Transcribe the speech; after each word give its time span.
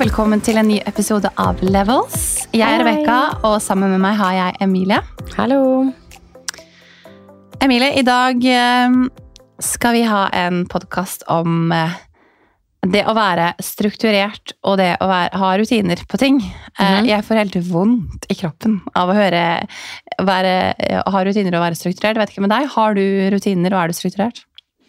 Og 0.00 0.06
velkommen 0.06 0.40
til 0.40 0.56
en 0.56 0.64
ny 0.64 0.78
episode 0.88 1.28
av 1.36 1.58
Levels. 1.60 2.46
Jeg 2.56 2.64
er. 2.64 2.80
Rebekka, 2.80 3.16
og 3.44 3.58
sammen 3.60 3.90
med 3.92 4.00
meg 4.00 4.14
har 4.16 4.32
jeg 4.32 4.54
Emilie. 4.64 4.96
Hallo. 5.34 5.58
Emilie, 7.60 7.90
i 8.00 8.04
dag 8.08 8.46
eh, 8.48 8.96
skal 9.60 9.98
vi 9.98 10.06
ha 10.08 10.22
en 10.40 10.62
podkast 10.72 11.26
om 11.28 11.68
eh, 11.76 12.00
det 12.88 13.04
å 13.04 13.16
være 13.18 13.50
strukturert 13.60 14.56
og 14.64 14.80
det 14.80 14.88
å 15.04 15.10
være, 15.12 15.36
ha 15.44 15.52
rutiner 15.60 16.06
på 16.08 16.22
ting. 16.24 16.40
Mm. 16.80 17.04
Jeg 17.10 17.28
får 17.28 17.42
helt 17.42 17.62
vondt 17.68 18.24
i 18.32 18.40
kroppen 18.40 18.80
av 18.96 19.12
å 19.12 19.20
høre 19.20 19.46
være, 20.16 20.58
ha 20.96 21.26
rutiner 21.28 21.60
og 21.60 21.66
være 21.68 21.76
strukturert. 21.76 22.14
Jeg 22.16 22.24
vet 22.24 22.32
ikke 22.38 22.48
med 22.48 22.56
deg, 22.56 22.72
Har 22.72 22.96
du 22.96 23.04
rutiner 23.36 23.76
og 23.76 23.84
er 23.84 23.92
du 23.92 24.00
strukturert? 24.00 24.46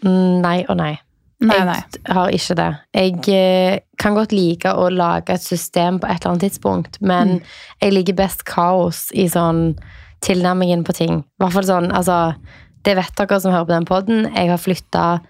Mm, 0.08 0.40
Nei 0.40 0.62
og 0.70 0.80
nei. 0.80 0.94
Nei, 1.42 1.58
jeg 1.66 2.14
har 2.14 2.30
ikke 2.30 2.56
det. 2.60 2.70
Jeg 2.94 3.28
eh, 3.34 3.80
kan 3.98 4.14
godt 4.14 4.32
like 4.32 4.70
å 4.78 4.90
lage 4.94 5.34
et 5.34 5.42
system 5.42 5.98
på 6.00 6.06
et 6.08 6.20
eller 6.20 6.36
annet 6.36 6.46
tidspunkt, 6.46 7.00
men 7.02 7.28
Mm. 7.40 7.42
jeg 7.82 7.94
liker 7.94 8.14
best 8.14 8.44
kaos 8.46 9.08
i 9.14 9.26
sånn 9.28 9.78
tilnærmingen 10.22 10.84
på 10.86 10.94
ting. 10.94 11.20
I 11.20 11.44
hvert 11.44 11.54
fall 11.54 11.64
sånn, 11.64 11.92
altså 11.92 12.36
Det 12.84 12.96
vet 12.96 13.14
dere 13.16 13.40
som 13.40 13.52
hører 13.54 13.66
på 13.66 13.76
den 13.76 13.86
podden. 13.86 14.34
Jeg 14.34 14.50
har 14.50 14.58
flytta 14.58 15.22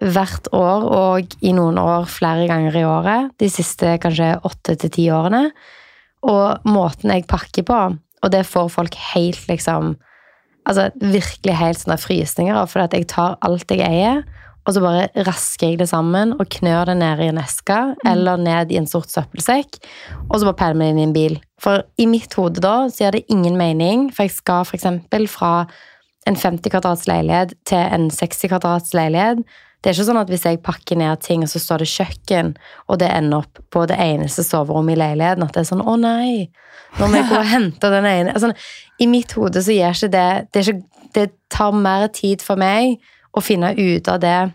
hvert 0.00 0.46
år 0.52 0.84
og 0.86 1.34
i 1.42 1.50
noen 1.52 1.78
år 1.78 2.06
flere 2.06 2.46
ganger 2.46 2.76
i 2.78 2.84
året. 2.86 3.32
De 3.38 3.48
siste 3.50 3.98
kanskje 3.98 4.40
åtte 4.46 4.76
til 4.78 4.90
ti 4.90 5.08
årene. 5.10 5.50
Og 6.22 6.62
måten 6.64 7.10
jeg 7.10 7.26
pakker 7.26 7.64
på, 7.66 7.98
og 8.22 8.30
det 8.30 8.46
får 8.46 8.70
folk 8.70 8.94
helt 9.14 9.48
liksom 9.48 9.96
Altså 10.64 10.92
virkelig 10.94 11.56
helt 11.58 11.78
sånne 11.78 11.98
frysninger 11.98 12.54
av, 12.54 12.68
for 12.70 12.82
at 12.84 12.92
jeg 12.94 13.08
tar 13.08 13.36
alt 13.42 13.66
jeg 13.68 13.80
eier, 13.82 14.22
og 14.62 14.74
så 14.74 14.82
bare 14.82 15.24
rasker 15.26 15.72
jeg 15.72 15.80
det 15.80 15.88
sammen 15.90 16.34
og 16.36 16.50
knør 16.54 16.92
det 16.92 16.98
ned 17.00 17.22
i 17.24 17.30
en 17.32 17.40
eske 17.42 17.78
eller 18.06 18.38
ned 18.38 18.70
i 18.70 18.78
en 18.78 18.86
sort 18.86 19.10
søppelsekk, 19.10 19.80
og 20.28 20.36
så 20.38 20.46
bare 20.48 20.58
peller 20.60 20.86
jeg 20.86 20.92
det 20.92 20.92
inn 20.92 21.00
i 21.00 21.06
en 21.08 21.16
bil. 21.16 21.40
For 21.62 21.82
i 21.98 22.06
mitt 22.10 22.34
hode 22.38 22.62
da 22.62 22.76
så 22.90 23.06
gir 23.06 23.18
det 23.18 23.26
ingen 23.32 23.58
mening, 23.58 24.10
for 24.14 24.26
jeg 24.26 24.36
skal 24.36 24.70
eksempel 24.78 25.26
fra 25.30 25.66
en 26.30 26.38
50 26.38 26.70
kvadrats 26.70 27.08
leilighet 27.10 27.56
til 27.66 27.82
en 27.82 28.06
60 28.14 28.50
kvadrats 28.52 28.94
leilighet. 28.94 29.42
Det 29.82 29.90
er 29.90 29.96
ikke 29.96 30.06
sånn 30.06 30.20
at 30.20 30.28
hvis 30.30 30.44
jeg 30.46 30.60
pakker 30.62 30.98
ned 31.00 31.22
ting, 31.24 31.42
og 31.42 31.50
så 31.50 31.58
står 31.58 31.82
det 31.82 31.90
kjøkken, 31.90 32.52
og 32.86 33.00
det 33.02 33.08
ender 33.10 33.42
opp 33.42 33.58
på 33.74 33.82
det 33.90 33.98
eneste 33.98 34.44
soverommet 34.46 34.94
i 34.94 35.00
leiligheten, 35.00 35.42
at 35.42 35.56
det 35.56 35.64
er 35.64 35.70
sånn 35.72 35.82
'Å 35.82 35.96
nei, 35.98 36.50
nå 37.00 37.08
må 37.08 37.18
jeg 37.18 37.28
gå 37.30 37.38
og 37.40 37.50
hente 37.50 37.90
den 37.90 38.06
ene' 38.06 38.34
altså, 38.34 38.52
I 39.00 39.06
mitt 39.10 39.32
hode 39.32 39.62
så 39.64 39.74
gir 39.74 39.90
ikke 39.90 40.12
det 40.12 40.52
det, 40.54 40.68
ikke, 40.68 40.82
det 41.14 41.26
tar 41.50 41.72
mer 41.72 42.06
tid 42.12 42.44
for 42.44 42.60
meg 42.60 43.00
å 43.36 43.42
finne 43.42 43.74
ut 43.76 44.08
av 44.08 44.20
det 44.20 44.52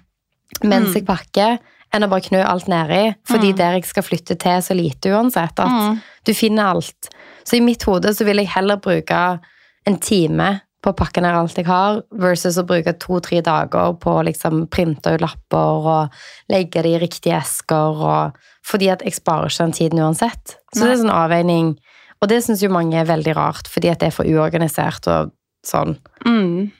mens 0.63 0.89
Mm. 0.89 0.93
jeg 0.93 1.05
pakker, 1.05 1.59
enn 1.93 2.03
å 2.03 2.09
bare 2.09 2.21
knø 2.21 2.43
alt 2.45 2.67
nedi. 2.67 3.15
Fordi 3.27 3.51
Mm. 3.53 3.57
der 3.57 3.71
jeg 3.73 3.85
skal 3.85 4.03
flytte 4.03 4.37
til, 4.37 4.51
er 4.51 4.59
så 4.61 4.75
lite 4.75 5.09
uansett. 5.09 5.59
At 5.59 5.67
Mm. 5.67 6.01
du 6.25 6.33
finner 6.33 6.63
alt. 6.73 7.09
Så 7.45 7.57
i 7.57 7.59
mitt 7.61 7.83
hode 7.83 8.13
så 8.13 8.25
vil 8.25 8.37
jeg 8.37 8.47
heller 8.47 8.77
bruke 8.77 9.39
en 9.85 9.97
time 9.97 10.61
på 10.83 10.91
å 10.93 10.95
pakke 10.95 11.21
ned 11.21 11.33
alt 11.33 11.55
jeg 11.55 11.65
har, 11.65 12.01
versus 12.13 12.57
å 12.57 12.65
bruke 12.65 12.93
to-tre 12.99 13.41
dager 13.41 13.93
på 13.99 14.19
å 14.19 14.23
liksom 14.25 14.67
printe 14.69 15.13
ut 15.15 15.21
lapper 15.21 15.85
og 15.87 16.09
legge 16.49 16.83
det 16.83 16.85
i 16.85 16.99
riktige 16.99 17.37
esker. 17.41 17.95
Og, 17.95 18.33
fordi 18.63 18.89
at 18.91 19.01
jeg 19.01 19.13
sparer 19.13 19.47
ikke 19.47 19.57
den 19.65 19.71
tiden 19.71 19.99
uansett. 19.99 20.55
Så 20.73 20.81
det 20.83 20.91
er 20.99 21.03
sånn 21.03 21.11
avveining. 21.11 21.77
Og 22.21 22.29
det 22.29 22.43
syns 22.43 22.61
jo 22.61 22.69
mange 22.69 22.95
er 22.95 23.05
veldig 23.05 23.35
rart, 23.35 23.67
fordi 23.67 23.89
at 23.91 23.99
det 23.99 24.07
er 24.07 24.11
for 24.11 24.23
uorganisert 24.25 25.07
og 25.07 25.31
sånn. 25.65 25.97
Mm. 26.25 26.71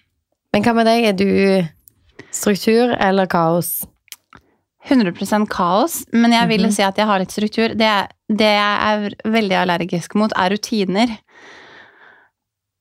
Men 0.54 0.64
hva 0.64 0.74
med 0.76 0.86
deg? 0.86 1.06
Er 1.06 1.14
du 1.14 1.68
struktur 2.32 2.96
eller 3.00 3.26
kaos? 3.32 3.86
100% 4.88 5.48
kaos, 5.52 6.06
men 6.14 6.32
jeg 6.32 6.48
vil 6.48 6.62
mm 6.62 6.70
-hmm. 6.70 6.76
si 6.76 6.82
at 6.84 6.98
jeg 6.98 7.06
har 7.06 7.20
litt 7.20 7.32
struktur. 7.32 7.70
Det, 7.76 8.08
det 8.30 8.52
jeg 8.56 8.78
er 8.82 9.16
veldig 9.26 9.56
allergisk 9.56 10.16
mot, 10.16 10.32
er 10.36 10.50
rutiner. 10.50 11.18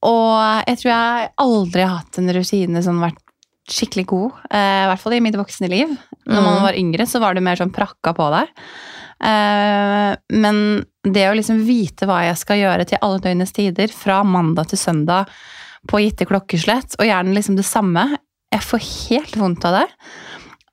Og 0.07 0.63
jeg 0.69 0.79
tror 0.79 0.93
jeg 0.93 1.31
aldri 1.43 1.83
har 1.83 1.97
hatt 1.97 2.19
en 2.19 2.33
rutine 2.33 2.83
som 2.83 3.01
har 3.01 3.11
vært 3.11 3.23
skikkelig 3.69 4.07
god. 4.07 4.33
Eh, 4.51 4.85
I 4.85 4.87
hvert 4.87 5.01
fall 5.01 5.17
i 5.17 5.21
mitt 5.21 5.35
voksne 5.35 5.69
liv. 5.69 5.97
Når 6.27 6.43
man 6.43 6.55
Mhm. 6.55 6.63
var 6.63 6.73
yngre, 6.75 7.07
så 7.07 7.21
var 7.21 7.35
det 7.35 7.43
mer 7.43 7.57
sånn 7.57 7.73
prakka 7.73 8.15
på 8.15 8.31
deg. 8.31 8.49
Eh, 9.25 10.17
men 10.31 10.85
det 11.03 11.27
å 11.29 11.35
liksom 11.35 11.65
vite 11.67 12.07
hva 12.07 12.23
jeg 12.27 12.37
skal 12.37 12.57
gjøre 12.59 12.87
til 12.87 12.99
alle 13.03 13.19
døgnets 13.19 13.53
tider, 13.53 13.89
fra 13.89 14.23
mandag 14.23 14.69
til 14.69 14.79
søndag 14.79 15.27
på 15.89 15.99
gitte 16.03 16.27
klokkeslett, 16.27 16.97
og 16.99 17.07
gjerne 17.07 17.35
liksom 17.35 17.57
det 17.57 17.65
samme, 17.65 18.19
jeg 18.55 18.63
får 18.65 18.85
helt 19.09 19.37
vondt 19.41 19.67
av 19.69 19.81
det. 19.81 19.87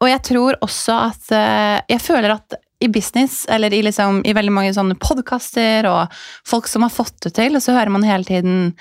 Og 0.03 0.09
jeg 0.11 0.21
tror 0.27 0.57
også 0.65 0.95
at 0.99 1.31
eh, 1.31 1.79
Jeg 1.95 2.01
føler 2.03 2.35
at 2.35 2.59
i 2.83 2.89
business, 2.91 3.45
eller 3.47 3.71
i, 3.71 3.79
liksom, 3.85 4.25
i 4.27 4.33
veldig 4.35 4.51
mange 4.51 4.73
sånne 4.75 4.97
podkaster 4.99 5.85
og 5.87 6.15
folk 6.47 6.67
som 6.67 6.83
har 6.83 6.91
fått 6.91 7.15
det 7.23 7.31
til, 7.37 7.55
og 7.55 7.63
så 7.63 7.77
hører 7.77 7.93
man 7.93 8.03
hele 8.03 8.27
tiden 8.27 8.73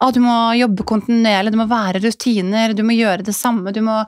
at 0.00 0.16
du 0.16 0.22
må 0.24 0.54
jobbe 0.56 0.86
kontinuerlig, 0.88 1.52
det 1.52 1.60
må 1.60 1.66
være 1.68 2.00
rutiner, 2.00 2.72
du 2.72 2.80
må 2.86 2.96
gjøre 2.96 3.26
det 3.26 3.34
samme, 3.36 3.72
du 3.76 3.82
må 3.84 3.98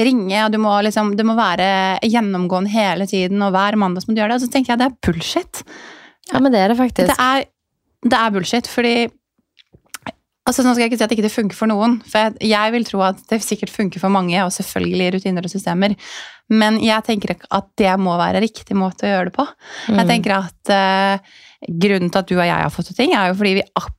ringe, 0.00 0.46
du 0.52 0.56
må 0.62 0.78
liksom, 0.86 1.12
det 1.18 1.26
må 1.28 1.36
være 1.36 1.68
gjennomgående 2.08 2.72
hele 2.72 3.06
tiden, 3.10 3.44
og 3.44 3.52
hver 3.54 3.76
mandag 3.80 4.08
må 4.08 4.16
du 4.16 4.22
gjøre 4.22 4.32
det. 4.32 4.40
Og 4.40 4.46
så 4.46 4.52
tenker 4.54 4.72
jeg 4.72 4.80
det 4.80 4.88
er 4.88 4.98
bullshit. 5.06 5.62
Ja, 6.32 6.40
men 6.40 6.56
det 6.56 6.64
er 6.64 6.72
det 6.72 6.80
faktisk. 6.80 7.12
Det 7.12 7.28
er, 7.28 7.46
det 8.08 8.22
er 8.22 8.34
bullshit, 8.34 8.72
fordi 8.72 8.96
altså 10.46 10.62
Nå 10.62 10.72
skal 10.74 10.84
jeg 10.84 10.92
ikke 10.92 10.98
si 11.00 11.04
at 11.04 11.12
ikke 11.16 11.24
det 11.26 11.32
funker 11.34 11.56
for 11.58 11.66
noen, 11.70 11.98
for 12.06 12.18
jeg, 12.22 12.36
jeg 12.52 12.72
vil 12.76 12.84
tro 12.86 13.00
at 13.02 13.18
det 13.30 13.40
sikkert 13.42 13.72
funker 13.74 14.00
for 14.02 14.12
mange, 14.14 14.38
og 14.44 14.52
selvfølgelig 14.54 15.08
rutiner 15.16 15.44
og 15.48 15.50
systemer, 15.52 15.96
men 16.54 16.78
jeg 16.84 17.02
tenker 17.08 17.34
ikke 17.34 17.48
at 17.50 17.66
det 17.80 17.92
må 17.98 18.14
være 18.20 18.40
riktig 18.44 18.76
måte 18.78 19.06
å 19.08 19.10
gjøre 19.12 19.30
det 19.30 19.34
på. 19.36 19.46
Jeg 19.90 19.98
Mm. 20.04 20.08
tenker 20.08 20.36
at 20.38 20.70
eh, 20.70 21.18
Grunnen 21.66 22.10
til 22.12 22.18
at 22.20 22.26
du 22.28 22.34
og 22.36 22.44
jeg 22.46 22.52
har 22.62 22.70
fått 22.70 22.86
til 22.92 22.96
ting, 22.98 23.14
er 23.16 23.30
jo 23.32 23.34
fordi 23.38 23.54
vi 23.58 23.62
ak 23.74 23.92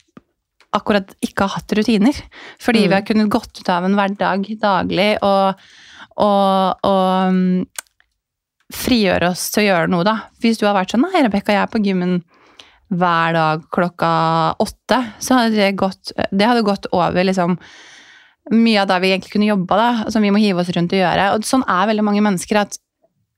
akkurat 0.77 1.09
ikke 1.25 1.41
har 1.47 1.55
hatt 1.57 1.73
rutiner. 1.73 2.13
Fordi 2.61 2.83
Mm. 2.83 2.87
vi 2.89 2.93
har 2.93 3.01
kunnet 3.07 3.29
gått 3.33 3.59
ut 3.59 3.69
av 3.73 3.83
en 3.87 3.95
hverdag 3.97 4.45
daglig 4.61 5.17
og, 5.25 5.55
og, 6.17 6.85
og 6.85 7.27
um, 7.31 7.65
frigjøre 8.73 9.31
oss 9.31 9.49
til 9.51 9.63
å 9.63 9.67
gjøre 9.71 9.89
noe, 9.91 10.03
da. 10.05 10.15
Hvis 10.43 10.59
du 10.61 10.65
har 10.67 10.75
vært 10.77 10.91
sånn 10.93 11.05
Nei, 11.07 11.23
Rebekka, 11.25 11.55
jeg 11.55 11.63
er 11.63 11.71
på 11.71 11.81
gymmen 11.83 12.19
hver 12.87 13.35
dag 13.35 13.67
klokka 13.73 14.09
åtte, 14.63 14.99
så 15.19 15.41
hadde 15.41 15.59
det 15.59 15.75
gått, 15.79 16.13
det 16.31 16.47
hadde 16.47 16.65
gått 16.67 16.87
over 16.95 17.27
liksom 17.27 17.57
mye 18.55 18.81
av 18.81 18.87
det 18.87 18.99
vi 19.03 19.11
egentlig 19.11 19.33
kunne 19.33 19.49
jobba, 19.49 20.09
som 20.11 20.23
vi 20.23 20.31
må 20.31 20.39
hive 20.39 20.63
oss 20.63 20.71
rundt 20.75 20.93
og 20.95 21.01
gjøre. 21.01 21.31
Og 21.35 21.47
sånn 21.47 21.65
er 21.67 21.89
veldig 21.89 22.05
mange 22.07 22.23
mennesker 22.23 22.61
at 22.61 22.77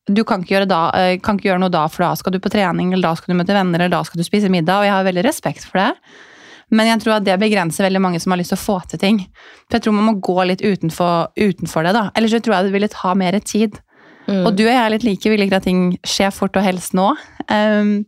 du 0.10 0.24
kan 0.26 0.44
ikke, 0.46 0.64
da, 0.70 0.90
eh, 0.98 1.20
kan 1.22 1.38
ikke 1.38 1.52
gjøre 1.52 1.62
noe 1.62 1.74
da, 1.74 1.88
for 1.90 2.06
da 2.06 2.16
skal 2.18 2.34
du 2.34 2.40
på 2.42 2.52
trening, 2.54 2.94
eller 2.94 3.10
da 3.10 3.18
skal 3.18 3.34
du 3.34 3.40
møte 3.42 3.54
venner, 3.54 3.82
eller 3.82 3.94
da 3.94 4.04
skal 4.06 4.22
du 4.22 4.26
spise 4.26 4.50
middag, 4.50 4.82
og 4.82 4.88
jeg 4.88 4.96
har 4.96 5.06
veldig 5.06 5.26
respekt 5.26 5.66
for 5.66 5.82
det. 5.82 5.92
Men 6.70 6.86
jeg 6.86 7.02
tror 7.02 7.16
at 7.18 7.26
det 7.26 7.38
begrenser 7.42 7.88
veldig 7.88 8.02
mange 8.02 8.22
som 8.22 8.34
har 8.34 8.42
lyst 8.42 8.54
til 8.54 8.60
å 8.60 8.62
få 8.62 8.78
til 8.90 9.02
ting. 9.02 9.22
For 9.68 9.78
jeg 9.78 9.86
tror 9.86 9.96
man 9.98 10.10
må 10.12 10.16
gå 10.22 10.38
litt 10.46 10.62
utenfor, 10.62 11.32
utenfor 11.34 11.86
det, 11.86 11.96
da. 11.98 12.10
Ellers 12.18 12.36
så 12.36 12.42
tror 12.46 12.58
jeg 12.58 12.70
det 12.70 12.76
ville 12.76 12.92
ta 12.94 13.14
mer 13.18 13.40
tid. 13.42 13.80
Mm. 14.28 14.44
Og 14.44 14.54
du 14.54 14.68
og 14.68 14.70
jeg 14.70 14.82
er 14.84 14.94
litt 14.94 15.08
like, 15.08 15.32
vi 15.34 15.40
liker 15.42 15.58
at 15.58 15.66
ting 15.66 15.98
skjer 16.06 16.30
fort 16.36 16.58
og 16.60 16.66
helst 16.66 16.94
nå. 16.98 17.08
Um, 17.50 18.06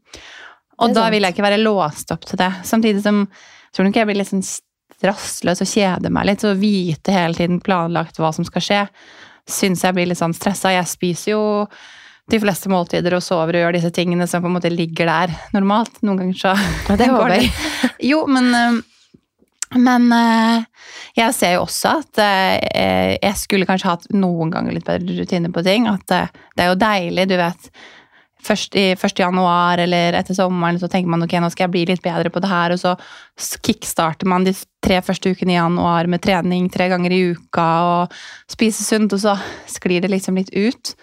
og 0.82 0.96
da 0.98 1.08
vil 1.14 1.26
jeg 1.26 1.36
ikke 1.36 1.46
være 1.46 1.62
låst 1.62 2.12
opp 2.14 2.28
til 2.28 2.42
det. 2.42 2.52
Samtidig 2.68 3.04
som 3.06 3.24
jeg 3.26 3.78
tror 3.78 3.88
nok 3.88 3.98
jeg 4.02 4.08
blir 4.10 4.20
litt 4.20 4.28
sånn 4.28 4.44
rastløs 5.08 5.64
og 5.64 5.70
kjeder 5.70 6.14
meg 6.14 6.28
litt. 6.28 6.44
Så 6.44 6.52
å 6.52 6.60
vite 6.60 7.16
hele 7.16 7.38
tiden 7.38 7.62
planlagt 7.64 8.20
hva 8.20 8.34
som 8.36 8.46
skal 8.48 8.66
skje, 8.66 8.82
syns 9.50 9.86
jeg 9.86 9.96
blir 9.96 10.10
litt 10.10 10.20
sånn 10.20 10.36
stressa. 10.36 10.74
Jeg 10.76 10.90
spiser 10.92 11.34
jo 11.34 11.44
de 12.32 12.40
fleste 12.40 12.70
måltider 12.72 13.16
og 13.18 13.24
sover 13.26 13.58
og 13.58 13.66
gjør 13.66 13.78
disse 13.78 13.92
tingene 13.96 14.28
som 14.30 14.44
på 14.44 14.50
en 14.52 14.58
måte 14.58 14.72
ligger 14.72 15.10
der 15.10 15.34
normalt. 15.56 16.02
Noen 16.06 16.26
ganger 16.26 16.42
så 16.42 16.56
Ja, 16.90 16.98
det 17.00 17.10
håper 17.14 17.38
jeg. 17.38 17.52
Jo, 18.12 18.26
men 18.32 18.52
eh, 18.56 18.82
men 19.72 20.10
eh, 20.12 20.64
jeg 21.16 21.32
ser 21.32 21.54
jo 21.56 21.62
også 21.64 21.94
at 22.02 22.20
eh, 22.20 23.14
jeg 23.16 23.38
skulle 23.40 23.68
kanskje 23.70 23.88
hatt 23.88 24.10
noen 24.12 24.52
ganger 24.52 24.76
litt 24.76 24.84
bedre 24.84 25.16
rutiner 25.16 25.54
på 25.56 25.64
ting. 25.64 25.88
At 25.88 26.04
det 26.12 26.66
er 26.66 26.74
jo 26.74 26.80
deilig, 26.82 27.30
du 27.32 27.38
vet. 27.40 27.70
Først 28.42 28.76
i 28.80 28.88
1. 28.96 29.20
januar 29.22 29.78
eller 29.84 30.18
etter 30.18 30.34
sommeren 30.38 30.80
så 30.82 30.90
tenker 30.90 31.12
man 31.14 31.22
ok, 31.26 31.36
nå 31.44 31.50
skal 31.54 31.68
jeg 31.68 31.74
bli 31.76 31.86
litt 31.92 32.02
bedre 32.06 32.32
på 32.34 32.42
det 32.42 32.50
her, 32.50 32.74
og 32.74 32.82
så 32.82 32.96
kickstarter 33.62 34.30
man 34.30 34.46
de 34.48 34.54
tre 34.82 34.98
første 35.06 35.30
ukene 35.32 35.54
i 35.54 35.60
januar 35.60 36.10
med 36.10 36.24
trening 36.26 36.70
tre 36.74 36.90
ganger 36.92 37.14
i 37.14 37.24
uka 37.36 37.68
og 37.86 38.16
spise 38.52 38.86
sunt, 38.88 39.14
og 39.14 39.22
så 39.22 39.36
sklir 39.70 40.02
det 40.02 40.12
liksom 40.14 40.40
litt 40.42 40.50
ut. 40.56 40.96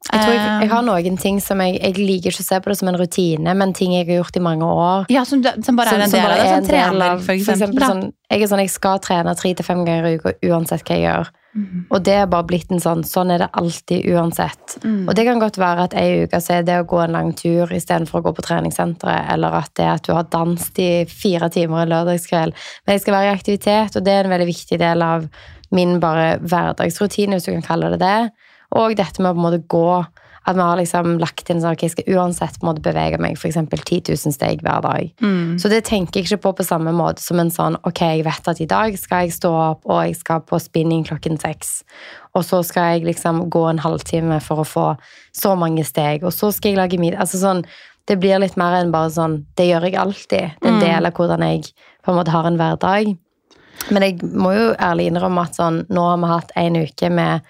Jeg 0.00 0.22
tror 0.22 0.32
jeg, 0.32 0.40
jeg 0.40 0.64
Eh, 0.64 0.70
har 0.72 0.84
noen 0.86 1.16
ting 1.20 1.40
som 1.44 1.60
jeg, 1.60 1.74
jeg 1.76 1.98
liker 1.98 2.32
ikke 2.32 2.40
å 2.40 2.46
se 2.46 2.60
på 2.64 2.70
det 2.72 2.76
som 2.78 2.88
en 2.88 2.96
rutine, 2.96 3.52
men 3.54 3.74
ting 3.76 3.92
jeg 3.92 4.06
har 4.08 4.22
gjort 4.22 4.38
i 4.38 4.40
mange 4.40 4.64
år. 4.64 5.10
Ja, 5.12 5.26
som, 5.28 5.42
som 5.44 5.76
bare 5.76 5.92
er 5.92 6.06
en 6.06 6.14
del 6.14 6.24
av 6.24 6.38
det. 6.38 6.46
som 6.46 6.48
Sånn 6.48 6.56
en 6.56 6.64
del 6.64 6.70
trener, 6.70 7.18
for 7.26 7.34
eksempel. 7.34 7.84
sånn, 7.84 8.02
jeg 8.30 8.40
er 8.46 8.48
sånn, 8.48 8.62
jeg 8.64 8.72
skal 8.72 9.02
trene 9.04 9.34
tre 9.36 9.52
til 9.58 9.66
fem 9.66 9.84
ganger 9.84 10.08
i 10.08 10.16
uka 10.16 10.32
uansett 10.48 10.86
hva 10.88 10.96
jeg 10.96 11.04
gjør. 11.04 11.32
Mhm. 11.52 11.86
Og 11.90 12.02
det 12.06 12.14
er 12.14 12.28
bare 12.30 12.46
blitt 12.46 12.70
en 12.70 12.82
sånn, 12.82 13.02
sånn 13.06 13.32
er 13.34 13.42
det 13.42 13.48
alltid 13.58 14.06
uansett. 14.14 14.76
Mm. 14.84 15.08
Og 15.08 15.14
det 15.18 15.24
kan 15.26 15.40
godt 15.42 15.58
være 15.58 15.86
at 15.88 15.96
ei 15.98 16.22
uke 16.24 16.38
så 16.38 16.58
er 16.58 16.66
det 16.66 16.76
å 16.78 16.86
gå 16.86 17.00
en 17.02 17.16
lang 17.16 17.32
tur 17.34 17.72
istedenfor 17.74 18.20
å 18.20 18.28
gå 18.28 18.34
på 18.36 18.44
treningssenteret, 18.46 19.32
eller 19.34 19.56
at 19.58 19.72
det 19.74 19.86
er 19.86 19.96
at 19.96 20.06
du 20.06 20.12
har 20.14 20.28
danset 20.30 20.78
i 20.78 20.90
fire 21.10 21.50
timer 21.50 21.82
en 21.82 21.90
lørdagskveld. 21.90 22.54
Men 22.86 22.94
jeg 22.94 23.02
skal 23.02 23.16
være 23.18 23.32
i 23.32 23.34
aktivitet, 23.34 23.96
og 23.96 24.06
det 24.06 24.14
er 24.14 24.28
en 24.28 24.34
veldig 24.36 24.50
viktig 24.52 24.78
del 24.78 25.02
av 25.02 25.26
min 25.74 25.98
bare 26.02 26.38
hverdagsrutine, 26.38 27.34
hvis 27.34 27.48
du 27.48 27.52
kan 27.56 27.66
kalle 27.66 27.90
det 27.94 28.02
det. 28.04 28.30
Og 28.78 28.94
dette 28.94 29.22
med 29.22 29.32
å 29.32 29.34
på 29.34 29.42
en 29.42 29.46
måte 29.48 29.64
gå. 29.66 29.90
At 30.48 30.56
vi 30.56 30.62
har 30.64 30.76
liksom 30.80 31.18
lagt 31.20 31.50
inn 31.52 31.60
sånn 31.60 31.74
at 31.76 31.82
jeg 31.84 31.90
skal 31.92 32.14
uansett 32.16 32.54
på 32.58 32.64
en 32.64 32.70
måte 32.70 32.80
bevege 32.82 33.18
meg 33.20 33.36
f.eks. 33.36 33.58
10 33.60 34.00
000 34.08 34.32
steg 34.32 34.62
hver 34.64 34.80
dag. 34.82 35.10
Mm. 35.20 35.58
Så 35.60 35.68
det 35.68 35.82
tenker 35.84 36.20
jeg 36.20 36.30
ikke 36.30 36.40
på 36.46 36.52
på 36.56 36.64
samme 36.64 36.94
måte 36.96 37.20
som 37.20 37.38
en 37.42 37.50
sånn 37.52 37.76
ok, 37.84 38.00
jeg 38.00 38.24
vet 38.24 38.48
at 38.48 38.60
i 38.64 38.66
dag 38.70 38.96
skal 38.98 39.26
jeg 39.26 39.36
stå 39.36 39.50
opp 39.52 39.84
og 39.84 40.00
jeg 40.06 40.16
skal 40.16 40.40
på 40.40 40.58
spinning 40.58 41.04
klokken 41.04 41.36
seks. 41.38 41.82
Og 42.34 42.44
så 42.48 42.62
skal 42.64 42.94
jeg 42.96 43.04
liksom 43.10 43.50
gå 43.52 43.66
en 43.68 43.78
halvtime 43.84 44.40
for 44.40 44.64
å 44.64 44.66
få 44.66 44.86
så 45.36 45.52
mange 45.60 45.84
steg, 45.84 46.24
og 46.24 46.32
så 46.32 46.48
skal 46.54 46.72
jeg 46.72 46.80
lage 46.80 46.98
middag. 46.98 47.20
Altså 47.20 47.36
sånn, 47.42 47.64
det 48.08 48.16
blir 48.18 48.40
litt 48.40 48.56
mer 48.56 48.80
enn 48.80 48.90
bare 48.90 49.10
sånn 49.12 49.44
Det 49.54 49.68
gjør 49.68 49.84
jeg 49.90 49.94
alltid. 50.00 50.54
Det 50.56 50.66
er 50.66 50.72
en 50.72 50.80
Mm. 50.80 50.86
del 50.86 51.06
av 51.06 51.12
hvordan 51.12 51.40
jeg 51.46 51.72
på 52.02 52.10
en 52.10 52.16
måte 52.16 52.30
har 52.32 52.46
en 52.46 52.56
hverdag. 52.56 53.16
Men 53.90 54.02
jeg 54.02 54.18
må 54.22 54.50
jo 54.56 54.74
ærlig 54.76 55.10
innrømme 55.10 55.42
at 55.44 55.54
sånn, 55.56 55.86
nå 55.88 56.00
har 56.08 56.16
vi 56.18 56.26
hatt 56.32 56.50
en 56.56 56.76
uke 56.76 57.10
med 57.10 57.40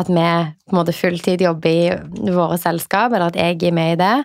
at 0.00 0.10
vi 0.10 0.14
på 0.16 0.74
en 0.74 0.78
måte 0.80 0.96
fulltid 0.96 1.42
jobber 1.44 2.00
i 2.00 2.34
våre 2.34 2.58
selskap, 2.60 3.12
eller 3.12 3.30
at 3.30 3.38
jeg 3.38 3.60
er 3.68 3.76
med 3.76 3.94
i 3.94 4.00
det. 4.00 4.16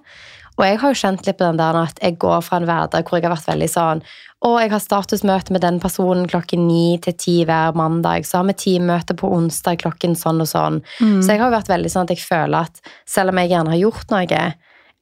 Og 0.55 0.63
jeg 0.63 0.79
har 0.79 0.93
jo 0.93 0.99
kjent 1.01 1.25
litt 1.27 1.37
på 1.39 1.47
den 1.49 1.59
der 1.59 1.77
at 1.81 1.97
jeg 1.99 2.15
går 2.21 2.43
fra 2.45 2.61
en 2.61 2.67
hverdag 2.67 3.07
hvor 3.07 3.19
jeg 3.19 3.27
har 3.27 3.33
vært 3.33 3.49
veldig 3.49 3.67
sånn 3.67 4.03
Og 4.47 4.53
jeg 4.61 4.71
har 4.71 4.83
statusmøte 4.83 5.51
med 5.51 5.65
den 5.65 5.79
personen 5.83 6.29
klokken 6.31 6.63
ni 6.69 6.95
til 7.03 7.15
ti 7.19 7.35
hver 7.49 7.75
mandag. 7.75 8.27
Så 8.27 8.39
har 8.39 8.47
vi 8.47 8.55
teammøte 8.61 9.17
på 9.17 9.31
onsdag 9.35 9.81
klokken 9.81 10.15
sånn 10.15 10.43
og 10.43 10.47
sånn. 10.51 10.79
Mm. 11.01 11.19
Så 11.19 11.33
jeg 11.33 11.41
har 11.41 11.49
jo 11.49 11.57
vært 11.57 11.71
veldig 11.73 11.91
sånn 11.91 12.07
at 12.07 12.13
jeg 12.13 12.23
føler 12.23 12.69
at 12.69 12.93
selv 13.09 13.33
om 13.33 13.41
jeg 13.41 13.51
gjerne 13.51 13.73
har 13.73 13.81
gjort 13.81 14.13
noe, 14.13 14.43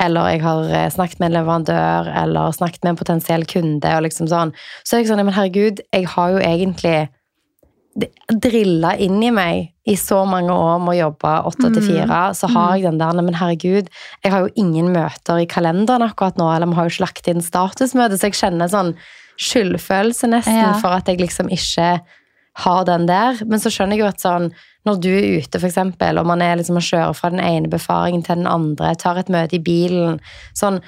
eller 0.01 0.29
jeg 0.31 0.41
har 0.45 0.71
eh, 0.71 0.87
snakket 0.95 1.19
med 1.19 1.29
en 1.29 1.35
leverandør, 1.37 2.09
eller 2.23 2.55
snakket 2.55 2.85
med 2.85 2.93
en 2.93 3.01
potensiell 3.01 3.43
kunde, 3.49 3.91
og 3.97 4.05
liksom 4.07 4.29
sånn, 4.31 4.53
så 4.81 4.95
er 4.95 5.03
jeg 5.03 5.11
sånn, 5.11 5.25
men 5.27 5.35
herregud, 5.35 5.83
jeg 5.93 6.07
har 6.15 6.33
jo 6.33 6.41
egentlig 6.41 6.95
drilla 8.41 8.95
inn 8.97 9.21
i 9.23 9.29
meg 9.33 9.69
i 9.85 9.95
så 9.99 10.23
mange 10.25 10.53
år 10.55 10.79
med 10.81 10.93
å 10.95 10.99
jobbe 11.09 11.33
åtte 11.49 11.69
til 11.75 11.83
fire, 11.85 12.21
så 12.33 12.47
har 12.53 12.77
jeg 12.77 12.87
den 12.87 12.97
der, 13.01 13.19
men 13.21 13.35
herregud, 13.37 13.89
jeg 14.23 14.31
har 14.31 14.45
jo 14.45 14.53
ingen 14.55 14.93
møter 14.95 15.41
i 15.43 15.45
kalenderen 15.49 16.05
akkurat 16.07 16.39
nå, 16.39 16.47
eller 16.55 16.71
vi 16.71 16.77
har 16.79 16.87
jo 16.87 16.93
ikke 16.95 17.05
lagt 17.05 17.27
inn 17.29 17.43
statusmøte, 17.43 18.17
så 18.17 18.29
jeg 18.29 18.39
kjenner 18.39 18.71
sånn 18.71 18.93
skyldfølelse 19.37 20.29
nesten 20.31 20.61
Ja. 20.61 20.73
for 20.79 20.95
at 20.95 21.05
jeg 21.07 21.19
liksom 21.19 21.49
ikke 21.49 22.01
har 22.63 22.83
den 22.85 23.07
der. 23.07 23.39
Men 23.45 23.59
så 23.59 23.69
skjønner 23.73 23.97
jeg 23.97 24.03
jo 24.03 24.09
at 24.11 24.21
sånn, 24.21 24.51
når 24.85 24.99
du 25.01 25.09
er 25.09 25.39
ute, 25.41 25.59
eksempel, 25.59 26.19
og 26.19 26.25
man 26.25 26.41
er 26.41 26.57
liksom 26.57 26.77
og 26.77 26.83
kjører 26.85 27.15
fra 27.17 27.29
den 27.33 27.39
ene 27.39 27.67
befaringen 27.71 28.23
til 28.23 28.35
den 28.35 28.47
andre, 28.47 28.95
tar 28.95 29.17
et 29.17 29.29
møte 29.29 29.57
i 29.57 29.63
bilen, 29.63 30.19
sånn, 30.53 30.81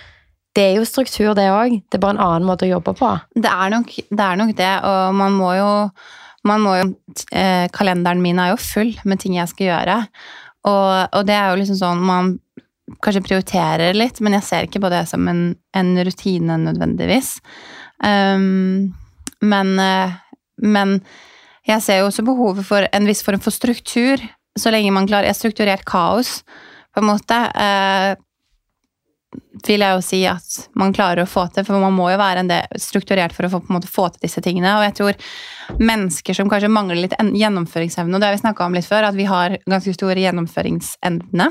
det 0.56 0.64
er 0.72 0.76
jo 0.78 0.86
struktur 0.88 1.34
det 1.36 1.50
òg. 1.52 1.82
Det 1.92 1.98
er 1.98 2.00
bare 2.00 2.16
en 2.16 2.24
annen 2.24 2.48
måte 2.48 2.64
å 2.64 2.70
jobbe 2.78 2.94
på. 2.96 3.10
Det 3.36 3.52
er 3.52 3.70
nok 3.74 3.90
det, 3.92 4.20
er 4.24 4.38
nok 4.40 4.56
det 4.56 4.84
og 4.88 5.16
man 5.16 5.34
må 5.36 5.52
jo, 5.58 5.90
man 6.48 6.64
må 6.64 6.76
jo 6.78 6.88
eh, 7.34 7.68
Kalenderen 7.74 8.24
min 8.24 8.40
er 8.42 8.54
jo 8.54 8.62
full 8.62 8.94
med 9.04 9.22
ting 9.22 9.38
jeg 9.38 9.52
skal 9.52 9.72
gjøre. 9.72 10.00
Og, 10.66 10.90
og 11.14 11.24
det 11.28 11.36
er 11.38 11.52
jo 11.52 11.62
liksom 11.62 11.80
sånn 11.80 12.04
man 12.06 12.36
kanskje 13.02 13.24
prioriterer 13.26 13.98
litt, 13.98 14.22
men 14.22 14.38
jeg 14.38 14.46
ser 14.46 14.68
ikke 14.68 14.82
på 14.84 14.92
det 14.94 15.04
som 15.10 15.26
en, 15.30 15.48
en 15.78 15.92
rutine 16.06 16.58
nødvendigvis. 16.62 17.40
Um, 18.06 18.94
men, 19.46 19.74
eh, 19.82 20.14
men 20.62 21.00
jeg 21.66 21.82
ser 21.82 22.02
jo 22.02 22.10
også 22.12 22.26
behovet 22.28 22.68
for 22.68 22.86
en 22.86 23.10
viss 23.10 23.24
form 23.26 23.42
for 23.42 23.54
struktur, 23.54 24.22
så 24.56 24.72
lenge 24.72 24.94
man 24.94 25.10
klarer 25.10 25.30
Et 25.30 25.38
strukturert 25.38 25.86
kaos, 25.86 26.44
på 26.94 27.02
en 27.02 27.10
måte. 27.10 27.40
Eh, 27.60 28.16
vil 29.66 29.82
jeg 29.82 29.96
jo 29.98 30.02
si 30.06 30.22
at 30.30 30.58
man 30.78 30.94
klarer 30.94 31.24
å 31.24 31.30
få 31.30 31.48
til, 31.54 31.66
for 31.68 31.82
man 31.82 31.96
må 31.96 32.10
jo 32.12 32.22
være 32.22 32.44
en 32.44 32.52
del 32.52 32.82
strukturert 32.82 33.36
for 33.36 33.48
å 33.48 33.52
få, 33.56 33.62
måte, 33.74 33.90
få 33.92 34.10
til 34.14 34.28
disse 34.28 34.44
tingene. 34.46 34.76
Og 34.78 34.86
jeg 34.88 34.98
tror 35.00 35.80
mennesker 35.82 36.38
som 36.38 36.52
kanskje 36.52 36.72
mangler 36.74 37.02
litt 37.02 37.16
gjennomføringsevne, 37.20 38.14
og 38.16 38.22
det 38.22 38.30
har 38.30 38.38
vi 38.38 38.44
snakka 38.44 38.68
om 38.68 38.78
litt 38.78 38.90
før, 38.90 39.10
at 39.10 39.18
vi 39.18 39.30
har 39.30 39.58
ganske 39.66 39.96
stor 39.96 40.22
gjennomføringsevne. 40.26 41.50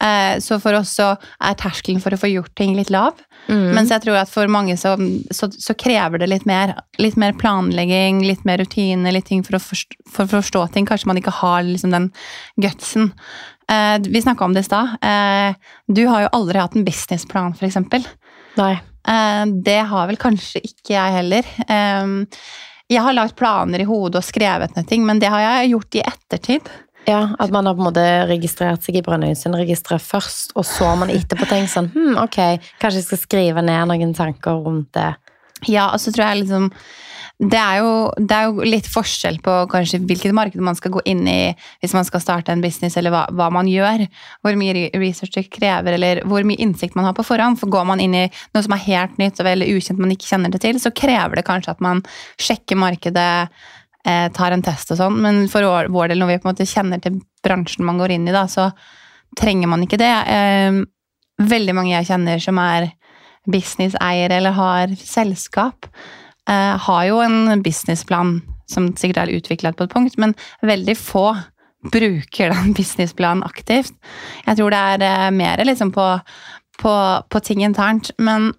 Eh, 0.00 0.38
Så 0.40 0.56
for 0.60 0.72
oss 0.78 0.94
så 0.96 1.10
er 1.44 1.58
terskelen 1.60 2.00
for 2.00 2.16
å 2.16 2.20
få 2.20 2.30
gjort 2.32 2.54
ting 2.56 2.72
litt 2.76 2.90
lav. 2.90 3.20
Mm. 3.48 3.74
Mens 3.76 3.90
jeg 3.92 4.04
tror 4.04 4.16
at 4.20 4.32
for 4.32 4.48
mange 4.52 4.76
så, 4.80 4.94
så, 5.30 5.50
så 5.52 5.76
krever 5.76 6.22
det 6.22 6.30
litt 6.30 6.46
mer. 6.48 6.74
Litt 7.00 7.18
mer 7.20 7.36
planlegging, 7.36 8.22
litt 8.24 8.44
mer 8.48 8.62
rutine, 8.62 9.12
litt 9.12 9.28
ting 9.28 9.44
for 9.44 9.58
å 9.58 9.62
forstå, 9.62 10.00
for 10.08 10.24
å 10.24 10.40
forstå 10.40 10.66
ting. 10.74 10.88
Kanskje 10.88 11.10
man 11.10 11.20
ikke 11.20 11.36
har 11.42 11.64
liksom 11.68 11.92
den 11.92 12.10
gutsen. 12.60 13.12
Eh, 13.70 13.96
vi 14.02 14.22
snakka 14.22 14.44
om 14.44 14.54
det 14.54 14.64
i 14.64 14.68
stad. 14.68 14.96
Eh, 15.02 15.54
du 15.86 16.04
har 16.06 16.26
jo 16.26 16.32
aldri 16.40 16.58
hatt 16.58 16.76
en 16.78 16.86
businessplan, 16.86 17.54
f.eks. 17.54 17.78
Nei. 18.58 18.72
Eh, 19.08 19.44
det 19.64 19.80
har 19.92 20.10
vel 20.10 20.18
kanskje 20.20 20.62
ikke 20.66 20.96
jeg 20.96 21.16
heller. 21.20 21.50
Eh, 21.68 22.36
jeg 22.90 23.06
har 23.06 23.14
lagt 23.14 23.38
planer 23.38 23.84
i 23.84 23.88
hodet 23.88 24.18
og 24.18 24.26
skrevet 24.26 24.74
ned 24.76 24.88
ting, 24.90 25.04
men 25.06 25.22
det 25.22 25.30
har 25.30 25.44
jeg 25.44 25.74
gjort 25.74 26.00
i 26.00 26.06
ettertid. 26.06 26.72
Ja, 27.08 27.30
At 27.38 27.50
man 27.50 27.66
har 27.66 27.74
på 27.74 27.80
en 27.80 27.88
måte 27.88 28.04
registrert 28.28 28.84
seg 28.84 28.98
i 28.98 29.02
Brønnøysundregisteret 29.06 30.02
først, 30.04 30.52
og 30.58 30.66
så 30.68 30.90
har 30.90 30.98
man 31.00 31.12
etterpå 31.12 31.48
tenkt 31.48 31.72
sånn 31.72 31.88
hm, 31.94 32.18
ok, 32.20 32.38
kanskje 32.82 33.00
jeg 33.00 33.06
skal 33.06 33.22
skrive 33.22 33.64
ned 33.64 33.88
noen 33.88 34.12
tanker 34.14 34.60
rundt 34.66 34.90
det. 34.98 35.14
Ja, 35.68 35.90
og 35.94 36.00
så 36.02 36.12
tror 36.12 36.26
jeg 36.28 36.42
liksom 36.42 36.68
det 37.40 37.56
er, 37.56 37.78
jo, 37.80 37.92
det 38.20 38.36
er 38.36 38.48
jo 38.50 38.66
litt 38.68 38.88
forskjell 38.90 39.38
på 39.40 39.52
kanskje 39.72 40.02
hvilket 40.04 40.34
marked 40.36 40.60
man 40.60 40.76
skal 40.76 40.92
gå 40.92 41.00
inn 41.08 41.22
i 41.30 41.54
hvis 41.80 41.94
man 41.96 42.04
skal 42.04 42.20
starte 42.20 42.52
en 42.52 42.60
business, 42.60 42.98
eller 43.00 43.14
hva, 43.14 43.22
hva 43.32 43.46
man 43.54 43.68
gjør. 43.70 44.04
Hvor 44.44 44.58
mye 44.60 44.90
research 45.00 45.38
det 45.38 45.46
krever, 45.54 45.96
eller 45.96 46.20
hvor 46.28 46.44
mye 46.44 46.60
innsikt 46.60 46.98
man 46.98 47.08
har 47.08 47.16
på 47.16 47.24
forhånd. 47.24 47.56
For 47.62 47.72
går 47.72 47.88
man 47.88 48.02
inn 48.04 48.18
i 48.18 48.26
noe 48.28 48.64
som 48.66 48.76
er 48.76 48.84
helt 48.84 49.16
nytt 49.22 49.40
og 49.40 49.48
veldig 49.48 49.70
ukjent 49.72 50.02
man 50.04 50.12
ikke 50.12 50.28
kjenner 50.28 50.52
det 50.52 50.60
til, 50.66 50.82
så 50.82 50.92
krever 50.92 51.40
det 51.40 51.46
kanskje 51.48 51.72
at 51.72 51.80
man 51.84 52.04
sjekker 52.36 52.76
markedet, 52.82 53.32
eh, 54.04 54.28
tar 54.36 54.52
en 54.52 54.66
test 54.68 54.92
og 54.92 55.00
sånn. 55.00 55.16
Men 55.24 55.42
for 55.48 55.64
vår, 55.64 56.12
del, 56.12 56.20
når 56.20 56.34
vi 56.34 56.38
på 56.42 56.48
en 56.48 56.52
måte 56.52 56.68
kjenner 56.68 57.00
til 57.00 57.22
bransjen 57.40 57.88
man 57.88 58.04
går 58.04 58.18
inn 58.18 58.28
i, 58.28 58.36
da, 58.36 58.44
så 58.52 58.68
trenger 59.40 59.72
man 59.72 59.88
ikke 59.88 60.02
det. 60.02 60.12
Eh, 60.28 60.82
veldig 61.40 61.80
mange 61.80 61.96
jeg 61.96 62.12
kjenner 62.12 62.44
som 62.44 62.60
er 62.60 62.92
businesseiere 63.48 64.36
eller 64.36 64.52
har 64.60 64.98
selskap, 65.00 65.88
har 66.50 67.04
jo 67.06 67.20
en 67.22 67.62
businessplan 67.62 68.40
som 68.70 68.90
sikkert 68.98 69.24
er 69.24 69.34
utviklet 69.38 69.78
på 69.78 69.86
et 69.86 69.92
punkt, 69.92 70.18
men 70.18 70.34
veldig 70.66 70.96
få 70.98 71.26
bruker 71.92 72.52
den 72.52 72.74
businessplanen 72.78 73.44
aktivt. 73.46 73.94
Jeg 74.46 74.58
tror 74.58 74.72
det 74.72 74.80
er 74.94 75.06
eh, 75.06 75.30
mer 75.34 75.62
liksom 75.64 75.92
på, 75.94 76.08
på, 76.80 76.96
på 77.28 77.44
ting 77.44 77.64
internt, 77.64 78.12
men 78.18 78.52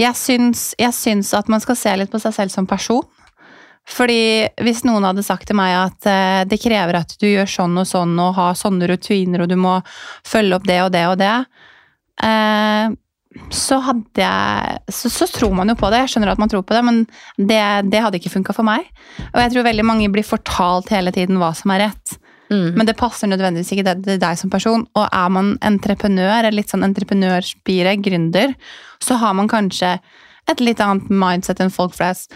jeg 0.00 0.16
syns, 0.16 0.70
jeg 0.80 0.94
syns 0.96 1.32
at 1.36 1.50
man 1.52 1.62
skal 1.62 1.78
se 1.78 1.96
litt 1.98 2.12
på 2.12 2.20
seg 2.22 2.34
selv 2.36 2.54
som 2.54 2.68
person. 2.68 3.04
Fordi 3.92 4.46
hvis 4.62 4.84
noen 4.86 5.04
hadde 5.04 5.24
sagt 5.26 5.48
til 5.50 5.58
meg 5.58 5.74
at 5.74 6.06
eh, 6.06 6.42
det 6.48 6.60
krever 6.62 7.00
at 7.00 7.16
du 7.18 7.26
gjør 7.26 7.50
sånn 7.50 7.80
og 7.82 7.88
sånn 7.90 8.14
og 8.22 8.36
har 8.38 8.58
sånne 8.58 8.88
rutiner, 8.92 9.42
og 9.42 9.50
du 9.50 9.58
må 9.58 9.80
følge 10.26 10.56
opp 10.56 10.68
det 10.68 10.78
og 10.84 10.92
det 10.94 11.02
og 11.10 11.18
det, 11.20 11.34
eh, 12.22 12.71
så 13.52 13.78
hadde 13.84 14.20
jeg 14.20 14.80
så, 14.92 15.10
så 15.12 15.28
tror 15.30 15.54
man 15.56 15.70
jo 15.72 15.76
på 15.78 15.88
det. 15.92 16.02
Jeg 16.02 16.14
skjønner 16.14 16.32
at 16.34 16.40
man 16.42 16.50
tror 16.52 16.64
på 16.66 16.76
det, 16.76 16.82
men 16.84 17.04
det, 17.36 17.62
det 17.92 18.02
hadde 18.04 18.20
ikke 18.20 18.34
funka 18.34 18.54
for 18.56 18.66
meg. 18.66 18.88
Og 19.30 19.40
jeg 19.40 19.54
tror 19.54 19.68
veldig 19.68 19.86
mange 19.88 20.10
blir 20.12 20.26
fortalt 20.26 20.92
hele 20.92 21.14
tiden 21.14 21.40
hva 21.40 21.52
som 21.56 21.72
er 21.74 21.86
rett. 21.86 22.16
Mm. 22.52 22.74
Men 22.76 22.88
det 22.88 22.98
passer 23.00 23.30
nødvendigvis 23.30 23.72
ikke 23.72 23.86
det, 23.86 23.96
det 24.04 24.18
deg 24.22 24.40
som 24.40 24.52
person. 24.52 24.84
Og 24.98 25.06
er 25.06 25.30
man 25.32 25.54
entreprenør, 25.64 26.42
eller 26.42 26.58
litt 26.58 26.72
sånn 26.72 26.84
entreprenørspire, 26.86 27.96
gründer, 28.04 28.52
så 29.02 29.16
har 29.22 29.36
man 29.38 29.48
kanskje 29.50 29.96
et 30.50 30.60
litt 30.60 30.82
annet 30.82 31.08
mindset 31.08 31.62
enn 31.62 31.72
folk 31.72 31.96
flest. 31.96 32.34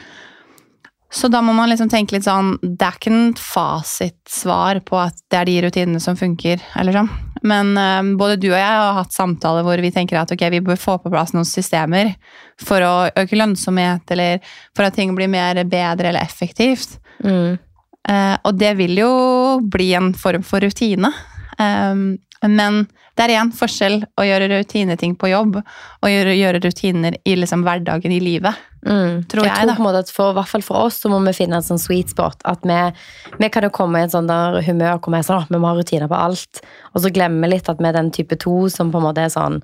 Så 1.12 1.28
da 1.30 1.40
må 1.44 1.54
man 1.54 1.70
liksom 1.70 1.88
tenke 1.88 2.16
litt 2.16 2.26
sånn 2.26 2.56
Det 2.60 2.82
er 2.82 2.96
ikke 2.98 3.12
en 3.12 3.28
fasitsvar 3.38 4.80
på 4.88 4.98
at 4.98 5.20
det 5.30 5.38
er 5.38 5.48
de 5.48 5.60
rutinene 5.64 6.02
som 6.02 6.18
funker. 6.18 6.62
eller 6.76 6.96
sånn. 6.96 7.10
Men 7.46 7.72
eh, 7.80 8.16
både 8.18 8.38
du 8.40 8.48
og 8.50 8.58
jeg 8.58 8.80
har 8.80 8.96
hatt 8.98 9.14
samtaler 9.14 9.66
hvor 9.66 9.80
vi 9.82 9.92
tenker 9.94 10.18
at 10.20 10.32
okay, 10.34 10.50
vi 10.52 10.64
bør 10.64 10.80
få 10.80 10.98
på 11.02 11.12
plass 11.12 11.34
noen 11.36 11.48
systemer 11.48 12.14
for 12.62 12.82
å 12.84 12.94
øke 13.08 13.38
lønnsomhet, 13.38 14.04
eller 14.14 14.42
for 14.76 14.88
at 14.88 14.96
ting 14.96 15.14
blir 15.16 15.30
mer 15.32 15.62
bedre 15.64 16.10
eller 16.10 16.24
effektivt. 16.24 16.98
Mm. 17.24 17.56
Uh, 18.06 18.36
og 18.46 18.54
det 18.58 18.76
vil 18.78 18.94
jo 19.00 19.10
bli 19.66 19.90
en 19.98 20.12
form 20.16 20.44
for 20.46 20.62
rutine. 20.62 21.10
Um, 21.58 22.14
men 22.46 22.84
det 23.16 23.24
er 23.24 23.32
igjen 23.32 23.52
forskjell 23.56 24.02
å 24.20 24.24
gjøre 24.26 24.50
rutineting 24.52 25.14
på 25.18 25.30
jobb 25.30 25.56
og 25.58 26.10
gjøre, 26.10 26.36
gjøre 26.36 26.60
rutiner 26.66 27.16
i 27.24 27.36
liksom 27.40 27.64
hverdagen 27.66 28.12
i 28.12 28.20
livet. 28.20 28.58
Mm. 28.86 29.24
Tror 29.26 29.42
jeg, 29.42 29.50
tror 29.50 29.66
da. 29.66 29.74
på 29.74 29.82
en 29.82 29.86
måte 29.88 30.02
at 30.04 30.12
for, 30.14 30.34
hvert 30.36 30.50
fall 30.50 30.64
for 30.64 30.86
oss 30.86 31.00
så 31.02 31.10
må 31.10 31.18
vi 31.24 31.34
finne 31.34 31.58
en 31.58 31.66
sånn 31.66 31.82
sweet 31.82 32.12
spot. 32.14 32.38
At 32.46 32.62
vi, 32.66 32.78
vi 33.42 33.48
kan 33.52 33.66
jo 33.66 33.72
komme 33.74 33.98
i 33.98 34.06
en 34.06 34.12
sånn 34.12 34.30
der 34.30 34.60
humør 34.66 35.00
hvor 35.00 35.14
vi 35.14 35.20
er 35.20 35.26
sånn, 35.26 35.48
vi 35.50 35.60
må 35.62 35.72
ha 35.72 35.78
rutiner 35.78 36.10
på 36.10 36.20
alt. 36.28 36.62
Og 36.94 37.02
så 37.02 37.10
glemmer 37.14 37.46
vi 37.46 37.56
litt 37.56 37.70
at 37.72 37.82
vi 37.82 37.90
er 37.90 37.98
den 37.98 38.12
type 38.14 38.38
to 38.42 38.60
som 38.72 38.94
på 38.94 39.02
en 39.02 39.08
måte 39.08 39.26
er 39.26 39.34
sånn 39.34 39.60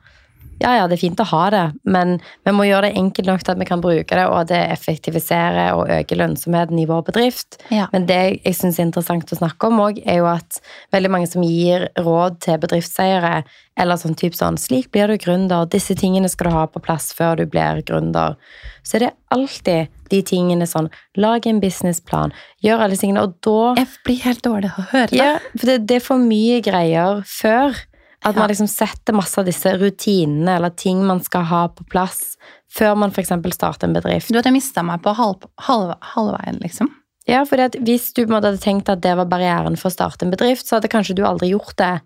Ja, 0.62 0.76
ja, 0.78 0.87
det 0.87 0.97
er 0.97 1.02
fint 1.02 1.21
å 1.23 1.26
ha 1.26 1.42
det, 1.52 1.62
men 1.83 2.21
vi 2.47 2.54
må 2.54 2.66
gjøre 2.69 2.88
det 2.88 3.00
enkelt 3.00 3.28
nok 3.28 3.42
til 3.42 3.54
at 3.54 3.61
vi 3.61 3.69
kan 3.69 3.83
bruke 3.83 4.19
det, 4.19 4.26
og 4.31 4.37
at 4.45 4.52
det 4.52 4.61
effektiviserer 4.76 5.75
og 5.75 5.90
øker 5.90 6.21
lønnsomheten 6.21 6.78
i 6.78 6.87
vår 6.88 7.02
bedrift. 7.11 7.59
Ja. 7.75 7.88
Men 7.92 8.07
det 8.11 8.21
jeg 8.45 8.57
syns 8.59 8.78
er 8.78 8.87
interessant 8.87 9.35
å 9.35 9.40
snakke 9.40 9.69
om 9.69 9.83
òg, 9.83 9.99
er 10.07 10.23
jo 10.23 10.31
at 10.31 10.61
veldig 10.95 11.11
mange 11.12 11.31
som 11.31 11.45
gir 11.47 11.88
råd 11.99 12.38
til 12.47 12.61
bedriftseiere, 12.62 13.42
eller 13.81 13.97
sånn 13.97 14.16
type 14.19 14.37
sånn 14.37 14.59
'Slik 14.61 14.90
blir 14.92 15.09
du 15.09 15.16
gründer. 15.16 15.69
Disse 15.69 15.95
tingene 15.97 16.28
skal 16.28 16.50
du 16.50 16.57
ha 16.57 16.66
på 16.66 16.83
plass 16.83 17.12
før 17.16 17.37
du 17.40 17.47
blir 17.47 17.83
gründer.' 17.83 18.37
Så 18.85 18.97
er 18.97 19.07
det 19.07 19.12
alltid 19.31 19.88
de 20.11 20.23
tingene 20.23 20.66
sånn 20.69 20.90
'Lag 21.16 21.47
en 21.47 21.61
businessplan. 21.61 22.33
Gjør 22.62 22.85
alle 22.85 22.97
tingene.' 22.97 23.23
Og 23.23 23.40
da 23.40 23.75
Jeg 23.81 23.88
blir 24.04 24.21
helt 24.23 24.42
dårlig 24.42 24.73
av 24.73 24.85
å 24.85 24.90
høre 24.92 25.09
det. 25.09 25.16
ja, 25.16 25.38
for 25.57 25.66
det, 25.66 25.87
det 25.87 25.97
er 25.97 26.04
for 26.04 26.19
mye 26.19 26.61
greier 26.61 27.23
før 27.25 27.75
At 28.22 28.36
man 28.38 28.48
liksom 28.50 28.68
setter 28.70 29.16
masse 29.16 29.40
av 29.40 29.48
disse 29.48 29.72
rutinene 29.80 30.56
eller 30.56 30.70
ting 30.78 31.00
man 31.06 31.22
skal 31.24 31.46
ha 31.50 31.62
på 31.74 31.86
plass 31.90 32.36
før 32.72 32.94
man 32.96 33.10
f.eks. 33.10 33.32
starter 33.56 33.88
en 33.88 33.96
bedrift. 33.96 34.30
Du 34.30 34.38
jeg 34.38 34.54
mista 34.54 34.84
meg 34.86 35.02
på 35.04 35.12
halv, 35.18 35.48
halv, 35.66 35.96
halvveien, 36.14 36.60
liksom. 36.62 36.92
Ja, 37.28 37.44
for 37.46 37.58
Hvis 37.58 38.12
du 38.14 38.24
hadde 38.26 38.56
tenkt 38.58 38.88
at 38.90 39.02
det 39.02 39.16
var 39.18 39.28
barrieren 39.30 39.76
for 39.78 39.90
å 39.90 39.94
starte 39.94 40.26
en 40.26 40.32
bedrift, 40.32 40.66
så 40.66 40.78
hadde 40.78 40.90
kanskje 40.90 41.18
du 41.18 41.26
aldri 41.26 41.52
gjort 41.52 41.76
det 41.78 42.00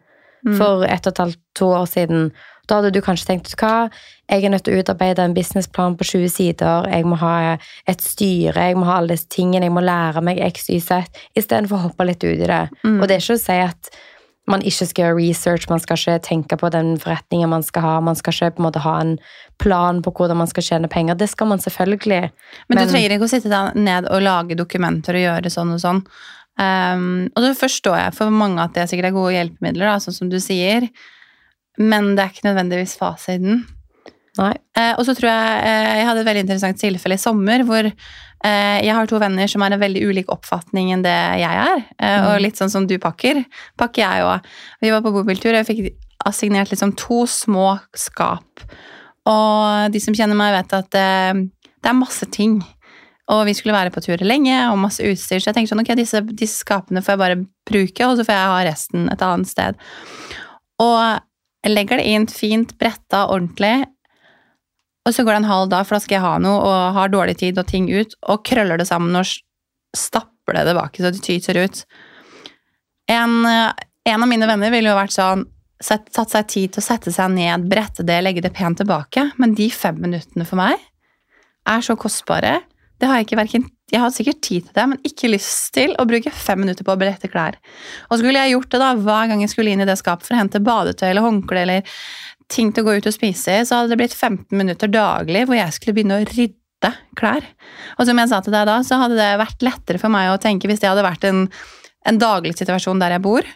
Mm. 0.47 0.59
for 0.59 0.85
ett 0.85 1.07
og 1.07 1.13
et 1.13 1.19
halvt, 1.19 1.39
to 1.55 1.67
år 1.75 1.87
siden. 1.91 2.33
Da 2.69 2.79
hadde 2.79 2.93
du 2.95 3.01
kanskje 3.03 3.27
tenkt 3.27 3.55
hva, 3.59 3.91
jeg 4.31 4.45
er 4.45 4.51
nødt 4.51 4.67
til 4.67 4.77
å 4.77 4.83
utarbeide 4.83 5.25
en 5.25 5.35
businessplan 5.35 5.97
på 5.99 6.07
20 6.07 6.31
sider, 6.31 6.89
jeg 6.91 7.07
må 7.07 7.19
ha 7.19 7.59
et 7.87 8.03
styre, 8.03 8.55
jeg 8.55 8.77
må 8.77 8.87
ha 8.87 8.99
alle 8.99 9.15
disse 9.15 9.31
tingene, 9.31 9.67
jeg 9.67 9.75
må 9.75 9.83
lære 9.83 10.23
meg 10.23 10.43
X, 10.53 10.69
Y, 10.71 10.81
Z, 10.83 11.07
istedenfor 11.39 11.79
å 11.79 11.85
hoppe 11.89 12.07
litt 12.07 12.23
ut 12.23 12.35
i 12.35 12.47
det. 12.47 12.63
Mm. 12.85 13.01
Og 13.01 13.09
det 13.09 13.17
er 13.17 13.25
ikke 13.25 13.39
å 13.39 13.43
si 13.43 13.59
at 13.65 13.91
man 14.47 14.63
ikke 14.63 14.87
skal 14.87 15.03
gjøre 15.05 15.19
research, 15.19 15.67
man 15.71 15.83
skal 15.83 15.99
ikke 15.99 16.23
tenke 16.23 16.59
på 16.61 16.71
den 16.71 16.95
forretningen 17.03 17.51
man 17.51 17.65
skal 17.67 17.83
ha, 17.83 17.95
man 18.01 18.19
skal 18.19 18.35
ikke 18.35 18.57
på 18.57 18.63
en 18.63 18.69
måte 18.69 18.83
ha 18.85 18.95
en 19.03 19.17
plan 19.63 20.03
på 20.05 20.13
hvordan 20.15 20.39
man 20.39 20.51
skal 20.51 20.63
tjene 20.63 20.91
penger. 20.93 21.19
Det 21.19 21.29
skal 21.33 21.51
man 21.51 21.63
selvfølgelig. 21.63 22.31
Men, 22.69 22.79
Men- 22.79 22.87
du 22.87 22.93
trenger 22.93 23.17
ikke 23.17 23.27
å 23.27 23.35
sitte 23.35 23.63
ned 23.75 24.07
og 24.07 24.23
lage 24.23 24.59
dokumenter 24.59 25.19
og 25.19 25.27
gjøre 25.27 25.53
sånn 25.53 25.75
og 25.75 25.83
sånn. 25.83 26.03
Um, 26.57 27.29
og 27.37 27.43
så 27.45 27.53
forstår 27.67 27.99
jeg 28.01 28.15
for 28.17 28.33
mange 28.33 28.63
at 28.63 28.73
det 28.73 28.87
sikkert 28.89 29.11
er 29.11 29.17
gode 29.19 29.35
hjelpemidler, 29.35 29.91
da, 29.91 29.97
sånn 30.01 30.15
som 30.17 30.29
du 30.33 30.39
sier. 30.41 30.89
Men 31.77 32.15
det 32.17 32.25
er 32.25 32.31
ikke 32.33 32.49
nødvendigvis 32.49 32.97
fasiten. 32.97 33.67
Nei. 34.37 34.53
Eh, 34.77 34.93
og 34.99 35.07
så 35.09 35.15
tror 35.17 35.31
jeg 35.31 35.61
eh, 35.65 35.91
jeg 36.01 36.07
hadde 36.11 36.23
et 36.23 36.29
veldig 36.29 36.43
interessant 36.45 36.81
tilfelle 36.81 37.17
i 37.17 37.23
sommer 37.23 37.63
hvor 37.65 37.87
eh, 37.89 38.79
jeg 38.85 38.93
har 38.93 39.09
to 39.09 39.21
venner 39.23 39.49
som 39.49 39.65
har 39.65 39.73
en 39.73 39.81
veldig 39.81 40.03
ulik 40.11 40.29
oppfatning 40.35 40.91
enn 40.93 41.05
det 41.07 41.15
jeg 41.41 41.63
er. 41.63 41.85
Eh, 41.97 42.17
Mm. 42.17 42.27
Og 42.31 42.41
litt 42.45 42.61
sånn 42.61 42.73
som 42.73 42.87
du 42.89 42.99
pakker, 43.01 43.43
pakker 43.81 44.03
jeg 44.03 44.27
òg. 44.27 44.47
Vi 44.85 44.93
var 44.93 45.03
på 45.05 45.13
bobiltur, 45.15 45.55
og 45.55 45.63
jeg 45.63 45.69
fikk 45.71 45.89
assignert 46.29 46.71
liksom 46.73 46.95
to 46.99 47.25
små 47.31 47.79
skap. 47.97 48.65
Og 49.27 49.93
de 49.93 50.01
som 50.03 50.15
kjenner 50.17 50.39
meg, 50.39 50.55
vet 50.55 50.73
at 50.79 50.97
eh, 51.01 51.43
det 51.83 51.91
er 51.91 51.97
masse 51.99 52.27
ting. 52.35 52.61
Og 53.33 53.41
vi 53.49 53.57
skulle 53.59 53.75
være 53.75 53.91
på 53.91 54.01
tur 54.05 54.21
lenge, 54.23 54.55
og 54.71 54.79
masse 54.79 55.03
utstyr, 55.03 55.41
så 55.43 55.51
jeg 55.51 55.57
tenkte 55.57 55.73
sånn, 55.75 55.83
ok, 55.83 55.95
disse, 55.99 56.21
disse 56.39 56.61
skapene 56.63 57.03
får 57.03 57.17
jeg 57.17 57.23
bare 57.25 57.39
bruke, 57.67 58.07
og 58.07 58.21
så 58.21 58.27
får 58.27 58.37
jeg 58.37 58.53
ha 58.53 58.61
resten 58.69 59.09
et 59.11 59.25
annet 59.27 59.51
sted. 59.51 59.81
Og 60.83 61.01
jeg 61.67 61.73
legger 61.75 61.99
det 61.99 62.07
inn 62.07 62.27
fint, 62.31 62.77
bretta, 62.79 63.25
ordentlig, 63.27 63.81
og 65.07 65.15
så 65.15 65.23
går 65.23 65.37
det 65.37 65.43
en 65.45 65.51
halv 65.53 65.71
dag, 65.71 65.87
for 65.87 65.97
da 65.97 66.03
skal 66.03 66.19
jeg 66.19 66.27
ha 66.27 66.37
noe, 66.43 66.63
og 66.67 66.97
har 66.97 67.13
dårlig 67.13 67.37
tid 67.39 67.59
og 67.63 67.69
ting 67.71 67.87
ut, 67.93 68.17
og 68.27 68.43
krøller 68.47 68.81
det 68.81 68.89
sammen 68.89 69.15
og 69.19 69.29
stapper 69.97 70.59
det 70.59 70.65
tilbake 70.69 71.03
så 71.03 71.13
det 71.15 71.23
tyter 71.25 71.61
ut. 71.63 71.85
En, 73.11 73.37
eh, 73.47 73.87
en 74.11 74.23
av 74.23 74.29
mine 74.29 74.49
venner 74.51 74.75
ville 74.75 74.91
jo 74.91 74.99
vært 74.99 75.15
sånn, 75.17 75.47
Satt, 75.77 76.07
tatt 76.09 76.33
seg 76.33 76.47
tid 76.49 76.73
til 76.73 76.81
å 76.81 76.87
sette 76.87 77.13
seg 77.13 77.35
ned, 77.35 77.67
brette 77.69 78.01
det, 78.01 78.15
legge 78.23 78.41
det 78.41 78.55
pent 78.57 78.79
tilbake, 78.81 79.27
men 79.37 79.53
de 79.53 79.67
fem 79.69 79.99
minuttene 80.01 80.47
for 80.49 80.57
meg 80.57 80.81
er 81.69 81.83
så 81.85 81.93
kostbare. 82.01 82.63
Det 82.97 83.11
har 83.11 83.19
jeg 83.19 83.27
ikke 83.27 83.41
verken 83.43 83.67
Jeg 83.93 84.01
har 84.01 84.11
sikkert 84.11 84.41
tid 84.43 84.65
til 84.65 84.73
det, 84.75 84.85
men 84.89 85.03
ikke 85.05 85.29
lyst 85.29 85.69
til 85.77 85.93
å 86.01 86.07
bruke 86.09 86.33
fem 86.35 86.59
minutter 86.59 86.83
på 86.83 86.95
å 86.97 86.99
brette 86.99 87.29
klær. 87.31 87.55
Og 88.09 88.19
skulle 88.19 88.41
jeg 88.41 88.57
gjort 88.57 88.73
det 88.73 88.81
da 88.83 88.89
hver 88.99 89.29
gang 89.31 89.45
jeg 89.45 89.53
skulle 89.53 89.71
inn 89.71 89.85
i 89.85 89.87
det 89.87 89.95
skapet 90.01 90.27
for 90.27 90.35
å 90.35 90.41
hente 90.41 90.63
badetøy 90.65 91.11
eller 91.11 91.23
håndkle 91.23 91.61
eller 91.61 91.93
ting 92.53 92.71
til 92.73 92.85
å 92.85 92.89
gå 92.89 92.99
ut 93.01 93.09
og 93.09 93.15
spise 93.15 93.59
i, 93.61 93.67
så 93.67 93.81
hadde 93.81 93.95
det 93.95 94.01
blitt 94.01 94.15
15 94.15 94.55
minutter 94.57 94.91
daglig 94.93 95.47
hvor 95.49 95.59
jeg 95.59 95.75
skulle 95.75 95.97
begynne 95.97 96.21
å 96.21 96.27
rydde 96.29 96.93
klær. 97.19 97.47
Og 97.97 98.09
som 98.09 98.21
jeg 98.21 98.31
sa 98.31 98.41
til 98.45 98.55
deg 98.55 98.69
da, 98.69 98.79
så 98.87 99.01
hadde 99.03 99.19
det 99.19 99.31
vært 99.41 99.67
lettere 99.67 100.03
for 100.03 100.13
meg 100.13 100.31
å 100.31 100.41
tenke 100.43 100.71
hvis 100.71 100.83
det 100.83 100.91
hadde 100.91 101.07
vært 101.07 101.27
en, 101.29 101.47
en 102.07 102.21
daglig 102.23 102.55
situasjon 102.59 103.03
der 103.03 103.17
jeg 103.17 103.25
bor, 103.27 103.49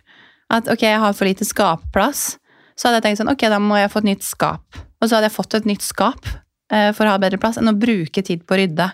at 0.50 0.70
ok, 0.70 0.84
jeg 0.88 1.02
har 1.02 1.16
for 1.16 1.28
lite 1.28 1.46
skapplass, 1.46 2.34
så 2.74 2.88
hadde 2.88 3.00
jeg 3.00 3.10
tenkt 3.10 3.22
sånn, 3.22 3.32
ok, 3.32 3.46
da 3.52 3.60
må 3.62 3.78
jeg 3.78 3.92
få 3.92 4.02
et 4.02 4.08
nytt 4.08 4.26
skap. 4.26 4.80
Og 5.00 5.08
så 5.08 5.16
hadde 5.16 5.28
jeg 5.28 5.36
fått 5.36 5.56
et 5.58 5.68
nytt 5.68 5.84
skap 5.84 6.26
eh, 6.72 6.90
for 6.96 7.06
å 7.06 7.14
ha 7.14 7.20
bedre 7.20 7.38
plass 7.40 7.60
enn 7.60 7.70
å 7.70 7.76
bruke 7.76 8.24
tid 8.26 8.42
på 8.42 8.56
å 8.56 8.60
rydde. 8.60 8.88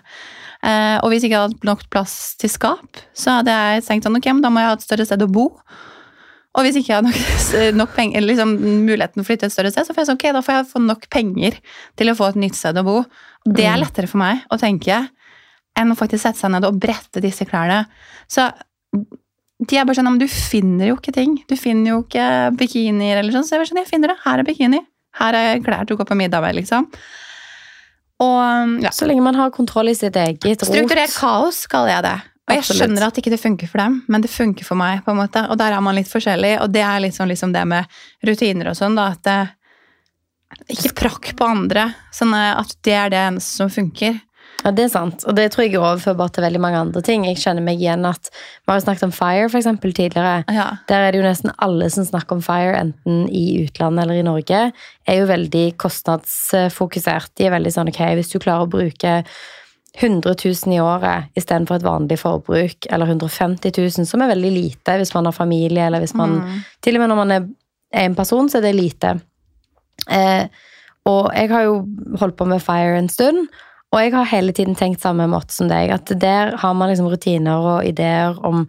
Eh, 0.67 0.97
og 1.01 1.11
hvis 1.11 1.23
jeg 1.23 1.31
ikke 1.31 1.41
hadde 1.41 1.55
hatt 1.55 1.67
nok 1.69 1.85
plass 1.93 2.15
til 2.41 2.51
skap, 2.51 3.01
så 3.17 3.39
hadde 3.39 3.55
jeg 3.55 3.85
tenkt 3.87 4.07
sånn, 4.07 4.19
ok, 4.19 4.29
men 4.33 4.43
da 4.45 4.51
må 4.53 4.63
jeg 4.63 4.71
ha 4.71 4.77
et 4.77 4.85
større 4.85 5.07
sted 5.07 5.23
å 5.23 5.29
bo. 5.31 5.47
Og 6.57 6.65
hvis 6.65 6.79
ikke 6.79 6.89
jeg 6.89 6.97
har 6.97 7.05
nok, 7.05 7.17
nok 7.81 7.91
penger, 7.95 8.23
liksom 8.25 8.55
muligheten 8.87 9.21
å 9.21 9.27
flytte 9.27 9.45
et 9.45 9.53
større 9.53 9.69
sted, 9.71 9.85
så 9.85 9.93
får 9.93 10.01
jeg 10.03 10.09
sånn, 10.09 10.17
ok, 10.19 10.25
da 10.33 10.41
får 10.41 10.55
jeg 10.57 10.69
få 10.71 10.81
nok 10.81 11.05
penger 11.13 11.59
til 11.99 12.09
å 12.09 12.15
få 12.17 12.31
et 12.31 12.39
nytt 12.41 12.57
sted 12.57 12.79
å 12.81 12.83
bo. 12.87 12.97
Det 13.45 13.65
er 13.67 13.77
Mm. 13.77 13.83
lettere 13.85 14.09
for 14.09 14.17
meg 14.23 14.41
å 14.51 14.57
tenke 14.59 14.97
enn 15.77 15.93
å 15.93 15.97
faktisk 15.99 16.23
sette 16.25 16.39
seg 16.41 16.51
ned 16.51 16.65
og 16.65 16.79
brette 16.81 17.21
disse 17.21 17.45
klærne. 17.45 17.83
Så 18.27 18.47
de 19.67 19.77
er 19.77 19.85
bare 19.85 19.95
sånn, 19.97 20.09
men 20.09 20.17
du 20.21 20.27
finner 20.27 20.89
jo 20.89 20.95
ikke 20.97 21.13
ting. 21.13 21.37
Du 21.47 21.55
finner 21.55 21.91
jo 21.93 22.01
ikke 22.03 22.25
bikinier 22.57 23.19
eller 23.21 23.31
sånn. 23.33 23.45
Så 23.45 23.53
jeg 23.55 23.61
bare 23.61 23.69
sånn, 23.69 23.81
jeg 23.83 23.89
finner 23.91 24.07
det. 24.13 24.17
Her 24.25 24.39
er 24.41 24.43
bikini. 24.49 24.81
Her 25.21 25.33
er 25.37 25.59
klær 25.65 25.85
til 25.87 25.95
å 25.95 25.99
gå 26.01 26.05
på 26.09 26.17
middag 26.17 26.41
med, 26.41 26.55
liksom. 26.57 26.89
Og 28.19 28.81
ja, 28.81 28.89
Så 28.89 29.05
lenge 29.07 29.21
man 29.21 29.35
har 29.37 29.51
kontroll 29.53 29.89
i 29.89 29.93
sitt 29.97 30.15
eget 30.17 30.43
rot. 30.45 30.65
Strukturert 30.65 31.13
kaos 31.13 31.65
kaller 31.69 31.93
jeg 31.95 32.03
det. 32.07 32.15
Og 32.47 32.55
jeg 32.55 32.63
Absolutt. 32.63 32.79
skjønner 32.79 33.03
at 33.09 33.17
ikke 33.19 33.31
det 33.33 33.41
funker 33.43 33.67
for 33.67 33.81
dem, 33.83 33.97
men 34.07 34.23
det 34.23 34.31
funker 34.31 34.63
for 34.63 34.79
meg. 34.79 35.03
på 35.03 35.11
en 35.11 35.19
måte. 35.19 35.43
Og 35.51 35.57
der 35.59 35.73
er 35.75 35.81
man 35.83 35.95
litt 35.95 36.07
forskjellig, 36.07 36.61
og 36.63 36.71
det 36.71 36.81
er 36.81 37.01
liksom, 37.03 37.27
liksom 37.27 37.51
det 37.53 37.65
med 37.67 37.85
rutiner 38.23 38.69
og 38.71 38.77
sånn. 38.79 38.95
da, 38.95 39.11
at 39.11 39.23
det, 39.27 39.49
Ikke 40.71 40.93
prakk 40.95 41.35
på 41.35 41.43
andre. 41.45 41.93
sånn 42.15 42.33
at 42.33 42.71
det 42.83 42.93
er 42.93 43.09
det 43.11 43.19
eneste 43.19 43.59
som 43.59 43.69
funker. 43.69 44.21
Ja, 44.63 44.71
det 44.71 44.87
er 44.87 44.89
sant. 44.89 45.23
Og 45.27 45.35
det 45.35 45.51
tror 45.51 45.65
jeg 45.65 45.75
er 45.75 45.83
overførbart 45.83 46.33
til 46.33 46.43
veldig 46.43 46.59
mange 46.63 46.79
andre 46.79 47.01
ting. 47.05 47.25
Jeg 47.27 47.37
kjenner 47.37 47.61
meg 47.61 47.77
igjen 47.77 48.07
at 48.09 48.31
Vi 48.31 48.71
har 48.71 48.79
jo 48.79 48.85
snakket 48.87 49.03
om 49.03 49.11
FIRE 49.11 49.49
for 49.51 49.59
eksempel, 49.59 49.93
tidligere. 49.93 50.43
Ja. 50.49 50.77
Der 50.87 51.03
er 51.03 51.11
det 51.11 51.19
jo 51.21 51.27
nesten 51.27 51.53
alle 51.59 51.89
som 51.93 52.07
snakker 52.07 52.39
om 52.39 52.41
FIRE, 52.41 52.79
enten 52.79 53.27
i 53.29 53.67
utlandet 53.67 54.05
eller 54.05 54.23
i 54.23 54.25
Norge, 54.25 54.71
er 55.07 55.19
jo 55.19 55.27
veldig 55.29 55.77
kostnadsfokusert. 55.77 57.35
De 57.37 57.45
er 57.47 57.53
veldig 57.53 57.73
sånn 57.75 57.91
ok, 57.91 58.01
hvis 58.17 58.31
du 58.33 58.39
klarer 58.39 58.65
å 58.65 58.71
bruke 58.71 59.23
100 59.95 60.35
000 60.45 60.75
i 60.75 60.81
året 60.81 61.31
istedenfor 61.37 61.79
et 61.79 61.85
vanlig 61.85 62.19
forbruk, 62.21 62.85
eller 62.89 63.05
150 63.09 63.71
000, 63.77 64.05
som 64.05 64.21
er 64.21 64.33
veldig 64.33 64.51
lite 64.53 64.97
hvis 64.99 65.13
man 65.15 65.29
har 65.29 65.35
familie, 65.35 65.87
eller 65.87 66.03
hvis 66.03 66.13
man 66.13 66.37
Mm. 66.37 66.59
Til 66.81 66.95
og 66.95 67.01
med 67.01 67.09
når 67.09 67.15
man 67.15 67.31
er 67.31 67.47
en 68.05 68.15
person, 68.15 68.49
så 68.49 68.57
er 68.57 68.61
det 68.61 68.75
lite. 68.75 69.19
Eh, 70.09 70.45
og 71.05 71.31
jeg 71.33 71.49
har 71.49 71.61
jo 71.61 71.87
holdt 72.19 72.37
på 72.37 72.45
med 72.45 72.61
FIRE 72.61 72.99
en 72.99 73.09
stund, 73.09 73.47
og 73.91 74.01
jeg 74.03 74.13
har 74.13 74.25
hele 74.25 74.51
tiden 74.51 74.75
tenkt 74.75 75.01
samme 75.01 75.27
måte 75.27 75.55
som 75.55 75.69
deg. 75.69 75.89
At 75.89 76.11
der 76.19 76.57
har 76.59 76.73
man 76.73 76.89
liksom 76.89 77.07
rutiner 77.07 77.57
og 77.57 77.85
ideer 77.87 78.35
om 78.45 78.67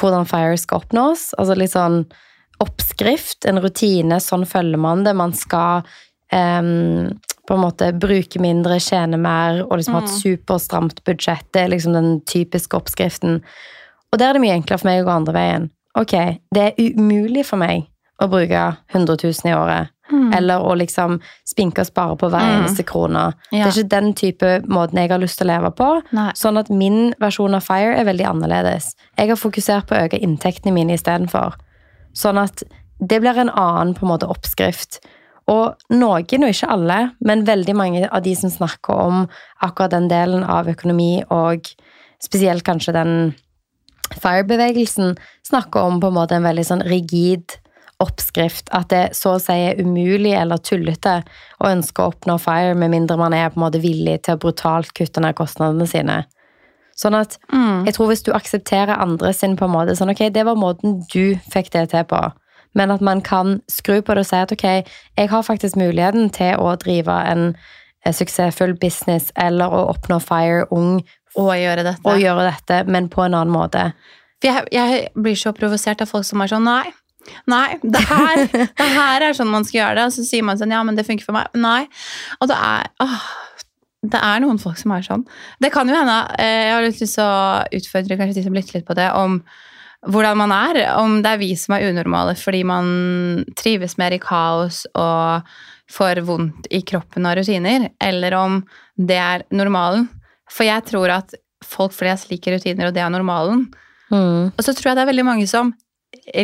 hvordan 0.00 0.26
FIRE 0.26 0.56
skal 0.58 0.82
oppnås. 0.82 1.30
Altså 1.38 1.54
litt 1.54 1.72
sånn 1.72 2.04
oppskrift, 2.62 3.46
en 3.46 3.60
rutine, 3.62 4.18
sånn 4.20 4.46
følger 4.48 4.80
man 4.80 5.04
det. 5.06 5.14
Man 5.16 5.32
skal 5.36 5.86
em, 6.34 7.14
på 7.46 7.54
en 7.54 7.62
måte 7.62 7.92
bruke 7.94 8.40
mindre, 8.42 8.78
tjene 8.82 9.18
mer 9.20 9.62
og 9.64 9.76
liksom 9.78 9.94
ha 9.94 10.02
et 10.04 10.12
superstramt 10.14 11.02
budsjett. 11.06 11.46
Det 11.54 11.62
er 11.62 11.68
liksom 11.72 11.92
den 11.94 12.20
typiske 12.26 12.76
oppskriften. 12.76 13.40
Og 14.12 14.18
der 14.18 14.28
er 14.30 14.32
det 14.38 14.42
mye 14.42 14.56
enklere 14.58 14.78
for 14.82 14.88
meg 14.90 15.02
å 15.02 15.06
gå 15.08 15.14
andre 15.14 15.34
veien. 15.36 15.68
Ok, 15.96 16.14
det 16.54 16.62
er 16.62 16.80
umulig 16.96 17.44
for 17.46 17.56
meg 17.62 17.86
å 18.22 18.28
bruke 18.32 18.64
100 18.94 19.16
000 19.22 19.50
i 19.50 19.54
året. 19.54 19.92
Mm. 20.10 20.28
Eller 20.36 20.62
å 20.62 20.74
liksom 20.78 21.16
spinke 21.48 21.82
og 21.82 21.88
spare 21.88 22.14
på 22.16 22.28
hver 22.30 22.44
Mm. 22.46 22.60
eneste 22.60 22.84
krone. 22.86 23.32
Ja. 23.50 23.64
Det 23.64 23.72
er 23.72 23.82
ikke 23.82 23.88
den 23.94 24.12
type 24.14 24.50
måten 24.68 24.98
jeg 25.00 25.10
har 25.10 25.18
lyst 25.18 25.38
til 25.38 25.48
å 25.48 25.52
leve 25.56 25.70
på. 25.74 25.88
Nei. 26.12 26.30
Sånn 26.38 26.58
at 26.58 26.70
min 26.70 27.12
versjon 27.20 27.54
av 27.54 27.62
FIRE 27.66 27.96
er 27.98 28.04
veldig 28.06 28.24
annerledes. 28.30 28.94
Jeg 29.18 29.28
har 29.28 29.36
fokusert 29.36 29.86
på 29.88 29.96
å 29.96 30.04
øke 30.06 30.20
inntektene 30.22 30.72
mine 30.72 30.94
istedenfor. 30.94 31.54
Sånn 32.14 32.38
at 32.38 32.62
det 33.00 33.20
blir 33.20 33.36
en 33.36 33.50
annen 33.50 33.94
på 33.94 34.06
en 34.06 34.12
måte 34.14 34.28
oppskrift. 34.30 35.00
Og 35.46 35.76
noen, 35.94 36.44
og 36.44 36.50
ikke 36.50 36.70
alle, 36.74 36.98
men 37.22 37.44
veldig 37.46 37.74
mange 37.78 38.06
av 38.08 38.22
de 38.24 38.34
som 38.34 38.50
snakker 38.50 38.94
om 38.98 39.26
akkurat 39.62 39.92
den 39.94 40.08
delen 40.10 40.42
av 40.42 40.66
økonomi, 40.66 41.22
og 41.30 41.68
spesielt 42.22 42.64
kanskje 42.66 42.96
den 42.96 43.12
FIRE-bevegelsen, 44.16 45.14
snakker 45.46 45.86
om 45.86 46.00
på 46.02 46.10
en 46.10 46.18
måte 46.18 46.36
en 46.38 46.46
veldig 46.46 46.64
sånn 46.66 46.84
rigid 46.86 47.58
oppskrift. 48.02 48.68
At 48.76 48.90
det 48.92 49.04
så 49.16 49.36
å 49.36 49.42
si 49.42 49.54
er 49.68 49.80
umulig 49.80 50.34
eller 50.36 50.60
tullete 50.62 51.20
å 51.62 51.70
ønske 51.70 52.02
å 52.02 52.12
oppnå 52.12 52.36
FIRE 52.42 52.74
med 52.78 52.92
mindre 52.92 53.18
man 53.20 53.34
er 53.36 53.50
på 53.50 53.60
en 53.60 53.66
måte 53.66 53.82
villig 53.82 54.20
til 54.26 54.36
å 54.36 54.42
brutalt 54.42 54.92
kutte 54.96 55.22
ned 55.22 55.36
kostnadene 55.38 55.86
sine. 55.90 56.24
Sånn 56.96 57.14
at 57.14 57.38
Mm. 57.52 57.84
jeg 57.84 57.94
tror 57.94 58.08
hvis 58.08 58.24
du 58.24 58.32
aksepterer 58.32 58.98
andre 58.98 59.32
sin 59.34 59.56
på 59.56 59.64
en 59.64 59.70
måte 59.70 59.96
sånn, 59.96 60.10
ok, 60.10 60.32
det 60.32 60.44
var 60.44 60.56
måten 60.56 61.02
du 61.12 61.36
fikk 61.52 61.70
det 61.70 61.90
til 61.90 62.04
på, 62.04 62.32
men 62.76 62.92
at 62.92 63.00
man 63.04 63.22
kan 63.24 63.60
skru 63.72 64.00
på 64.04 64.14
det 64.16 64.26
og 64.26 64.28
si 64.28 64.36
at 64.36 64.52
ok, 64.52 64.66
jeg 65.16 65.30
har 65.32 65.46
faktisk 65.46 65.78
muligheten 65.80 66.28
til 66.36 66.60
å 66.60 66.74
drive 66.82 67.16
en 67.32 67.46
eh, 68.04 68.12
suksessfull 68.14 68.76
business 68.80 69.32
eller 69.36 69.72
å 69.72 69.86
oppnå 69.94 70.20
FIRE 70.22 70.66
ung 70.76 71.00
Og 71.36 71.50
gjøre 71.56 71.82
dette. 71.88 72.04
og 72.04 72.20
gjøre 72.20 72.46
dette, 72.50 72.82
men 72.90 73.08
på 73.12 73.24
en 73.24 73.34
annen 73.36 73.52
måte. 73.52 73.88
For 74.42 74.52
jeg, 74.52 74.68
jeg 74.72 75.08
blir 75.16 75.36
så 75.40 75.52
provosert 75.56 76.04
av 76.04 76.12
folk 76.12 76.24
som 76.28 76.44
er 76.44 76.52
sånn 76.52 76.68
Nei, 76.68 76.92
nei, 77.50 77.78
det 77.82 78.02
her, 78.06 78.44
det 78.80 78.90
her 78.92 79.24
er 79.30 79.36
sånn 79.36 79.50
man 79.50 79.64
skal 79.66 79.80
gjøre 79.82 79.98
det. 79.98 80.06
Og 80.10 80.16
så 80.18 80.24
sier 80.28 80.44
man 80.46 80.60
sånn 80.60 80.74
Ja, 80.76 80.82
men 80.86 80.96
det 80.98 81.06
funker 81.08 81.24
for 81.26 81.36
meg. 81.36 81.48
Nei. 81.56 81.86
Og 82.40 82.52
det 82.52 82.56
er 82.60 82.90
åh, 83.02 83.20
Det 84.06 84.20
er 84.22 84.42
noen 84.44 84.60
folk 84.62 84.78
som 84.78 84.92
er 84.94 85.02
sånn. 85.02 85.24
Det 85.64 85.72
kan 85.74 85.88
jo 85.88 85.96
hende 85.96 86.18
eh, 86.38 86.68
Jeg 86.68 86.74
har 86.76 86.84
lyst 86.84 87.00
til 87.02 87.24
å 87.24 87.30
utfordre 87.80 88.18
kanskje 88.20 88.36
de 88.38 88.44
som 88.46 88.54
lytter 88.54 88.78
litt 88.78 88.86
på 88.86 88.94
det, 88.98 89.08
om 89.16 89.40
hvordan 90.06 90.38
man 90.38 90.54
er. 90.54 90.80
Om 91.00 91.20
det 91.24 91.32
er 91.34 91.42
vi 91.42 91.52
som 91.58 91.76
er 91.76 91.88
unormale 91.90 92.36
fordi 92.38 92.62
man 92.68 93.44
trives 93.58 93.96
mer 94.00 94.16
i 94.16 94.20
kaos 94.22 94.84
og 94.94 95.48
får 95.92 96.22
vondt 96.26 96.66
i 96.74 96.80
kroppen 96.82 97.26
av 97.28 97.36
rutiner, 97.38 97.88
eller 98.02 98.34
om 98.34 98.60
det 98.98 99.18
er 99.22 99.44
normalen. 99.54 100.08
For 100.50 100.66
jeg 100.66 100.82
tror 100.88 101.12
at 101.20 101.34
folk 101.64 101.94
flest 101.94 102.30
liker 102.30 102.56
rutiner, 102.56 102.88
og 102.88 102.94
det 102.94 103.02
er 103.04 103.12
normalen. 103.12 103.66
Mm. 104.10 104.54
Og 104.54 104.62
så 104.62 104.74
tror 104.74 104.90
jeg 104.90 104.98
det 104.98 105.04
er 105.04 105.12
veldig 105.12 105.26
mange 105.26 105.46
som 105.50 105.74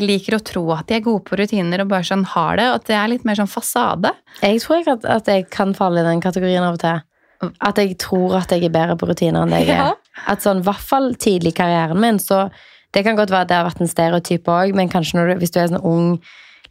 liker 0.03 0.37
å 0.37 0.43
tro 0.45 0.63
at 0.75 0.89
de 0.91 0.99
er 0.99 1.05
gode 1.05 1.25
på 1.27 1.39
rutiner 1.39 1.83
og 1.83 1.91
bare 1.91 2.07
sånn 2.07 2.25
har 2.35 2.59
det, 2.59 2.69
og 2.71 2.81
at 2.81 2.91
det 2.91 2.99
er 2.99 3.11
litt 3.11 3.27
mer 3.27 3.39
sånn 3.39 3.51
fasade. 3.51 4.13
Jeg 4.43 4.61
tror 4.63 4.83
ikke 4.83 4.99
at, 4.99 5.09
at 5.17 5.31
jeg 5.31 5.49
kan 5.55 5.75
falle 5.79 6.03
i 6.03 6.07
den 6.07 6.23
kategorien 6.23 6.67
av 6.67 6.79
og 6.79 6.83
til. 6.83 7.03
At 7.59 7.79
jeg 7.81 7.97
tror 7.99 8.37
at 8.39 8.53
jeg 8.55 8.69
er 8.69 8.75
bedre 8.75 8.95
på 8.99 9.09
rutiner 9.11 9.43
enn 9.43 9.55
det 9.55 9.65
jeg 9.65 9.75
er. 9.75 9.91
Ja. 9.91 10.21
At 10.31 10.45
sånn, 10.45 10.61
i 10.63 10.67
hvert 10.67 10.85
fall 10.87 11.13
tidlig 11.19 11.57
i 11.57 11.59
karrieren 11.59 11.99
min, 12.03 12.21
så 12.23 12.45
det 12.93 13.05
kan 13.05 13.17
godt 13.17 13.31
være 13.31 13.41
at 13.47 13.49
det 13.49 13.57
har 13.57 13.65
vært 13.71 13.81
en 13.81 13.89
stereotyp 13.89 14.49
òg, 14.53 14.75
men 14.75 14.89
kanskje 14.93 15.15
når 15.19 15.33
du, 15.33 15.35
hvis 15.43 15.51
du 15.55 15.61
er 15.61 15.69
sånn 15.73 15.85
ung 15.85 16.21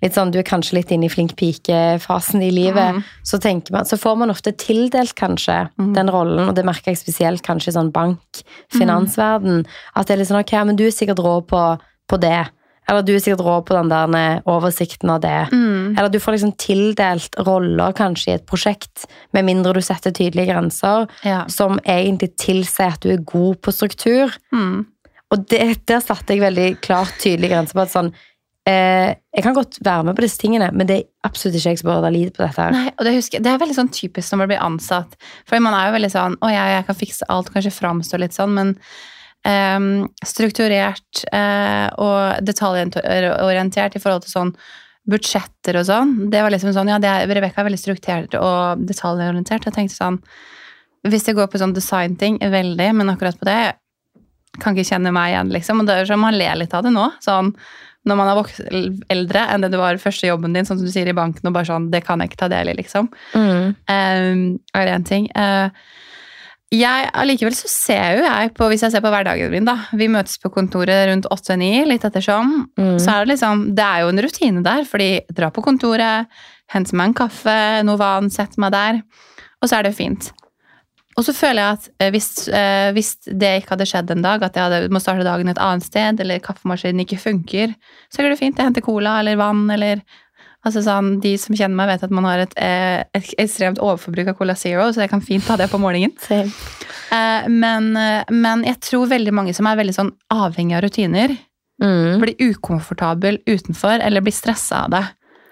litt 0.02 0.16
sånn, 0.18 0.32
Du 0.34 0.40
er 0.40 0.44
kanskje 0.44 0.74
litt 0.80 0.90
inne 0.92 1.06
i 1.06 1.10
flink 1.14 1.36
pike-fasen 1.38 2.42
i 2.42 2.50
livet. 2.50 2.96
Mm. 2.96 3.04
Så, 3.24 3.38
tenker 3.38 3.72
man, 3.76 3.86
så 3.86 4.00
får 4.02 4.16
man 4.18 4.32
ofte 4.34 4.50
tildelt 4.58 5.14
kanskje 5.14 5.70
Mm. 5.78 5.94
den 5.94 6.10
rollen, 6.10 6.48
og 6.50 6.56
det 6.56 6.66
merker 6.66 6.90
jeg 6.90 6.98
spesielt 6.98 7.44
kanskje 7.46 7.70
i 7.70 7.76
sånn 7.78 7.92
bank, 7.94 8.42
finansverden. 8.74 9.66
At 9.96 10.08
det 10.08 10.14
er 10.16 10.18
litt 10.24 10.32
sånn 10.32 10.42
ok, 10.42 10.54
men 10.66 10.76
du 10.80 10.86
er 10.88 10.92
sikkert 10.96 11.22
rå 11.22 11.36
på, 11.46 11.62
på 12.10 12.20
det. 12.20 12.48
Eller 12.90 13.04
du 13.06 13.14
er 13.14 13.20
sikkert 13.22 13.44
rå 13.46 13.60
på 13.64 13.76
den 13.78 13.90
der 13.92 14.42
oversikten 14.50 15.12
av 15.14 15.22
det. 15.22 15.50
Mm. 15.54 15.94
Eller 15.98 16.10
du 16.10 16.18
får 16.20 16.34
liksom 16.36 16.56
tildelt 16.58 17.38
roller 17.46 17.94
kanskje 17.94 18.32
i 18.32 18.36
et 18.40 18.46
prosjekt, 18.50 19.06
med 19.34 19.46
mindre 19.46 19.74
du 19.78 19.82
setter 19.86 20.12
tydelige 20.12 20.50
grenser, 20.50 21.08
Ja. 21.24 21.46
som 21.48 21.78
egentlig 21.86 22.34
tilsier 22.42 22.94
at 22.94 23.02
du 23.06 23.12
er 23.14 23.18
god 23.22 23.62
på 23.62 23.72
struktur. 23.72 24.34
Mm. 24.52 24.88
Og 25.32 25.48
det, 25.52 25.62
der 25.88 26.04
satte 26.04 26.36
jeg 26.36 26.44
veldig 26.44 26.68
klart 26.84 27.16
tydelig 27.22 27.52
grenser 27.54 27.78
på 27.78 27.86
at 27.86 27.94
sånn 27.94 28.12
eh, 28.68 29.14
Jeg 29.32 29.46
kan 29.46 29.56
godt 29.56 29.80
være 29.84 30.10
med 30.10 30.18
på 30.18 30.26
disse 30.26 30.42
tingene, 30.42 30.68
men 30.76 30.90
det 30.90 30.98
er 31.00 31.30
absolutt 31.30 31.58
ikke 31.60 31.74
jeg 31.74 31.82
som 31.82 31.92
bør 31.92 32.04
lide 32.10 32.12
lid 32.18 32.36
på 32.36 32.44
dette. 32.44 32.60
her. 32.60 32.76
Nei, 32.76 32.92
og 32.98 33.08
det, 33.08 33.16
husker, 33.16 33.44
det 33.44 33.54
er 33.54 33.62
veldig 33.62 33.78
sånn 33.80 33.94
typisk 33.96 34.34
når 34.34 34.44
man 34.44 34.52
blir 34.52 34.66
ansatt. 34.66 35.18
For 35.50 35.64
man 35.64 35.78
er 35.78 35.88
jo 35.88 35.96
veldig 35.98 36.12
sånn 36.14 36.38
Å 36.42 36.52
jeg, 36.52 36.76
jeg 36.76 36.88
kan 36.90 37.02
fikse 37.06 37.32
alt, 37.32 37.52
kanskje 37.56 37.74
framstå 37.80 38.22
litt 38.22 38.38
sånn, 38.38 38.56
men 38.58 38.76
ehm, 39.48 39.90
strukturert 40.28 41.26
eh, 41.32 41.88
og 42.02 42.46
detaljorientert 42.46 43.98
i 43.98 44.04
forhold 44.04 44.28
til 44.28 44.36
sånn 44.36 44.56
budsjetter 45.12 45.80
og 45.80 45.88
sånn. 45.88 46.16
Det 46.32 46.44
var 46.44 46.54
liksom 46.54 46.76
sånn 46.76 46.92
Ja, 46.92 47.00
Rebekka 47.02 47.64
er 47.64 47.72
veldig 47.72 47.80
strukturert 47.82 48.36
og 48.38 48.84
detaljorientert. 48.86 49.66
Jeg 49.66 49.78
tenkte 49.78 49.98
sånn 49.98 50.20
Hvis 51.08 51.26
det 51.26 51.34
går 51.40 51.48
på 51.50 51.58
sånn 51.58 51.74
designting, 51.74 52.38
veldig, 52.38 52.92
men 53.00 53.10
akkurat 53.10 53.40
på 53.40 53.48
det 53.48 53.62
kan 54.62 54.78
ikke 54.78 54.94
kjenne 54.94 55.14
meg 55.16 55.34
igjen, 55.34 55.54
liksom. 55.54 55.82
Og 55.82 55.90
det 55.90 55.96
er 55.98 56.10
sånn, 56.10 56.22
man 56.24 56.38
ler 56.38 56.60
litt 56.62 56.76
av 56.78 56.86
det 56.86 56.94
nå. 56.94 57.08
Sånn 57.24 57.56
når 58.10 58.18
man 58.18 58.30
er 58.32 58.38
vokst 58.38 58.62
eldre 59.14 59.44
enn 59.54 59.62
det 59.62 59.70
du 59.74 59.78
var 59.78 60.00
første 60.02 60.26
jobben 60.26 60.56
din, 60.56 60.66
sånn 60.66 60.80
som 60.80 60.88
du 60.88 60.94
sier 60.94 61.10
i 61.12 61.18
banken, 61.18 61.46
og 61.46 61.54
bare 61.54 61.70
sånn 61.70 61.92
Det 61.94 62.02
kan 62.06 62.22
jeg 62.22 62.32
ikke 62.32 62.40
ta 62.44 62.50
del 62.52 62.72
i, 62.72 62.78
liksom. 62.80 63.12
Mm. 63.38 63.76
Um, 63.76 64.40
er 64.74 64.88
det 64.88 64.96
en 64.96 65.06
ting. 65.06 65.28
Uh, 65.38 65.70
jeg, 66.72 67.10
allikevel 67.20 67.54
så 67.54 67.68
ser 67.68 68.18
jo 68.18 68.24
jeg 68.26 68.54
på, 68.58 68.70
hvis 68.72 68.86
jeg 68.86 68.94
ser 68.94 69.04
på 69.04 69.12
hverdagen 69.12 69.52
min, 69.54 69.68
da. 69.68 69.76
Vi 69.98 70.08
møtes 70.10 70.40
på 70.42 70.50
kontoret 70.56 71.10
rundt 71.12 71.28
8-9, 71.30 71.70
litt 71.92 72.08
ettersom. 72.08 72.54
Mm. 72.80 72.96
Så 72.96 73.12
er 73.12 73.26
det 73.26 73.34
liksom, 73.36 73.66
det 73.78 73.86
er 73.86 74.06
jo 74.06 74.14
en 74.14 74.24
rutine 74.26 74.66
der, 74.66 74.86
fordi 74.88 75.12
dra 75.36 75.52
på 75.54 75.64
kontoret, 75.66 76.32
hente 76.72 76.98
meg 76.98 77.12
en 77.12 77.18
kaffe, 77.26 77.58
noe 77.86 78.00
vann, 78.02 78.32
sett 78.34 78.58
meg 78.62 78.74
der, 78.74 79.02
og 79.62 79.70
så 79.70 79.78
er 79.78 79.90
det 79.90 79.98
fint. 80.00 80.32
Og 81.20 81.26
så 81.28 81.34
føler 81.36 81.60
jeg 81.62 81.78
at 81.78 81.88
eh, 82.00 82.12
hvis, 82.14 82.30
eh, 82.48 82.90
hvis 82.96 83.14
det 83.28 83.52
ikke 83.62 83.76
hadde 83.76 83.88
skjedd 83.90 84.14
en 84.16 84.26
dag, 84.26 84.44
at 84.48 84.56
jeg 84.58 84.64
hadde, 84.64 84.92
må 84.94 85.02
starte 85.04 85.28
dagen 85.28 85.52
et 85.52 85.62
annet 85.62 85.86
sted, 85.86 86.22
eller 86.24 86.40
kaffemaskinen 86.44 87.04
ikke 87.04 87.20
funker, 87.20 87.74
så 88.10 88.24
går 88.24 88.34
det 88.34 88.40
fint. 88.40 88.58
Jeg 88.58 88.70
henter 88.72 88.86
cola 88.86 89.18
eller 89.20 89.40
vann, 89.42 89.66
eller 89.74 90.02
altså 90.66 90.84
sånn, 90.86 91.16
De 91.24 91.36
som 91.42 91.58
kjenner 91.58 91.76
meg, 91.76 91.90
vet 91.90 92.08
at 92.08 92.14
man 92.16 92.30
har 92.30 92.46
et, 92.46 92.56
eh, 92.56 93.04
et 93.18 93.36
ekstremt 93.42 93.82
overforbruk 93.82 94.32
av 94.32 94.38
Cola 94.40 94.56
Zero, 94.56 94.88
så 94.94 95.04
jeg 95.04 95.12
kan 95.12 95.24
fint 95.26 95.46
ta 95.46 95.58
det 95.60 95.72
på 95.72 95.82
morgenen. 95.82 96.16
Eh, 97.12 97.48
men, 97.52 97.90
men 98.32 98.62
jeg 98.64 98.78
tror 98.88 99.10
veldig 99.12 99.34
mange 99.36 99.52
som 99.52 99.68
er 99.68 99.76
veldig 99.76 99.96
sånn 99.98 100.14
avhengig 100.32 100.78
av 100.78 100.86
rutiner, 100.86 101.34
Mm. 101.82 102.22
blir 102.22 102.36
ukomfortabel 102.38 103.40
utenfor 103.50 104.00
eller 104.00 104.22
blir 104.22 104.36
stressa 104.36 104.84
av 104.86 104.92
det. 104.94 105.06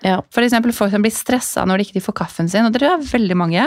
Ja. 0.05 0.19
For 0.31 0.45
eksempel 0.45 0.71
folk 0.75 0.93
som 0.93 1.03
blir 1.03 1.11
stressa 1.11 1.65
når 1.67 1.81
de 1.81 1.87
ikke 1.87 2.03
får 2.05 2.17
kaffen 2.21 2.49
sin, 2.51 2.67
og 2.67 2.75
det 2.75 2.85
er 2.85 3.01
veldig 3.01 3.37
mange. 3.39 3.65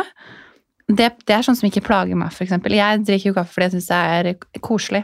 Det, 0.99 1.09
det 1.29 1.35
er 1.37 1.45
sånn 1.47 1.57
som 1.59 1.69
ikke 1.69 1.83
plager 1.87 2.19
meg, 2.19 2.35
eksempel. 2.45 2.75
Jeg 2.77 3.03
drikker 3.07 3.31
jo 3.31 3.37
kaffe 3.37 3.55
fordi 3.55 3.69
jeg 3.69 3.75
syns 3.77 3.89
det 3.91 4.01
er 4.17 4.61
koselig. 4.65 5.03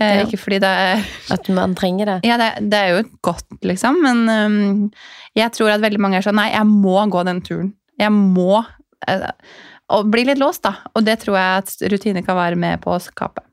Eh, 0.00 0.16
Ja. 0.18 0.22
Ikke 0.26 0.40
fordi 0.40 0.58
det 0.64 0.70
er 0.86 1.04
At 1.36 1.48
man 1.54 1.74
trenger 1.78 2.08
det. 2.14 2.16
Ja, 2.28 2.38
det, 2.40 2.50
det 2.72 2.78
er 2.78 2.96
jo 2.96 3.02
godt, 3.22 3.46
liksom, 3.62 4.00
men 4.02 4.24
um, 4.28 4.90
jeg 5.38 5.52
tror 5.56 5.74
at 5.74 5.84
veldig 5.84 6.00
mange 6.02 6.18
er 6.18 6.26
sånn 6.26 6.38
Nei, 6.40 6.50
jeg 6.54 6.66
må 6.68 6.96
gå 7.12 7.22
den 7.28 7.42
turen. 7.46 7.70
Jeg 8.00 8.12
må 8.12 8.64
eh, 9.08 9.28
Og 9.92 10.10
bli 10.12 10.24
litt 10.28 10.40
låst, 10.40 10.64
da. 10.64 10.76
Og 10.96 11.04
det 11.06 11.18
tror 11.22 11.36
jeg 11.38 11.62
at 11.62 11.88
rutiner 11.92 12.24
kan 12.26 12.38
være 12.38 12.56
med 12.56 12.80
på 12.82 12.94
å 12.94 13.00
skape. 13.02 13.44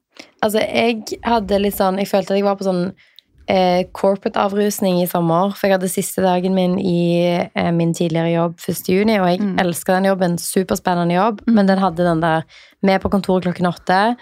Altså, 0.43 0.59
jeg 0.63 1.19
hadde 1.27 1.59
litt 1.59 1.75
sånn 1.77 1.99
Jeg 1.99 2.07
følte 2.11 2.33
at 2.33 2.39
jeg 2.39 2.47
var 2.47 2.57
på 2.59 2.67
sånn 2.67 2.85
eh, 3.49 3.83
corporate-avrusning 3.97 4.99
i 5.01 5.07
sommer. 5.09 5.53
For 5.57 5.67
jeg 5.67 5.77
hadde 5.79 5.89
siste 5.91 6.21
dagen 6.21 6.53
min 6.55 6.75
i 6.79 7.49
eh, 7.55 7.71
min 7.73 7.93
tidligere 7.97 8.33
jobb 8.35 8.59
1. 8.61 8.89
juni, 8.93 9.15
og 9.19 9.27
jeg 9.31 9.39
Mm. 9.41 9.55
elsker 9.63 9.93
den 9.97 10.05
jobben. 10.11 10.37
Superspennende 10.37 11.15
jobb, 11.15 11.41
men 11.47 11.65
den 11.65 11.79
hadde 11.79 11.97
den 12.05 12.21
der 12.21 12.43
med 12.83 13.01
på 13.01 13.09
kontoret 13.09 13.43
klokken 13.43 13.67
åtte. 13.73 14.15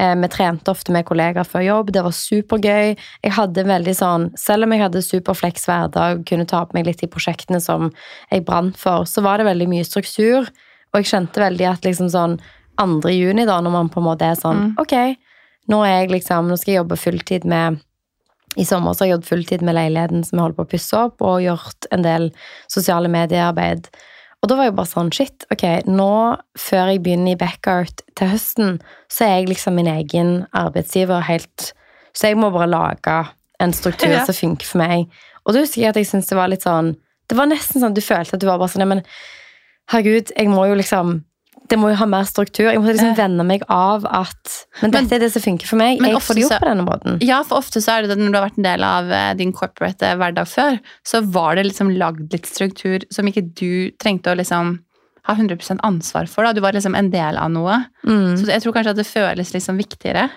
Eh, 0.00 0.14
vi 0.16 0.28
trente 0.28 0.64
ofte 0.72 0.90
med 0.90 1.04
kollegaer 1.04 1.44
før 1.46 1.62
jobb. 1.62 1.92
Det 1.92 2.02
var 2.02 2.10
supergøy. 2.10 2.96
Jeg 3.22 3.32
hadde 3.32 3.64
veldig 3.64 3.94
sånn, 3.94 4.30
Selv 4.36 4.64
om 4.64 4.72
jeg 4.72 4.80
hadde 4.80 5.02
superflex 5.02 5.66
hverdag 5.66 6.24
kunne 6.26 6.46
ta 6.46 6.64
på 6.64 6.74
meg 6.74 6.86
litt 6.86 7.02
i 7.04 7.06
prosjektene 7.06 7.60
som 7.62 7.92
jeg 8.32 8.44
brant 8.44 8.76
for, 8.76 9.04
så 9.04 9.22
var 9.22 9.38
det 9.38 9.46
veldig 9.46 9.68
mye 9.68 9.84
struktur. 9.84 10.48
Og 10.92 11.00
jeg 11.00 11.04
kjente 11.04 11.38
veldig 11.40 11.70
at 11.72 11.82
liksom 11.82 12.08
sånn 12.10 12.40
2. 12.78 13.08
juni, 13.14 13.46
da, 13.46 13.60
når 13.60 13.70
man 13.70 13.88
på 13.88 13.98
en 14.00 14.04
måte 14.08 14.22
er 14.22 14.34
sånn 14.34 14.74
Mm. 14.74 14.74
Ok, 14.78 15.16
nå 15.70 15.84
er 15.86 16.00
jeg 16.06 16.10
liksom, 16.10 16.48
nå 16.48 16.58
skal 16.58 16.74
jeg 16.74 16.80
jobbe 16.82 16.96
fulltid 16.98 17.44
med 17.44 17.80
I 18.60 18.64
sommer 18.68 18.92
så 18.92 19.04
har 19.04 19.08
jeg 19.08 19.14
jobbet 19.16 19.30
fulltid 19.30 19.62
med 19.64 19.76
leiligheten 19.78 20.24
som 20.26 20.36
jeg 20.36 20.42
holder 20.44 20.58
på 20.58 20.64
å 20.66 20.70
pusse 20.74 20.98
opp, 20.98 21.22
og 21.24 21.42
gjort 21.44 21.86
en 21.94 22.02
del 22.04 22.26
sosiale 22.70 23.08
mediearbeid. 23.12 23.86
Og 24.42 24.50
da 24.50 24.56
var 24.58 24.66
jeg 24.68 24.74
bare 24.76 24.90
sånn, 24.90 25.12
shit, 25.14 25.46
ok, 25.54 25.64
nå 25.86 26.08
før 26.58 26.90
jeg 26.92 27.02
begynner 27.04 27.32
i 27.36 27.38
Backart 27.40 28.02
til 28.18 28.32
høsten, 28.32 28.80
så 29.08 29.24
er 29.24 29.36
jeg 29.38 29.52
liksom 29.52 29.78
min 29.78 29.88
egen 29.92 30.32
arbeidsgiver 30.52 31.22
helt 31.28 31.72
Så 32.12 32.28
jeg 32.28 32.36
må 32.36 32.50
bare 32.52 32.68
lage 32.68 33.14
en 33.62 33.72
struktur 33.72 34.10
Ja. 34.18 34.24
som 34.28 34.34
funker 34.36 34.66
for 34.68 34.82
meg. 34.82 35.06
Og 35.46 35.54
da 35.54 35.62
husker 35.62 35.80
jeg 35.80 35.88
at 35.94 35.96
jeg 35.96 36.10
syntes 36.10 36.28
det 36.28 36.36
var 36.36 36.50
litt 36.52 36.66
sånn 36.66 36.90
Det 37.30 37.38
var 37.38 37.48
nesten 37.48 37.80
sånn 37.80 37.94
du 37.96 38.02
følte 38.04 38.34
at 38.36 38.42
du 38.42 38.46
var 38.50 38.58
bare 38.60 38.68
sånn, 38.68 38.82
«Nei, 38.84 38.98
men 38.98 39.04
herregud, 39.94 40.34
jeg 40.36 40.50
må 40.52 40.66
jo 40.68 40.74
liksom 40.76 41.22
det 41.68 41.78
må 41.80 41.90
jo 41.92 41.96
ha 42.00 42.06
mer 42.10 42.26
struktur. 42.28 42.66
Jeg 42.68 42.80
må 42.80 42.90
liksom 42.90 43.14
venne 43.16 43.44
meg 43.46 43.62
av 43.68 44.04
at 44.08 44.66
Men 44.80 44.90
Men- 44.90 45.04
dette 45.04 45.16
er 45.16 45.24
det 45.24 45.32
som 45.32 45.42
funker 45.42 45.66
for 45.66 45.76
meg. 45.76 46.00
Jeg 46.00 46.14
får 46.20 46.34
det 46.34 46.42
gjort 46.44 46.60
på 46.60 46.68
denne 46.68 46.86
måten. 46.86 47.18
Ja, 47.22 47.42
for 47.42 47.58
ofte 47.58 47.80
så 47.80 47.98
er 47.98 48.02
det 48.02 48.16
det 48.16 48.18
når 48.18 48.32
du 48.32 48.38
har 48.38 48.48
vært 48.48 48.58
en 48.58 48.68
del 48.68 48.84
av 48.84 49.10
eh, 49.10 49.34
din 49.34 49.52
corporate 49.52 50.02
eh, 50.02 50.16
hverdag 50.16 50.48
før, 50.48 50.80
så 51.04 51.22
var 51.24 51.56
det 51.56 51.66
liksom 51.66 51.96
lagd 51.96 52.32
litt 52.32 52.46
struktur 52.46 53.04
som 53.10 53.26
ikke 53.26 53.54
du 53.54 53.90
trengte 53.98 54.32
å 54.32 54.36
liksom 54.36 54.80
ha 55.24 55.34
100% 55.34 55.78
ansvar 55.86 56.26
for. 56.26 56.44
Da. 56.44 56.52
Du 56.52 56.60
var 56.60 56.72
liksom 56.72 56.96
en 56.98 57.10
del 57.10 57.36
av 57.38 57.50
noe. 57.50 57.84
Mm. 58.04 58.36
Så 58.36 58.48
jeg 58.50 58.62
tror 58.62 58.74
kanskje 58.74 58.90
at 58.90 58.96
det 58.96 59.06
føles 59.06 59.52
liksom 59.54 59.78
viktigere. 59.78 60.28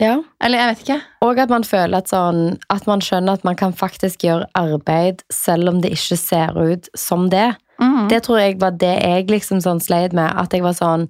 Ja. 0.00 0.16
Eller 0.42 0.58
jeg 0.58 0.70
vet 0.70 0.82
ikke. 0.84 1.00
Og 1.22 1.38
at 1.38 1.52
man 1.52 1.66
føler 1.66 2.00
at, 2.00 2.10
sånn, 2.10 2.56
at 2.72 2.86
man 2.90 3.02
skjønner 3.04 3.38
at 3.38 3.44
man 3.46 3.58
kan 3.58 3.74
faktisk 3.76 4.24
gjøre 4.26 4.48
arbeid 4.58 5.22
selv 5.32 5.70
om 5.70 5.80
det 5.84 5.92
ikke 5.94 6.18
ser 6.18 6.56
ut 6.58 6.88
som 6.98 7.28
det. 7.30 7.52
Mm. 7.80 8.08
Det 8.10 8.22
tror 8.24 8.40
jeg 8.40 8.58
var 8.62 8.74
det 8.78 8.96
jeg 9.02 9.30
liksom 9.30 9.62
sånn 9.64 9.82
sleit 9.82 10.14
med. 10.16 10.30
At 10.40 10.54
jeg 10.54 10.64
var 10.66 10.76
sånn 10.78 11.08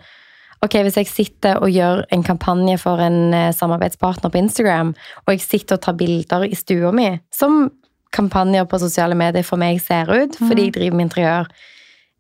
Ok, 0.65 0.79
hvis 0.81 0.97
jeg 0.97 1.09
sitter 1.11 1.59
og 1.61 1.69
gjør 1.69 2.07
en 2.15 2.23
kampanje 2.25 2.79
for 2.81 2.97
en 3.05 3.35
eh, 3.37 3.51
samarbeidspartner 3.53 4.31
på 4.33 4.39
Instagram, 4.41 4.95
og 5.27 5.33
jeg 5.35 5.43
sitter 5.45 5.77
og 5.77 5.83
tar 5.85 5.97
bilder 6.01 6.47
i 6.49 6.57
stua 6.57 6.89
mi, 6.95 7.11
som 7.37 7.67
kampanjer 8.15 8.65
på 8.71 8.81
sosiale 8.81 9.19
medier 9.19 9.45
for 9.45 9.61
meg 9.61 9.83
ser 9.83 10.09
ut, 10.09 10.39
fordi 10.39 10.69
jeg 10.69 10.77
driver 10.79 10.97
med 10.97 11.09
interiør, 11.09 11.51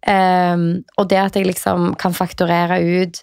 um, 0.05 0.67
og 0.99 1.09
det 1.09 1.21
at 1.23 1.39
jeg 1.39 1.49
liksom 1.49 1.95
kan 2.01 2.17
fakturere 2.17 2.83
ut 2.83 3.23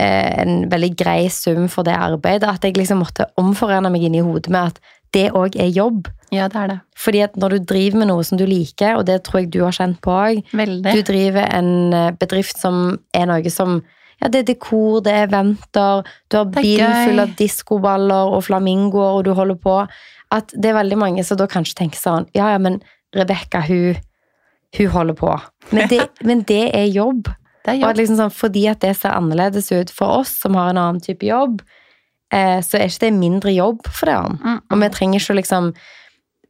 eh, 0.00 0.40
en 0.42 0.64
veldig 0.72 0.92
grei 0.96 1.28
sum 1.34 1.66
for 1.68 1.84
det 1.84 1.98
arbeidet, 1.98 2.48
at 2.48 2.64
jeg 2.64 2.78
liksom 2.78 3.02
måtte 3.04 3.28
omforene 3.40 3.92
meg 3.92 4.08
inn 4.08 4.18
i 4.18 4.24
hodet 4.24 4.52
med 4.52 4.72
at 4.72 4.80
det 5.16 5.30
òg 5.36 5.56
er 5.60 5.70
jobb. 5.74 6.08
Ja, 6.30 6.46
det 6.50 6.58
er 6.60 6.68
det. 6.70 6.78
Fordi 6.98 7.22
at 7.26 7.38
når 7.40 7.56
du 7.56 7.70
driver 7.72 8.02
med 8.02 8.10
noe 8.12 8.24
som 8.26 8.38
du 8.38 8.44
liker, 8.46 8.98
og 8.98 9.06
det 9.08 9.22
tror 9.26 9.42
jeg 9.42 9.50
du 9.54 9.62
har 9.64 9.74
kjent 9.74 9.98
på 10.04 10.14
òg, 10.14 10.42
du 10.52 11.00
driver 11.06 11.48
en 11.48 11.72
eh, 11.96 12.12
bedrift 12.20 12.60
som 12.60 13.00
er 13.16 13.26
noe 13.30 13.50
som 13.52 13.80
ja, 14.20 14.28
det 14.28 14.42
er 14.42 14.48
dekor, 14.50 15.00
det 15.00 15.14
er 15.16 15.26
eventer, 15.30 16.04
du 16.28 16.36
har 16.36 16.48
bilen 16.52 17.06
full 17.06 17.22
av 17.22 17.30
diskoballer 17.38 18.34
og 18.34 18.44
flamingoer, 18.44 19.16
og 19.16 19.24
du 19.24 19.32
holder 19.36 19.56
på. 19.56 19.76
At 20.30 20.52
det 20.52 20.70
er 20.70 20.76
veldig 20.76 20.98
mange 21.00 21.24
som 21.26 21.40
da 21.40 21.48
kanskje 21.50 21.80
tenker 21.80 21.98
sånn 21.98 22.28
Ja, 22.36 22.52
ja, 22.52 22.60
men 22.62 22.78
Rebekka, 23.16 23.64
hun, 23.66 23.96
hun 24.76 24.92
holder 24.92 25.16
på. 25.18 25.32
Men 25.72 25.88
det, 25.90 26.04
men 26.28 26.44
det 26.46 26.66
er 26.76 26.86
jobb. 26.92 27.32
Det 27.64 27.72
er 27.72 27.80
jobb. 27.80 27.88
at 27.90 28.00
liksom 28.00 28.20
sånn, 28.20 28.34
fordi 28.34 28.66
at 28.70 28.84
det 28.84 28.92
ser 29.00 29.16
annerledes 29.16 29.72
ut 29.72 29.90
for 29.94 30.20
oss 30.20 30.36
som 30.44 30.54
har 30.58 30.70
en 30.70 30.80
annen 30.80 31.02
type 31.04 31.26
jobb, 31.26 31.64
eh, 32.32 32.58
så 32.64 32.78
er 32.78 32.88
ikke 32.88 33.06
det 33.06 33.16
mindre 33.18 33.54
jobb 33.54 33.86
for 33.88 34.10
det. 34.10 34.18
Mm. 34.40 34.60
Og 34.70 34.82
vi 34.82 34.90
trenger 34.96 35.20
ikke 35.20 35.34
å 35.34 35.38
liksom 35.40 35.70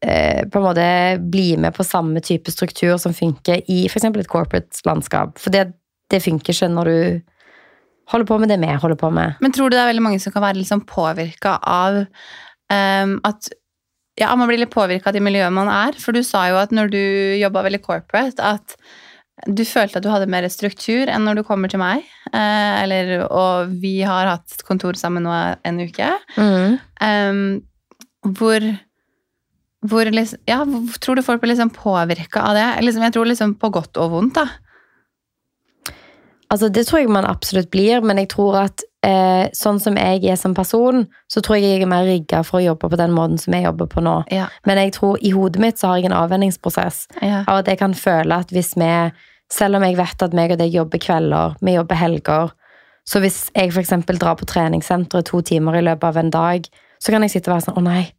eh, 0.05 0.43
på 0.47 0.61
en 0.61 0.67
måte 0.67 0.87
bli 1.33 1.49
med 1.61 1.77
på 1.77 1.87
samme 1.87 2.23
type 2.25 2.53
struktur 2.53 2.97
som 3.03 3.17
funker 3.17 3.65
i 3.67 3.85
f.eks. 3.89 4.09
et 4.11 4.33
corporate 4.33 4.85
landskap. 4.89 5.39
For 5.41 5.55
det, 5.55 5.71
det 6.13 6.23
funker 6.25 6.55
ikke 6.55 6.73
når 6.73 6.91
du 6.91 7.01
holder 8.11 8.27
på 8.27 8.39
med 8.43 8.51
det 8.51 8.59
vi 8.63 8.75
holder 8.83 8.99
på 8.99 9.11
med. 9.15 9.39
Men 9.41 9.55
tror 9.55 9.71
du 9.71 9.77
det 9.77 9.85
er 9.85 9.93
veldig 9.93 10.07
mange 10.09 10.21
som 10.23 10.35
kan 10.35 10.45
være 10.45 10.59
liksom 10.59 10.83
påvirka 10.89 11.57
av 11.63 12.03
um, 12.03 13.19
at 13.27 13.53
ja, 14.19 14.33
man 14.37 14.51
blir 14.51 14.61
litt 14.61 14.75
påvirka 14.75 15.11
av 15.11 15.17
det 15.17 15.23
miljøet 15.25 15.55
man 15.55 15.71
er? 15.71 15.97
For 16.01 16.17
du 16.17 16.25
sa 16.27 16.49
jo 16.51 16.59
at 16.61 16.75
når 16.75 16.91
du 16.93 17.03
jobba 17.41 17.63
veldig 17.69 17.81
corporate, 17.85 18.43
at 18.43 18.75
du 19.49 19.63
følte 19.65 20.01
at 20.01 20.05
du 20.05 20.11
hadde 20.13 20.29
mer 20.31 20.47
struktur 20.53 21.09
enn 21.09 21.25
når 21.25 21.41
du 21.41 21.47
kommer 21.49 21.71
til 21.73 21.81
meg. 21.81 22.05
Eh, 22.33 22.75
eller, 22.83 23.25
og 23.27 23.73
vi 23.81 24.01
har 24.05 24.29
hatt 24.35 24.61
kontor 24.69 24.99
sammen 25.01 25.25
nå 25.25 25.35
en 25.65 25.81
uke. 25.81 26.13
Mm. 26.37 26.79
Um, 27.01 28.33
hvor 28.37 28.65
hvor 29.89 30.05
liksom, 30.13 30.43
ja, 30.45 30.59
tror 31.01 31.17
du 31.17 31.23
folk 31.25 31.41
blir 31.41 31.55
liksom 31.55 31.71
påvirka 31.73 32.43
av 32.51 32.57
det? 32.59 32.67
Liksom, 32.85 33.05
jeg 33.07 33.15
tror 33.17 33.31
liksom 33.31 33.55
på 33.61 33.71
godt 33.73 33.97
og 33.97 34.11
vondt, 34.13 34.37
da. 34.37 35.95
Altså, 36.51 36.69
det 36.69 36.85
tror 36.87 37.01
jeg 37.01 37.13
man 37.15 37.29
absolutt 37.29 37.71
blir, 37.73 38.03
men 38.05 38.21
jeg 38.21 38.29
tror 38.35 38.59
at 38.67 38.85
eh, 39.07 39.49
sånn 39.57 39.81
som 39.81 39.97
jeg 39.97 40.25
er 40.29 40.37
som 40.37 40.55
person, 40.55 41.07
så 41.31 41.41
tror 41.41 41.59
jeg 41.59 41.71
jeg 41.71 41.83
er 41.83 41.91
mer 41.91 42.05
rigga 42.05 42.43
for 42.47 42.61
å 42.61 42.65
jobbe 42.65 42.91
på 42.93 42.99
den 43.01 43.15
måten 43.17 43.41
som 43.41 43.55
jeg 43.57 43.65
jobber 43.65 43.89
på 43.91 44.03
nå. 44.05 44.17
Ja. 44.33 44.49
Men 44.69 44.81
jeg 44.83 44.95
tror 44.99 45.19
i 45.25 45.33
hodet 45.35 45.63
mitt 45.63 45.81
så 45.81 45.91
har 45.91 46.01
jeg 46.01 46.11
en 46.11 46.19
avvenningsprosess 46.21 47.07
Ja. 47.23 47.45
av 47.47 47.63
at 47.63 47.69
jeg 47.69 47.79
kan 47.79 47.95
føle 47.95 48.41
at 48.45 48.51
hvis 48.51 48.77
vi 48.77 49.11
Selv 49.51 49.75
om 49.75 49.83
jeg 49.83 49.97
vet 49.97 50.23
at 50.23 50.33
meg 50.33 50.53
og 50.53 50.59
deg 50.61 50.71
jobber 50.71 50.99
kvelder, 51.03 51.57
vi 51.61 51.73
jobber 51.75 51.97
helger, 51.99 52.53
så 53.05 53.19
hvis 53.19 53.51
jeg 53.53 53.73
eksempel 53.75 54.17
drar 54.17 54.37
på 54.39 54.47
treningssenteret 54.47 55.27
to 55.27 55.41
timer 55.43 55.75
i 55.75 55.81
løpet 55.83 56.05
av 56.05 56.17
en 56.17 56.31
dag, 56.31 56.69
så 57.03 57.11
kan 57.11 57.23
jeg 57.23 57.33
sitte 57.33 57.51
og 57.51 57.57
være 57.57 57.65
sånn 57.65 57.81
Å 57.81 57.83
nei, 57.83 58.13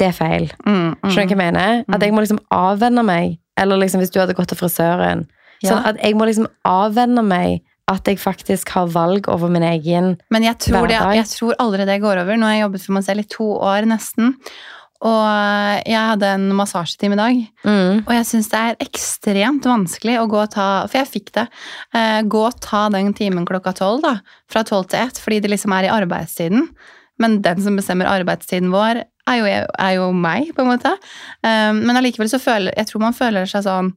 det 0.00 0.08
er 0.08 0.16
feil. 0.16 0.46
Mm, 0.64 0.96
mm. 1.02 1.10
Skjønner 1.10 1.28
du 1.28 1.34
hva 1.34 1.44
jeg 1.44 1.52
mener? 1.52 1.84
At 1.92 2.00
jeg 2.00 2.14
må 2.16 2.24
liksom 2.24 2.40
avvenne 2.50 3.04
meg. 3.04 3.36
Eller 3.60 3.76
liksom 3.76 4.00
hvis 4.00 4.14
du 4.14 4.18
hadde 4.22 4.32
gått 4.32 4.48
til 4.48 4.56
frisøren. 4.56 5.26
Sånn 5.62 5.84
at 5.84 6.00
jeg 6.02 6.16
må 6.16 6.24
liksom 6.24 6.48
avvenne 6.64 7.22
meg 7.28 7.60
at 7.90 8.08
jeg 8.08 8.20
faktisk 8.20 8.70
har 8.72 8.88
valg 8.92 9.26
over 9.28 9.50
min 9.52 9.64
egen 9.66 10.14
Men 10.32 10.46
jeg 10.46 10.56
tror, 10.68 10.86
det, 10.88 11.00
jeg 11.18 11.28
tror 11.34 11.58
aldri 11.60 11.84
det 11.88 11.98
går 12.00 12.22
over. 12.22 12.38
Nå 12.38 12.48
har 12.48 12.56
jeg 12.56 12.64
jobbet 12.64 12.86
for 12.86 12.96
meg 12.96 13.04
selv 13.04 13.24
i 13.24 13.28
to 13.34 13.48
år 13.60 13.88
nesten. 13.90 14.32
Og 15.04 15.84
jeg 15.84 16.00
hadde 16.00 16.30
en 16.38 16.46
massasjetime 16.56 17.16
i 17.16 17.20
dag. 17.20 17.40
mm, 17.66 18.04
Og 18.06 18.12
jeg 18.14 18.26
syns 18.30 18.48
det 18.48 18.60
er 18.60 18.78
ekstremt 18.86 19.66
vanskelig 19.68 20.14
å 20.16 20.28
gå 20.30 20.38
og 20.40 20.52
ta 20.54 20.68
For 20.88 21.02
jeg 21.02 21.10
fikk 21.10 21.32
det. 21.36 21.44
Eh, 21.92 22.20
gå 22.24 22.44
og 22.46 22.56
ta 22.64 22.86
den 22.94 23.12
timen 23.16 23.44
klokka 23.48 23.74
tolv, 23.76 24.00
da. 24.06 24.14
Fra 24.48 24.64
tolv 24.64 24.88
til 24.88 25.02
ett, 25.04 25.20
fordi 25.20 25.42
det 25.44 25.50
liksom 25.52 25.74
er 25.76 25.90
i 25.90 25.92
arbeidstiden. 25.92 26.70
Men 27.20 27.42
den 27.44 27.60
som 27.62 27.76
bestemmer 27.76 28.08
arbeidstiden 28.10 28.72
vår, 28.72 29.02
er 29.28 29.36
jo, 29.40 29.44
er 29.50 29.92
jo 29.98 30.08
meg, 30.16 30.54
på 30.56 30.64
en 30.64 30.72
måte. 30.72 30.94
Eh, 31.44 31.72
men 31.76 32.00
allikevel 32.00 32.32
så 32.32 32.40
føler 32.40 32.72
jeg 32.78 32.88
tror 32.88 33.04
man 33.04 33.16
føler 33.16 33.50
seg 33.50 33.66
sånn 33.68 33.92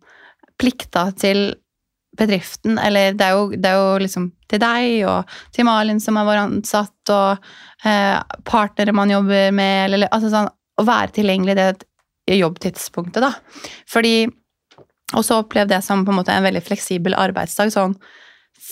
plikta 0.60 1.08
til 1.16 1.54
bedriften, 2.18 2.78
eller 2.82 3.16
det 3.18 3.26
er 3.26 3.38
jo, 3.38 3.48
det 3.54 3.70
er 3.70 3.78
jo 3.80 4.02
liksom 4.04 4.30
til 4.50 4.62
deg 4.64 5.04
og 5.10 5.38
til 5.56 5.68
Malin 5.68 6.02
som 6.04 6.18
er 6.20 6.28
vår 6.28 6.42
ansatt, 6.44 7.12
og 7.14 7.48
eh, 7.88 8.18
partnere 8.48 8.96
man 8.96 9.12
jobber 9.12 9.52
med, 9.56 9.88
eller 9.88 10.12
altså 10.12 10.32
sånn 10.34 10.54
Å 10.78 10.84
være 10.86 11.10
tilgjengelig 11.16 11.56
i 11.56 11.58
det 11.58 12.38
jobbtidspunktet, 12.38 13.24
da. 13.24 13.32
Fordi 13.90 14.28
Og 15.16 15.24
så 15.26 15.40
opplevde 15.42 15.74
jeg 15.74 15.86
som 15.86 16.04
på 16.06 16.12
en 16.12 16.20
måte 16.20 16.34
en 16.36 16.46
veldig 16.46 16.62
fleksibel 16.62 17.16
arbeidsdag, 17.18 17.72
sånn 17.74 17.96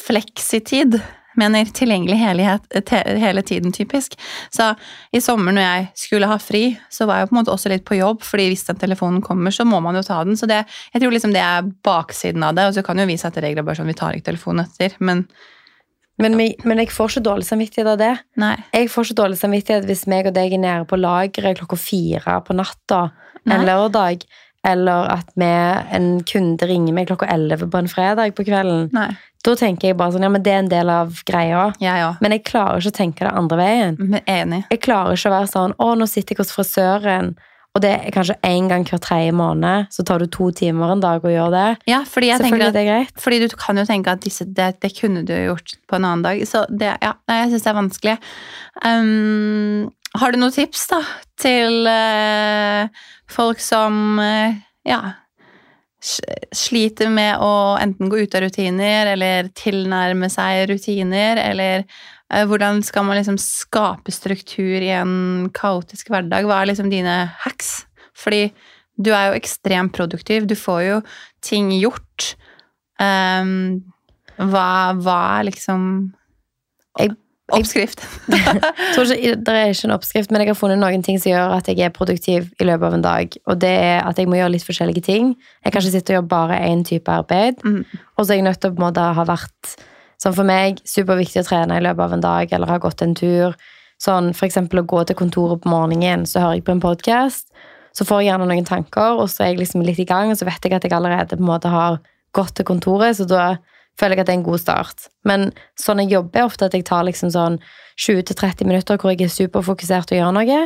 fleksitid. 0.05 0.99
Mener 1.35 1.65
tilgjengelig 1.75 2.17
hele, 2.21 2.59
te- 2.87 3.03
hele 3.19 3.41
tiden, 3.41 3.71
typisk. 3.75 4.13
Så 4.53 4.69
i 5.13 5.19
sommer 5.19 5.51
når 5.55 5.61
jeg 5.65 5.87
skulle 6.05 6.27
ha 6.31 6.37
fri, 6.39 6.77
så 6.89 7.05
var 7.09 7.19
jeg 7.23 7.29
på 7.29 7.35
en 7.35 7.39
måte 7.41 7.51
også 7.53 7.69
litt 7.73 7.83
på 7.87 7.97
jobb, 7.99 8.21
fordi 8.23 8.47
hvis 8.53 8.65
den 8.69 8.79
telefonen 8.81 9.21
kommer, 9.21 9.51
så 9.51 9.65
må 9.67 9.81
man 9.83 9.95
jo 9.99 10.01
ta 10.07 10.21
den. 10.23 10.37
Så 10.39 10.47
det, 10.47 10.61
jeg 10.93 11.01
tror 11.03 11.11
liksom 11.11 11.33
det 11.35 11.41
er 11.43 11.67
baksiden 11.83 12.43
av 12.47 12.55
det, 12.55 12.69
og 12.69 12.73
så 12.77 12.83
kan 12.87 12.97
jo 12.97 13.05
vi 13.09 13.17
sette 13.19 13.43
regler 13.43 13.63
bare 13.67 13.75
sånn, 13.81 13.91
vi 13.91 13.97
tar 13.99 14.15
ikke 14.15 14.31
telefonen 14.31 14.65
etter, 14.65 14.95
men 14.99 15.25
men, 16.17 16.37
vi- 16.39 16.55
men 16.63 16.77
jeg 16.79 16.87
får 16.95 17.09
ikke 17.11 17.23
dårlig 17.27 17.43
samvittighet 17.43 17.87
av 17.91 17.97
det. 17.99 18.13
nei. 18.39 18.55
Jeg 18.73 18.87
får 18.89 19.03
ikke 19.09 19.17
dårlig 19.19 19.37
samvittighet 19.37 19.83
hvis 19.89 20.05
meg 20.07 20.27
og 20.29 20.33
deg 20.37 20.53
er 20.53 20.57
nede 20.63 20.85
på 20.87 20.95
lageret 20.95 21.57
klokka 21.59 21.75
fire 21.75 22.37
på 22.47 22.55
natta 22.55 23.11
en 23.45 23.51
Nei. 23.59 23.65
lørdag, 23.67 24.23
eller 24.65 25.09
at 25.11 25.27
vi, 25.35 25.43
en 25.45 26.23
kunde 26.23 26.65
ringer 26.65 26.93
meg 26.95 27.07
klokka 27.11 27.27
elleve 27.29 27.67
på 27.69 27.77
en 27.77 27.87
fredag 27.91 28.31
på 28.33 28.45
kvelden. 28.47 28.87
Nei. 28.95 29.09
Da 29.45 29.53
tenker 29.59 29.91
jeg 29.91 29.97
bare 29.99 30.15
sånn, 30.15 30.25
ja, 30.25 30.31
men 30.33 30.45
det 30.45 30.53
er 30.53 30.63
en 30.63 30.71
del 30.71 30.89
av 30.89 31.19
greia. 31.27 31.67
Ja, 31.83 31.97
ja. 32.01 32.13
Men 32.23 32.33
jeg 32.33 32.45
klarer 32.47 32.81
ikke 32.81 32.95
å 32.95 32.99
tenke 32.99 33.27
det 33.27 33.33
andre 33.37 33.59
veien. 33.59 33.99
Men 33.99 34.23
Enig. 34.25 34.63
Jeg 34.73 34.81
klarer 34.85 35.17
ikke 35.17 35.29
å 35.29 35.35
være 35.35 35.51
sånn, 35.51 35.75
å, 35.77 35.91
nå 35.99 36.07
sitter 36.09 36.33
jeg 36.33 36.41
hos 36.41 36.53
frisøren, 36.55 37.35
og 37.75 37.83
det 37.83 37.91
er 37.91 38.13
kanskje 38.15 38.37
en 38.47 38.69
gang 38.71 38.85
hver 38.87 39.01
tredje 39.03 39.33
måned, 39.35 39.89
så 39.91 40.05
tar 40.07 40.23
du 40.23 40.29
to 40.31 40.47
timer 40.55 40.93
en 40.93 41.01
dag 41.03 41.25
og 41.27 41.33
gjør 41.33 41.51
det. 41.51 41.65
Ja, 41.91 41.99
fordi 42.07 42.29
jeg 42.29 42.39
Selvfølgelig 42.39 42.71
at 42.71 42.79
er 42.79 42.87
greit. 42.87 43.17
Fordi 43.19 43.39
du 43.43 43.55
kan 43.59 43.81
jo 43.81 43.83
tenke 43.89 44.13
at 44.15 44.23
disse, 44.23 44.47
det, 44.47 44.69
det 44.79 44.93
kunne 44.95 45.25
du 45.27 45.33
gjort 45.35 45.75
på 45.83 45.99
en 45.99 46.07
annen 46.07 46.23
dag. 46.23 46.39
Så 46.47 46.63
det, 46.71 46.93
ja, 47.03 47.11
jeg 47.27 47.51
syns 47.51 47.67
det 47.67 47.71
er 47.73 47.77
vanskelig. 47.81 48.15
Um, 48.79 49.91
har 50.15 50.31
du 50.31 50.39
noen 50.39 50.55
tips 50.55 50.87
da, 50.93 51.01
til 51.43 51.83
uh, 51.91 53.03
folk 53.35 53.59
som 53.59 54.21
uh, 54.23 54.55
ja, 54.87 55.01
sliter 56.55 57.09
med 57.09 57.41
å 57.41 57.75
enten 57.81 58.11
gå 58.11 58.19
ut 58.23 58.35
av 58.37 58.45
rutiner 58.45 59.09
eller 59.15 59.49
tilnærme 59.57 60.29
seg 60.31 60.67
rutiner, 60.69 61.39
eller 61.41 61.83
eh, 61.83 62.45
hvordan 62.45 62.83
skal 62.85 63.07
man 63.07 63.17
liksom 63.19 63.39
skape 63.41 64.13
struktur 64.13 64.77
i 64.85 64.91
en 64.93 65.49
kaotisk 65.55 66.11
hverdag? 66.13 66.47
Hva 66.47 66.61
er 66.61 66.71
liksom 66.71 66.91
dine 66.93 67.17
hacks? 67.43 67.85
Fordi 68.15 68.47
du 68.95 69.11
er 69.11 69.31
jo 69.31 69.39
ekstremt 69.41 69.95
produktiv, 69.95 70.45
du 70.47 70.55
får 70.55 70.81
jo 70.85 71.01
ting 71.43 71.73
gjort. 71.75 72.35
Um, 73.01 73.83
hva, 74.39 74.93
hva 74.95 75.43
liksom 75.43 76.13
Jeg- 76.95 77.17
Oppskrift. 77.53 78.01
Ikke, 78.33 79.35
det 79.37 79.53
er 79.53 79.67
ikke 79.69 79.85
en 79.85 79.93
oppskrift, 79.93 80.31
men 80.33 80.41
jeg 80.41 80.49
har 80.49 80.57
funnet 80.57 80.79
noen 80.81 81.03
ting 81.05 81.19
som 81.21 81.29
gjør 81.29 81.51
at 81.59 81.67
jeg 81.69 81.77
er 81.85 81.91
produktiv 81.93 82.47
i 82.57 82.65
løpet 82.65 82.87
av 82.87 82.95
en 82.97 83.03
dag. 83.05 83.35
Og 83.45 83.59
det 83.61 83.69
er 83.69 83.99
at 84.01 84.17
jeg 84.17 84.29
må 84.31 84.39
gjøre 84.39 84.55
litt 84.55 84.65
forskjellige 84.65 85.03
ting. 85.05 85.35
Jeg 85.61 85.73
kan 85.73 85.83
ikke 85.83 85.93
sitte 85.93 86.13
og 86.13 86.17
gjøre 86.17 86.31
bare 86.31 86.57
én 86.65 86.81
type 86.87 87.11
arbeid. 87.11 87.61
Mm. 87.61 87.83
Og 88.17 88.25
så 88.25 88.33
er 88.33 88.39
jeg 88.39 88.47
nødt 88.47 88.63
til 88.63 88.73
å 88.73 88.75
på 88.75 88.81
en 88.81 88.87
måte 88.87 89.11
ha 89.19 89.27
vært 89.29 89.75
Sånn 90.21 90.31
for 90.31 90.47
meg, 90.47 90.79
superviktig 90.87 91.41
å 91.41 91.47
trene 91.47 91.75
i 91.75 91.83
løpet 91.83 92.05
av 92.05 92.13
en 92.15 92.21
dag, 92.23 92.53
eller 92.55 92.71
ha 92.71 92.77
gått 92.79 93.01
en 93.03 93.15
tur. 93.19 93.55
Sånn 94.01 94.31
eksempel 94.31 94.79
å 94.81 94.85
gå 94.87 95.01
til 95.07 95.17
kontoret 95.19 95.59
på 95.63 95.71
morgenen, 95.71 96.23
så 96.23 96.39
hører 96.39 96.59
jeg 96.59 96.65
på 96.67 96.71
en 96.71 96.83
podkast. 96.83 97.49
Så 97.95 98.07
får 98.07 98.23
jeg 98.23 98.29
gjerne 98.29 98.47
noen 98.47 98.67
tanker, 98.67 99.19
og 99.19 99.27
så 99.31 99.43
er 99.43 99.53
jeg 99.53 99.61
liksom 99.65 99.83
litt 99.83 99.99
i 99.99 100.07
gang, 100.07 100.31
og 100.31 100.39
så 100.39 100.47
vet 100.47 100.63
jeg 100.63 100.75
at 100.75 100.87
jeg 100.87 100.95
allerede 100.95 101.35
på 101.35 101.43
en 101.43 101.51
måte 101.51 101.71
har 101.71 101.99
gått 102.35 102.55
til 102.55 102.67
kontoret, 102.67 103.19
så 103.19 103.27
da 103.27 103.43
føler 103.99 104.15
jeg 104.17 104.25
at 104.25 104.27
det 104.27 104.33
er 104.35 104.39
en 104.39 104.47
god 104.49 104.59
start. 104.59 105.07
Men 105.23 105.51
sånn 105.79 106.01
jeg 106.03 106.11
jobber, 106.15 106.39
er 106.41 106.49
ofte 106.49 106.65
at 106.67 106.73
jeg 106.75 106.85
tar 106.87 107.05
liksom 107.07 107.31
sånn 107.31 107.59
20-30 108.01 108.65
minutter 108.67 108.97
hvor 108.99 109.13
jeg 109.13 109.27
er 109.27 109.31
superfokusert 109.33 110.11
og 110.11 110.19
gjør 110.19 110.33
noe, 110.35 110.61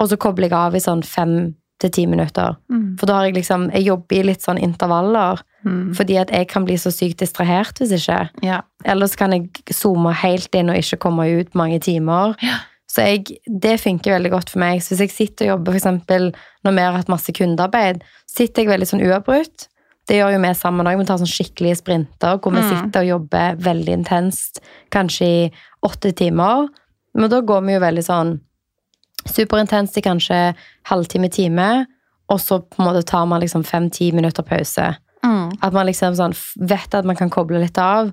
og 0.00 0.08
så 0.08 0.16
kobler 0.20 0.48
jeg 0.48 0.56
av 0.56 0.76
i 0.76 0.80
sånn 0.84 1.02
5-10 1.04 2.06
minutter. 2.08 2.56
Mm. 2.72 2.96
For 3.00 3.08
da 3.08 3.18
har 3.18 3.28
jeg 3.28 3.34
liksom 3.40 3.70
Jeg 3.72 3.84
jobber 3.84 4.16
i 4.16 4.22
litt 4.32 4.42
sånn 4.44 4.60
intervaller, 4.60 5.42
Mm. 5.60 5.92
fordi 5.94 6.16
at 6.16 6.30
jeg 6.32 6.48
kan 6.48 6.64
bli 6.64 6.78
så 6.80 6.88
sykt 6.88 7.18
distrahert 7.20 7.76
hvis 7.76 7.92
ikke. 7.92 8.30
Ja. 8.42 8.62
Ellers 8.82 9.14
kan 9.14 9.30
jeg 9.30 9.50
zoome 9.68 10.14
helt 10.16 10.54
inn 10.54 10.70
og 10.70 10.76
ikke 10.80 10.96
komme 10.98 11.26
ut 11.38 11.52
mange 11.54 11.78
timer. 11.84 12.34
Ja. 12.40 12.60
Så 12.88 13.04
jeg, 13.04 13.36
det 13.46 13.78
funker 13.78 14.16
veldig 14.16 14.30
godt 14.32 14.48
for 14.50 14.58
meg. 14.58 14.80
Så 14.80 14.94
hvis 14.96 15.00
jeg 15.04 15.10
sitter 15.10 15.44
og 15.44 15.58
jobber, 15.58 15.76
eksempel 15.76 16.30
når 16.64 16.72
vi 16.72 16.80
har 16.80 16.96
hatt 16.96 17.12
masse 17.12 17.30
kundearbeid, 17.36 18.00
sitter 18.26 18.62
jeg 18.64 18.70
veldig 18.72 18.88
sånn 18.88 19.04
uavbrutt. 19.04 19.68
Det 20.10 20.16
gjør 20.18 20.32
jo 20.34 20.38
vi 20.42 20.50
sammen 20.58 20.88
òg. 20.90 20.98
Vi 20.98 21.04
tar 21.06 21.20
sånn 21.20 21.30
skikkelige 21.30 21.78
sprinter 21.78 22.38
hvor 22.42 22.50
vi 22.50 22.62
Mm. 22.64 22.70
sitter 22.70 23.04
og 23.04 23.10
jobber 23.12 23.56
veldig 23.62 23.92
intenst, 23.94 24.58
kanskje 24.90 25.26
i 25.26 25.52
åtte 25.86 26.10
timer. 26.18 26.66
Men 27.14 27.30
da 27.30 27.38
går 27.40 27.62
vi 27.66 27.76
jo 27.76 27.80
veldig 27.84 28.02
sånn 28.02 28.32
superintenst 29.26 29.96
i 29.98 30.02
kanskje 30.04 30.40
halvtime-time, 30.90 31.86
og 32.30 32.38
så 32.40 32.60
på 32.62 32.80
en 32.80 32.86
måte 32.88 33.04
tar 33.06 33.26
man 33.26 33.40
liksom 33.42 33.64
fem-ti 33.66 34.10
minutter 34.12 34.42
pause. 34.46 34.96
Mm. 35.24 35.52
At 35.62 35.72
man 35.72 35.86
liksom 35.86 36.14
sånn 36.16 36.34
vet 36.66 36.94
at 36.94 37.04
man 37.04 37.16
kan 37.16 37.30
koble 37.30 37.60
litt 37.60 37.78
av. 37.78 38.12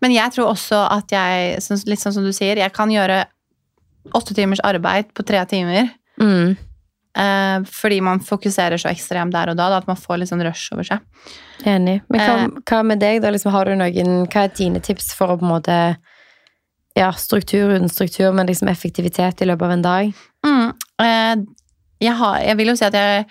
Men 0.00 0.12
jeg 0.14 0.32
tror 0.32 0.52
også 0.52 0.86
at 0.90 1.10
jeg, 1.10 1.56
sånn- 1.58 1.86
litt 1.88 1.98
sånn 1.98 2.12
som 2.14 2.24
du 2.24 2.30
sier, 2.32 2.56
jeg 2.56 2.72
kan 2.72 2.88
gjøre 2.88 3.24
åtte 4.14 4.34
timers 4.34 4.60
arbeid 4.64 5.12
på 5.14 5.24
tre 5.26 5.44
timer. 5.44 5.90
Mm. 6.20 6.56
Eh, 7.18 7.58
fordi 7.68 7.98
man 8.00 8.20
fokuserer 8.24 8.80
så 8.80 8.88
ekstremt 8.88 9.34
der 9.34 9.50
og 9.52 9.56
da, 9.58 9.66
da 9.68 9.76
at 9.82 9.86
man 9.90 9.98
får 10.00 10.18
litt 10.22 10.30
sånn 10.30 10.40
rush 10.46 10.72
over 10.72 10.86
seg. 10.88 11.02
Enig. 11.68 11.98
Men 12.08 12.20
hva, 12.20 12.36
Eh. 12.38 12.48
hva 12.70 12.82
med 12.84 13.00
deg, 13.00 13.20
da? 13.22 13.30
Liksom, 13.30 13.52
har 13.52 13.64
du 13.68 13.74
noen, 13.76 14.26
hva 14.32 14.44
er 14.46 14.54
dine 14.56 14.80
tips 14.80 15.12
for 15.14 15.28
å 15.28 15.38
på 15.38 15.44
en 15.44 15.52
måte 15.56 15.96
Ja, 16.94 17.10
struktur 17.16 17.70
uten 17.72 17.88
struktur, 17.88 18.34
men 18.36 18.46
liksom 18.46 18.68
effektivitet 18.68 19.40
i 19.40 19.46
løpet 19.48 19.62
av 19.64 19.70
en 19.70 19.82
dag? 19.82 20.10
Mm. 20.44 20.72
Eh, 21.00 21.36
jeg, 22.04 22.12
har, 22.18 22.36
jeg 22.44 22.56
vil 22.58 22.66
jo 22.68 22.74
si 22.76 22.84
at 22.84 22.92
jeg 22.92 23.26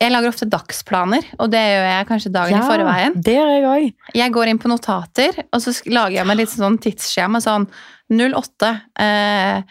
Jeg 0.00 0.10
lager 0.12 0.28
ofte 0.28 0.48
dagsplaner, 0.50 1.24
og 1.38 1.50
det 1.52 1.60
gjør 1.62 1.84
jeg 1.88 2.06
kanskje 2.08 2.32
dagen 2.34 2.58
i 2.58 2.66
forveien. 2.66 3.12
det 3.22 3.34
gjør 3.38 3.52
jeg 3.54 3.64
også. 3.64 4.12
Jeg 4.18 4.32
går 4.34 4.48
inn 4.50 4.58
på 4.58 4.68
notater, 4.68 5.44
og 5.52 5.60
så 5.62 5.72
lager 5.86 6.16
jeg 6.18 6.26
meg 6.26 6.36
litt 6.36 6.50
sånn 6.50 6.76
tidsskjema. 6.82 7.40
Sånn 7.40 7.68
08. 8.10 8.72
Eh, 8.98 9.56
eh, 9.58 9.62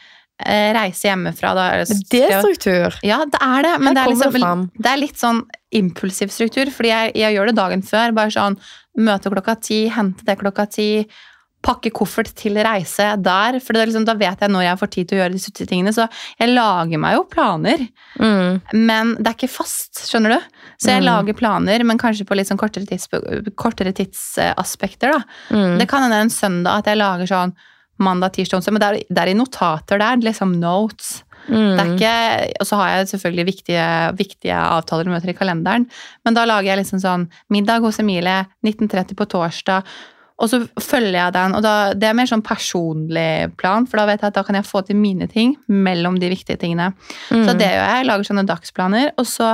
reise 0.41 1.07
hjemmefra. 1.07 1.53
Da 1.55 1.65
det 2.11 2.23
er 2.29 2.41
struktur. 2.41 2.95
Ja, 3.05 3.19
det 3.25 3.39
er 3.41 3.61
det. 3.63 3.75
Men 3.81 3.93
det 3.95 4.03
er, 4.03 4.15
liksom, 4.15 4.69
det 4.77 4.89
er 4.91 4.97
litt 4.97 5.19
sånn 5.21 5.43
impulsiv 5.73 6.31
struktur, 6.33 6.71
fordi 6.73 6.89
jeg, 6.89 7.13
jeg 7.15 7.35
gjør 7.35 7.51
det 7.51 7.55
dagen 7.59 7.81
før. 7.85 8.11
Bare 8.17 8.33
sånn 8.33 8.57
møte 8.97 9.29
klokka 9.33 9.55
ti, 9.61 9.87
hente 9.93 10.25
det 10.25 10.37
klokka 10.41 10.65
ti, 10.69 11.07
pakke 11.63 11.93
koffert 11.95 12.33
til 12.35 12.57
reise 12.59 13.13
der. 13.23 13.55
For 13.63 13.71
det 13.77 13.85
liksom, 13.87 14.03
da 14.05 14.17
vet 14.19 14.41
jeg 14.43 14.51
når 14.51 14.65
jeg 14.65 14.79
får 14.81 14.89
tid 14.91 15.07
til 15.07 15.17
å 15.17 15.21
gjøre 15.21 15.33
disse 15.37 15.53
tingene. 15.69 15.93
Så 15.95 16.09
jeg 16.41 16.51
lager 16.51 16.99
meg 16.99 17.15
jo 17.15 17.23
planer, 17.31 17.85
Mm. 18.19 18.61
men 18.73 19.15
det 19.15 19.27
er 19.31 19.37
ikke 19.37 19.49
fast, 19.49 20.03
skjønner 20.09 20.35
du? 20.35 20.39
Så 20.77 20.91
jeg 20.91 21.01
Mm. 21.01 21.05
lager 21.07 21.33
planer, 21.39 21.83
men 21.85 21.97
kanskje 21.97 22.25
på 22.27 22.35
litt 22.35 22.47
sånn 22.49 22.59
kortere, 22.59 22.85
tids, 22.85 23.07
kortere 23.55 23.93
tidsaspekter, 23.95 25.13
da. 25.13 25.23
Mm. 25.55 25.77
Det 25.79 25.87
kan 25.87 26.01
hende 26.03 26.19
en 26.25 26.29
søndag 26.29 26.79
at 26.79 26.85
jeg 26.91 26.97
lager 26.99 27.25
sånn 27.31 27.55
mandag, 28.01 28.33
tirsdag, 28.37 28.59
onsdag, 28.59 28.75
men 28.75 28.83
det 28.83 28.89
er, 28.89 29.03
det 29.09 29.23
er 29.23 29.31
i 29.31 29.37
notater 29.37 30.01
der, 30.01 30.23
liksom 30.23 30.55
notes. 30.61 31.21
Mm. 31.47 31.75
Det 31.75 31.83
er 31.83 31.91
ikke, 31.91 32.15
og 32.63 32.69
så 32.69 32.79
har 32.79 32.93
jeg 32.93 33.11
selvfølgelig 33.11 33.45
viktige, 33.49 33.85
viktige 34.19 34.57
avtaler 34.57 35.09
og 35.09 35.17
møter 35.17 35.33
i 35.33 35.37
kalenderen, 35.37 35.85
men 36.23 36.37
da 36.37 36.47
lager 36.47 36.71
jeg 36.71 36.81
liksom 36.83 37.03
sånn 37.03 37.27
middag 37.53 37.83
hos 37.83 37.99
Emilie 38.03 38.43
19.30 38.65 39.17
på 39.19 39.27
torsdag, 39.35 39.93
og 40.43 40.49
så 40.49 40.59
følger 40.81 41.19
jeg 41.19 41.33
den, 41.35 41.55
og 41.55 41.63
da, 41.63 41.73
det 41.95 42.07
er 42.09 42.15
mer 42.17 42.29
sånn 42.29 42.43
personlig 42.43 43.51
plan, 43.59 43.85
for 43.87 44.01
da 44.01 44.07
vet 44.09 44.23
jeg 44.23 44.33
at 44.33 44.39
da 44.39 44.43
kan 44.47 44.57
jeg 44.57 44.67
få 44.67 44.81
til 44.87 44.97
mine 44.99 45.27
ting 45.31 45.53
mellom 45.67 46.17
de 46.19 46.31
viktige 46.31 46.59
tingene. 46.59 46.89
Mm. 47.29 47.43
Så 47.45 47.53
det 47.59 47.69
gjør 47.69 47.83
jeg, 47.83 47.99
jeg 47.99 48.07
lager 48.09 48.29
sånne 48.29 48.47
dagsplaner, 48.49 49.11
og 49.21 49.29
så 49.29 49.53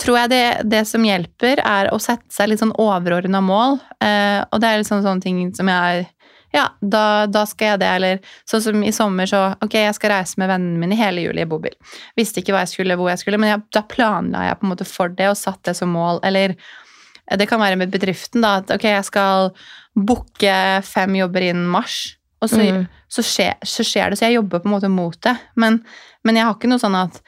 tror 0.00 0.18
jeg 0.22 0.32
det, 0.32 0.44
det 0.72 0.82
som 0.88 1.04
hjelper 1.04 1.60
er 1.64 1.90
å 1.92 2.00
sette 2.02 2.28
seg 2.32 2.50
litt 2.50 2.62
sånn 2.62 2.74
overordnet 2.80 3.44
mål, 3.44 3.78
eh, 4.04 4.40
og 4.50 4.60
det 4.60 4.70
er 4.70 4.80
litt 4.80 4.88
sånn, 4.88 5.04
sånne 5.04 5.24
ting 5.24 5.40
som 5.56 5.68
jeg 5.72 6.08
ja, 6.56 6.64
da, 6.80 7.02
da 7.28 7.42
skal 7.48 7.74
jeg 7.74 7.80
det, 7.82 7.88
eller 7.98 8.20
sånn 8.48 8.62
som 8.64 8.82
i 8.86 8.92
sommer, 8.96 9.28
så 9.28 9.42
ok, 9.60 9.74
jeg 9.82 9.94
skal 9.98 10.14
reise 10.14 10.40
med 10.40 10.48
vennene 10.48 10.80
mine 10.80 10.96
hele 10.98 11.26
juli 11.26 11.44
i 11.44 11.48
bobil. 11.50 11.74
Visste 12.16 12.40
ikke 12.40 12.54
hva 12.56 12.62
jeg 12.64 12.72
skulle, 12.72 12.96
hvor 12.96 13.10
jeg 13.12 13.20
skulle, 13.20 13.38
men 13.42 13.52
jeg, 13.52 13.62
da 13.76 13.82
planla 13.84 14.46
jeg 14.48 14.58
på 14.60 14.66
en 14.66 14.72
måte 14.72 14.86
for 14.88 15.12
det 15.18 15.28
og 15.30 15.36
satt 15.36 15.60
det 15.68 15.76
som 15.76 15.92
mål. 15.92 16.22
Eller 16.24 16.54
eh, 16.56 17.36
det 17.36 17.48
kan 17.50 17.60
være 17.60 17.76
med 17.80 17.92
bedriften, 17.92 18.40
da, 18.46 18.56
at 18.62 18.72
ok, 18.74 18.86
jeg 18.96 19.04
skal 19.10 19.50
booke 19.96 20.54
fem 20.84 21.18
jobber 21.20 21.44
innen 21.50 21.68
mars, 21.72 22.16
og 22.40 22.50
så, 22.52 22.60
Mm. 22.60 22.82
så, 23.08 23.22
skjer, 23.24 23.54
så 23.64 23.84
skjer 23.86 24.10
det, 24.12 24.18
så 24.20 24.26
jeg 24.28 24.36
jobber 24.36 24.60
på 24.60 24.68
en 24.68 24.74
måte 24.76 24.90
mot 24.92 25.16
det. 25.24 25.36
Men, 25.56 25.78
men 26.24 26.36
jeg 26.36 26.44
har 26.44 26.54
ikke 26.58 26.68
noe 26.68 26.82
sånn 26.82 26.96
at 26.98 27.20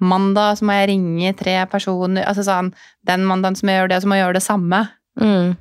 mandag 0.00 0.58
så 0.58 0.66
må 0.66 0.74
jeg 0.78 0.88
ringe 0.92 1.30
tre 1.38 1.54
personer, 1.70 2.24
altså 2.26 2.42
sånn, 2.46 2.72
den 3.06 3.24
mandagen 3.26 3.56
som 3.58 3.70
jeg 3.70 3.80
gjør 3.80 3.88
det, 3.92 4.00
så 4.02 4.10
må 4.10 4.18
jeg 4.18 4.26
gjøre 4.26 4.38
det 4.38 4.46
samme 4.46 4.84
Mm. 5.18 5.56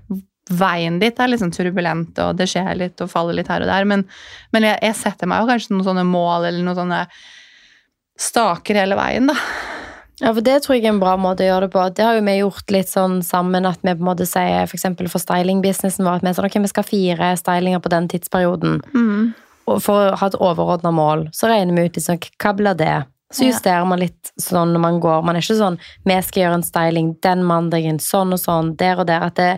Veien 0.54 1.00
dit 1.02 1.20
er 1.20 1.32
litt 1.32 1.42
sånn 1.42 1.54
turbulent, 1.56 2.20
og 2.24 2.38
det 2.40 2.50
skjer 2.52 2.76
litt 2.80 3.02
og 3.04 3.12
faller 3.12 3.38
litt 3.38 3.50
her 3.52 3.66
og 3.66 3.72
der, 3.72 3.88
men, 3.90 4.06
men 4.56 4.68
jeg, 4.70 4.80
jeg 4.86 5.00
setter 5.02 5.30
meg 5.30 5.44
jo 5.44 5.50
kanskje 5.52 5.74
noen 5.74 5.90
sånne 5.90 6.06
mål 6.08 6.48
eller 6.50 6.64
noen 6.66 6.80
sånne 6.82 7.02
staker 8.18 8.80
hele 8.82 8.98
veien, 8.98 9.30
da. 9.30 9.38
Ja, 10.18 10.32
for 10.34 10.42
Det 10.42 10.56
tror 10.64 10.74
jeg 10.74 10.88
er 10.88 10.96
en 10.96 11.02
bra 11.02 11.12
måte 11.22 11.46
å 11.46 11.50
gjøre 11.52 11.68
det 11.68 11.74
på. 11.76 11.82
Det 11.94 12.06
har 12.06 12.16
jo 12.18 12.24
vi 12.26 12.40
gjort 12.40 12.72
litt 12.74 12.90
sånn 12.90 13.20
sammen 13.22 13.68
at 13.70 13.84
vi 13.84 13.94
på 13.94 14.02
en 14.02 14.08
måte 14.08 14.26
sier 14.26 14.66
for 14.66 15.12
for 15.12 15.22
stylingbusinessen 15.22 16.08
vår 16.08 16.18
at 16.18 16.26
vi 16.26 16.34
sånn, 16.34 16.48
okay, 16.50 16.64
vi 16.64 16.72
skal 16.72 16.86
ha 16.86 16.90
fire 16.90 17.28
stylinger 17.38 17.84
på 17.84 17.92
den 17.94 18.08
tidsperioden. 18.10 18.80
Og 19.68 19.84
for 19.84 20.08
å 20.08 20.16
ha 20.18 20.32
et 20.32 20.40
overordna 20.42 20.90
mål, 20.96 21.28
så 21.38 21.52
regner 21.52 21.76
vi 21.76 21.86
ut 21.86 22.00
liksom, 22.00 22.18
hva 22.42 22.56
blir 22.58 22.80
det? 22.80 22.96
Så 23.30 23.44
justerer 23.44 23.84
man 23.86 24.00
litt 24.00 24.32
sånn 24.40 24.72
når 24.72 24.82
man 24.82 25.00
går. 25.04 25.22
Man 25.28 25.36
er 25.36 25.44
ikke 25.44 25.60
sånn 25.60 25.78
vi 26.08 26.16
skal 26.24 26.44
gjøre 26.46 26.60
en 26.62 26.66
styling 26.66 27.10
den 27.22 27.44
mandagen, 27.44 28.00
sånn 28.00 28.32
og 28.34 28.40
sånn, 28.40 28.74
der 28.80 29.04
og 29.04 29.10
der. 29.10 29.26
At 29.28 29.36
det, 29.36 29.50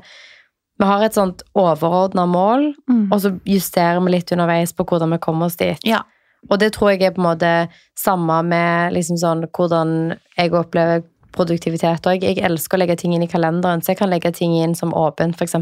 vi 0.79 0.85
har 0.87 1.03
et 1.03 1.13
sånt 1.13 1.41
overordna 1.55 2.25
mål, 2.27 2.73
Mm. 2.89 3.11
og 3.11 3.19
så 3.21 3.33
justerer 3.45 3.99
vi 4.05 4.11
litt 4.11 4.31
underveis 4.31 4.71
på 4.73 4.85
hvordan 4.85 5.11
vi 5.11 5.17
kommer 5.19 5.45
oss 5.45 5.55
dit. 5.57 5.77
Ja. 5.85 6.01
Og 6.49 6.57
det 6.59 6.71
tror 6.73 6.91
jeg 6.93 7.01
er 7.03 7.11
på 7.11 7.19
en 7.19 7.35
måte 7.37 7.69
samme 7.99 8.41
med 8.47 8.93
liksom 8.93 9.17
sånn, 9.19 9.45
hvordan 9.51 10.17
jeg 10.37 10.51
opplever 10.53 11.03
produktivitet 11.31 12.07
Og 12.07 12.21
Jeg 12.23 12.39
elsker 12.41 12.75
å 12.75 12.79
legge 12.79 12.95
ting 12.97 13.13
inn 13.13 13.21
i 13.23 13.27
kalenderen, 13.27 13.81
så 13.83 13.91
jeg 13.91 13.97
kan 13.99 14.09
legge 14.09 14.31
ting 14.33 14.55
inn 14.57 14.73
som 14.75 14.91
åpent, 14.97 15.35
f.eks. 15.37 15.53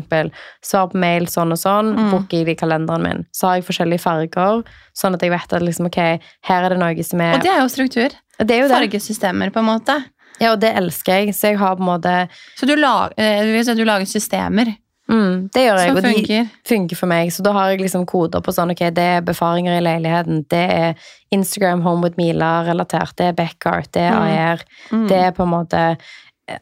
Svar 0.64 0.88
på 0.88 0.96
mail 0.96 1.26
sånn 1.28 1.52
og 1.52 1.58
sånn, 1.60 1.94
Mm. 1.98 2.12
booker 2.12 2.38
jeg 2.38 2.46
det 2.46 2.56
i 2.58 2.66
kalenderen 2.66 3.04
min. 3.04 3.26
Så 3.34 3.48
har 3.48 3.56
jeg 3.58 3.66
forskjellige 3.66 4.00
farger, 4.00 4.64
sånn 4.96 5.14
at 5.14 5.22
jeg 5.22 5.32
vet 5.32 5.54
at 5.54 5.62
liksom, 5.62 5.88
ok, 5.88 5.98
her 6.44 6.64
er 6.64 6.70
det 6.70 6.80
noe 6.80 7.04
som 7.04 7.20
er 7.22 7.36
Og 7.36 7.42
det 7.44 7.52
er 7.52 7.60
jo 7.60 7.68
struktur. 7.68 8.10
det 8.40 8.52
er 8.52 8.62
jo. 8.62 8.70
Fargesystemer, 8.70 9.52
på 9.52 9.60
en 9.60 9.66
måte. 9.66 10.06
Ja, 10.40 10.54
og 10.54 10.60
det 10.62 10.74
elsker 10.76 11.26
jeg, 11.26 11.30
så 11.36 11.50
jeg 11.52 11.58
har 11.58 11.76
på 11.76 11.82
en 11.82 12.00
måte 12.00 12.30
Så 12.56 12.66
du, 12.68 12.76
lag, 12.76 13.12
eh, 13.18 13.44
du 13.76 13.84
lager 13.84 14.06
systemer 14.06 14.78
mm, 15.10 15.50
Det 15.54 15.64
gjør 15.66 15.78
jeg, 15.80 15.96
og 15.96 16.02
de 16.04 16.50
funker. 16.68 16.96
for 16.96 17.08
meg. 17.08 17.30
Så 17.32 17.44
da 17.44 17.52
har 17.54 17.70
jeg 17.72 17.82
liksom 17.82 18.06
koder 18.06 18.42
på 18.42 18.52
sånn, 18.54 18.72
ok, 18.72 18.84
det 18.94 19.04
er 19.18 19.22
befaringer 19.22 19.78
i 19.78 19.84
leiligheten, 19.84 20.46
det 20.50 20.66
er 20.72 20.96
Instagram 21.32 21.82
Home 21.82 22.04
with 22.04 22.18
Mila-relatert, 22.18 23.16
det 23.18 23.26
er 23.32 23.34
Backart, 23.34 23.92
det 23.94 24.02
er 24.02 24.12
Mm. 24.14 24.28
AR, 24.38 24.60
Mm. 24.92 25.08
det 25.08 25.18
er 25.18 25.32
på 25.32 25.44
en 25.44 25.50
måte 25.50 25.98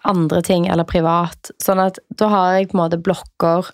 andre 0.03 0.41
ting, 0.41 0.67
eller 0.67 0.83
privat. 0.83 1.51
Sånn 1.61 1.79
at 1.85 1.99
da 2.15 2.27
har 2.27 2.53
jeg 2.57 2.69
på 2.69 2.75
en 2.79 2.89
måte 2.89 3.01
blokker, 3.01 3.69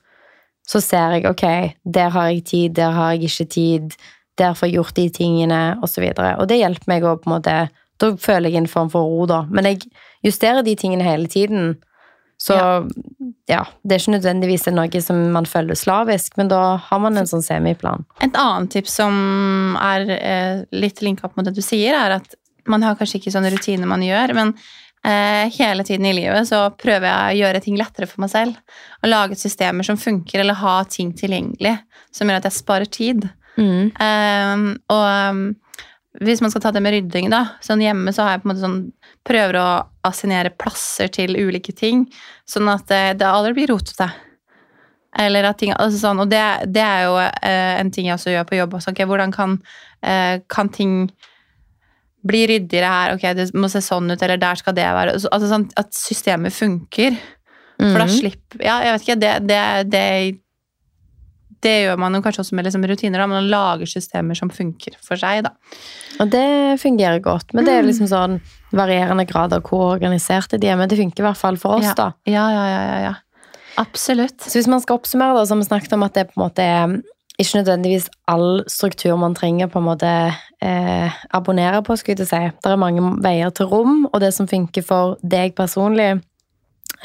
så 0.67 0.81
ser 0.81 1.11
jeg, 1.19 1.25
ok, 1.25 1.73
der 1.89 2.09
har 2.09 2.27
jeg 2.29 2.43
tid, 2.45 2.73
der 2.75 2.91
har 2.91 3.11
jeg 3.13 3.23
ikke 3.29 3.49
tid, 3.49 3.95
der 4.37 4.53
får 4.53 4.67
jeg 4.69 4.75
gjort 4.75 4.93
de 4.95 5.09
tingene, 5.09 5.77
og 5.81 5.89
så. 5.89 6.01
Og 6.39 6.47
det 6.47 6.59
hjelper 6.59 6.87
meg 6.87 7.03
å 7.03 7.17
på 7.17 7.27
en 7.27 7.41
måte, 7.41 7.69
da 7.99 8.11
føler 8.15 8.49
jeg 8.49 8.55
en 8.57 8.67
form 8.67 8.89
for 8.89 9.03
ro 9.03 9.25
da. 9.25 9.43
Men 9.49 9.65
jeg 9.65 9.81
justerer 10.23 10.63
de 10.63 10.75
tingene 10.75 11.03
hele 11.03 11.27
tiden, 11.27 11.77
så 12.41 12.55
ja, 13.45 13.61
det 13.85 13.93
er 13.93 14.01
ikke 14.01 14.15
nødvendigvis 14.15 14.63
noe 14.73 15.01
som 15.03 15.19
man 15.35 15.45
følger 15.45 15.77
slavisk, 15.77 16.37
men 16.39 16.49
da 16.49 16.61
har 16.81 17.01
man 17.03 17.19
en 17.19 17.29
sånn 17.29 17.43
semiplan. 17.45 18.05
Et 18.25 18.37
annet 18.39 18.71
tips 18.73 18.95
som 18.97 19.17
er 19.77 20.07
eh, 20.15 20.63
litt 20.73 21.03
linka 21.05 21.27
opp 21.27 21.37
mot 21.37 21.45
det 21.45 21.53
du 21.53 21.61
sier, 21.61 21.93
er 21.93 22.17
at 22.17 22.33
man 22.69 22.81
har 22.85 22.97
kanskje 22.97 23.19
ikke 23.19 23.33
sånne 23.35 23.51
rutiner 23.53 23.89
man 23.89 24.01
gjør, 24.05 24.33
men 24.37 24.55
eh, 25.05 25.53
hele 25.53 25.85
tiden 25.85 26.07
i 26.09 26.15
livet 26.17 26.49
så 26.49 26.63
prøver 26.73 27.07
jeg 27.11 27.35
å 27.35 27.39
gjøre 27.43 27.63
ting 27.67 27.77
lettere 27.77 28.09
for 28.09 28.25
meg 28.25 28.33
selv. 28.33 28.57
Å 29.05 29.11
lage 29.11 29.37
systemer 29.37 29.85
som 29.85 30.01
funker, 30.01 30.41
eller 30.41 30.57
ha 30.63 30.79
ting 30.89 31.13
tilgjengelig 31.17 31.77
som 32.09 32.29
gjør 32.29 32.41
at 32.41 32.49
jeg 32.49 32.57
sparer 32.57 32.89
tid. 32.89 33.29
Mm. 33.61 33.91
Eh, 33.93 34.67
og 34.97 35.05
um, 35.29 35.45
hvis 36.25 36.41
man 36.41 36.49
skal 36.53 36.65
ta 36.65 36.73
det 36.73 36.81
med 36.81 36.97
rydding, 36.97 37.29
da, 37.29 37.51
sånn 37.61 37.85
hjemme 37.85 38.17
så 38.17 38.25
har 38.25 38.35
jeg 38.35 38.43
på 38.43 38.49
en 38.49 38.55
måte 38.55 38.65
sånn 38.65 38.83
prøver 39.27 39.61
å 39.61 39.69
assinere 40.03 40.49
plasser 40.49 41.07
til 41.13 41.35
ulike 41.37 41.73
ting, 41.77 42.05
sånn 42.49 42.69
at 42.73 42.87
det, 42.89 43.01
det 43.19 43.27
aldri 43.27 43.53
blir 43.53 43.67
rotete. 43.73 44.07
Eller 45.19 45.43
at 45.43 45.57
ting, 45.59 45.73
altså 45.75 45.99
sånn, 45.99 46.21
og 46.23 46.29
det, 46.31 46.41
det 46.71 46.81
er 46.85 47.01
jo 47.03 47.17
eh, 47.19 47.79
en 47.81 47.91
ting 47.91 48.07
jeg 48.07 48.15
også 48.15 48.31
gjør 48.31 48.45
på 48.47 48.55
jobb. 48.61 48.73
Også, 48.77 48.93
ok, 48.93 49.01
hvordan 49.09 49.33
kan, 49.35 49.57
eh, 50.07 50.39
kan 50.47 50.69
ting 50.71 51.09
bli 52.23 52.45
ryddigere 52.47 52.87
her? 52.93 53.15
Ok, 53.17 53.25
det 53.35 53.49
må 53.57 53.67
se 53.69 53.81
sånn 53.83 54.07
ut, 54.13 54.21
eller 54.23 54.39
der 54.39 54.55
skal 54.61 54.73
det 54.77 54.85
være. 54.87 55.17
Altså, 55.17 55.49
sånn 55.51 55.67
at 55.81 55.91
systemet 55.97 56.55
funker. 56.55 57.17
For 57.81 57.97
da 57.97 58.05
Mhm. 58.05 58.13
slipper 58.13 58.61
Ja, 58.63 58.79
jeg 58.85 58.93
vet 58.93 59.01
ikke, 59.07 59.19
det, 59.19 59.47
det, 59.49 59.89
det 59.89 60.05
det 61.61 61.75
gjør 61.85 61.97
man 62.01 62.13
jo 62.17 62.21
kanskje 62.25 62.41
også 62.41 62.55
med 62.57 62.65
liksom 62.65 62.85
rutiner. 62.89 63.19
Da. 63.21 63.27
Man 63.29 63.49
lager 63.49 63.85
systemer 63.85 64.33
som 64.37 64.49
funker 64.49 64.95
for 65.05 65.15
seg. 65.19 65.43
Da. 65.45 65.51
Og 66.19 66.29
det 66.33 66.79
fungerer 66.81 67.19
godt, 67.21 67.53
men 67.53 67.65
det 67.65 67.73
er 67.75 67.83
Mm. 67.83 67.87
liksom 67.91 68.07
sånn 68.09 68.41
varierende 68.71 69.25
grad 69.29 69.53
av 69.53 69.63
hvor 69.67 69.95
organiserte 69.97 70.57
de 70.61 70.67
er, 70.71 70.77
men 70.79 70.89
det 70.89 70.97
funker 70.99 71.23
i 71.23 71.27
hvert 71.27 71.37
fall 71.39 71.57
for 71.61 71.79
oss, 71.79 71.85
Ja. 71.91 71.93
da. 71.97 72.11
Ja, 72.25 72.45
ja, 72.51 72.65
ja, 72.67 72.81
ja, 72.87 72.99
ja. 73.09 73.13
Absolutt. 73.77 74.41
Så 74.41 74.57
hvis 74.59 74.67
man 74.67 74.81
skal 74.83 74.97
oppsummere, 74.99 75.35
da, 75.37 75.45
så 75.45 75.55
har 75.55 75.61
vi 75.61 75.69
snakket 75.69 75.93
om 75.93 76.03
at 76.03 76.13
det 76.13 76.27
på 76.31 76.37
en 76.39 76.43
måte 76.45 76.63
er 76.65 76.97
ikke 77.39 77.61
nødvendigvis 77.63 78.09
all 78.27 78.63
struktur 78.69 79.15
man 79.17 79.33
trenger 79.33 79.67
på 79.71 79.79
en 79.79 79.85
måte 79.87 80.09
eh, 80.61 81.11
abonnere 81.33 81.81
på, 81.83 81.95
skulle 81.97 82.19
jeg 82.19 82.27
si. 82.27 82.41
Det 82.61 82.71
er 82.71 82.75
mange 82.77 83.01
veier 83.23 83.49
til 83.55 83.65
rom, 83.71 84.05
og 84.11 84.19
det 84.21 84.33
som 84.35 84.47
funker 84.47 84.83
for 84.85 85.17
deg 85.23 85.55
personlig, 85.55 86.21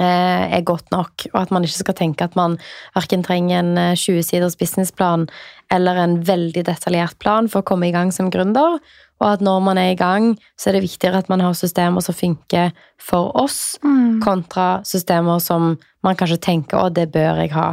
er 0.05 0.65
godt 0.67 0.91
nok. 0.93 1.27
Og 1.33 1.41
at 1.41 1.51
man 1.55 1.65
ikke 1.65 1.81
skal 1.81 1.97
tenke 1.97 2.25
at 2.27 2.37
man 2.37 2.59
verken 2.95 3.25
trenger 3.25 3.63
en 3.63 3.79
eh, 3.81 3.97
20-siders 3.97 4.57
businessplan 4.61 5.27
eller 5.73 5.97
en 6.03 6.21
veldig 6.27 6.67
detaljert 6.69 7.19
plan 7.19 7.49
for 7.49 7.63
å 7.63 7.67
komme 7.67 7.89
i 7.89 7.95
gang 7.95 8.13
som 8.13 8.31
gründer. 8.31 8.79
Og 9.17 9.27
at 9.31 9.41
når 9.41 9.63
man 9.65 9.79
er 9.81 9.95
i 9.95 9.99
gang, 9.99 10.35
så 10.61 10.69
er 10.69 10.77
det 10.77 10.85
viktigere 10.85 11.23
at 11.23 11.31
man 11.33 11.41
har 11.41 11.57
systemer 11.57 12.05
som 12.05 12.15
funker 12.15 12.75
for 13.01 13.33
oss, 13.37 13.79
Mm. 13.83 14.21
kontra 14.21 14.83
systemer 14.85 15.41
som 15.41 15.79
man 16.03 16.17
kanskje 16.17 16.41
tenker 16.41 16.79
å, 16.79 16.93
det 16.93 17.11
bør 17.13 17.41
jeg 17.41 17.53
ha. 17.57 17.73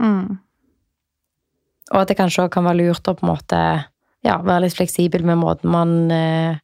Mm. 0.00 0.38
Og 1.90 2.00
at 2.00 2.08
det 2.08 2.18
kanskje 2.18 2.44
òg 2.46 2.52
kan 2.52 2.64
være 2.64 2.84
lurt 2.84 3.08
å 3.08 3.14
på 3.16 3.26
en 3.26 3.32
måte 3.32 3.60
ja, 4.24 4.38
være 4.42 4.66
litt 4.66 4.76
fleksibel 4.76 5.24
med 5.24 5.38
måten 5.40 5.70
man 5.72 6.10
eh, 6.12 6.58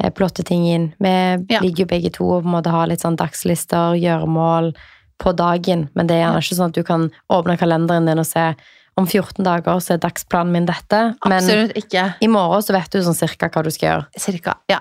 eh, 0.00 0.10
plotter 0.10 0.42
ting 0.44 0.64
inn. 0.66 0.92
Vi 0.98 1.44
Ja. 1.50 1.60
ligger 1.60 1.84
jo 1.84 1.86
begge 1.86 2.12
to 2.12 2.24
å 2.24 2.42
på 2.42 2.46
en 2.46 2.52
måte 2.62 2.70
ha 2.70 2.84
litt 2.86 3.00
sånn 3.00 3.16
dagslister, 3.16 3.94
gjøremål 4.00 4.74
på 5.18 5.32
dagen, 5.36 5.88
men 5.94 6.06
det 6.06 6.16
er 6.16 6.24
gjerne 6.26 6.38
ikke 6.42 6.56
sånn 6.58 6.68
at 6.68 6.74
du 6.74 6.82
kan 6.82 7.10
åpne 7.30 7.58
kalenderen 7.58 8.06
din 8.06 8.18
og 8.18 8.26
se 8.26 8.54
om 8.98 9.06
14 9.06 9.42
dager 9.44 9.78
så 9.80 9.94
er 9.94 9.98
dagsplanen 9.98 10.52
min 10.52 10.66
dette, 10.66 11.16
men 11.26 11.70
ikke. 11.74 12.14
i 12.20 12.26
morgen 12.28 12.60
så 12.62 12.72
vet 12.74 12.90
du 12.90 12.98
sånn 13.02 13.14
cirka 13.16 13.48
hva 13.48 13.62
du 13.64 13.70
skal 13.70 13.88
gjøre. 13.88 14.06
Cirka. 14.18 14.54
Ja. 14.68 14.80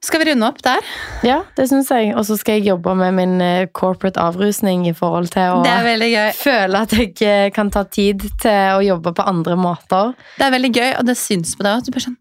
Skal 0.00 0.20
vi 0.22 0.28
runde 0.30 0.46
opp 0.46 0.60
der? 0.62 0.78
Ja, 1.26 1.40
det 1.56 1.66
syns 1.68 1.88
jeg. 1.90 2.12
Og 2.14 2.22
så 2.24 2.36
skal 2.38 2.60
jeg 2.60 2.68
jobbe 2.70 2.94
med 2.96 3.14
min 3.16 3.40
eh, 3.42 3.66
corporate 3.74 4.16
avrusning 4.22 4.86
i 4.86 4.92
forhold 4.94 5.32
til 5.34 5.42
å 5.58 5.64
Det 5.64 5.74
gøy. 6.12 6.32
føle 6.38 6.82
at 6.86 6.90
jeg 6.94 7.16
eh, 7.26 7.50
kan 7.50 7.68
ta 7.74 7.82
tid 7.82 8.20
til 8.38 8.76
å 8.78 8.80
jobbe 8.84 9.12
på 9.12 9.26
andre 9.26 9.56
måter. 9.58 10.14
Det 10.38 10.46
er 10.46 10.54
veldig 10.54 10.70
gøy, 10.72 10.98
og 11.00 11.04
det 11.10 11.16
syns 11.18 11.56
på 11.58 11.66
deg 11.66 11.78
at 11.80 11.84
du 11.84 11.90
bare 11.90 12.06
sånn 12.06 12.16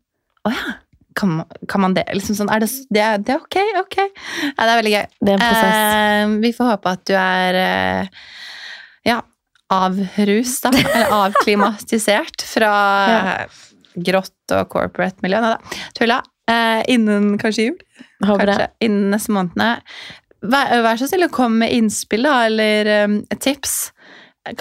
Å 0.47 0.55
ja. 0.55 0.73
Kan 1.17 1.39
kan 1.69 1.83
man 1.83 1.95
det? 1.97 2.05
Liksom 2.13 2.37
sånn, 2.37 2.51
er 2.53 2.61
det, 2.63 2.69
det, 2.93 3.01
er, 3.03 3.21
det 3.23 3.35
er 3.35 3.41
ok, 3.41 3.57
ok. 3.83 3.97
Ja, 4.03 4.59
det 4.61 4.67
er 4.67 4.77
veldig 4.81 4.93
gøy. 4.93 5.07
Det 5.17 5.33
er 5.33 5.39
en 5.39 5.45
prosess. 5.45 5.79
Eh, 5.79 6.35
vi 6.43 6.53
får 6.57 6.71
håpe 6.73 6.93
at 6.93 7.05
du 7.09 7.15
er 7.17 7.59
eh, 7.61 8.21
ja, 9.09 9.21
avrus, 9.73 10.59
da. 10.63 10.71
Eller 10.83 11.15
avklimatisert 11.23 12.45
fra 12.47 12.71
grått 13.97 14.53
og 14.55 14.69
corporate 14.71 15.25
miljø. 15.25 15.41
Nei 15.41 15.55
da, 15.55 15.83
tulla. 15.97 16.21
Eh, 16.47 16.83
innen 16.93 17.35
kanskje 17.41 17.69
jul. 17.69 17.81
Håper 18.25 18.47
det. 18.47 18.55
Kanskje 18.61 18.87
innen 18.87 19.11
neste 19.15 19.35
månedene. 19.35 19.73
Vær, 20.47 20.73
vær 20.85 20.99
så 20.99 21.09
snill 21.09 21.25
å 21.25 21.33
komme 21.33 21.65
med 21.65 21.73
innspill, 21.73 22.27
da, 22.27 22.43
eller 22.47 22.91
um, 23.07 23.19
tips. 23.41 23.89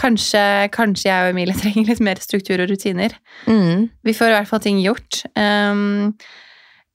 Kanskje, 0.00 0.40
kanskje 0.74 1.10
jeg 1.10 1.26
og 1.26 1.34
Emilie 1.34 1.54
trenger 1.58 1.92
litt 1.92 2.02
mer 2.02 2.18
struktur 2.22 2.62
og 2.64 2.72
rutiner. 2.72 3.14
Mm. 3.46 3.86
Vi 4.06 4.14
får 4.16 4.32
i 4.32 4.36
hvert 4.38 4.50
fall 4.50 4.64
ting 4.64 4.80
gjort. 4.82 5.20
Um, 5.36 6.16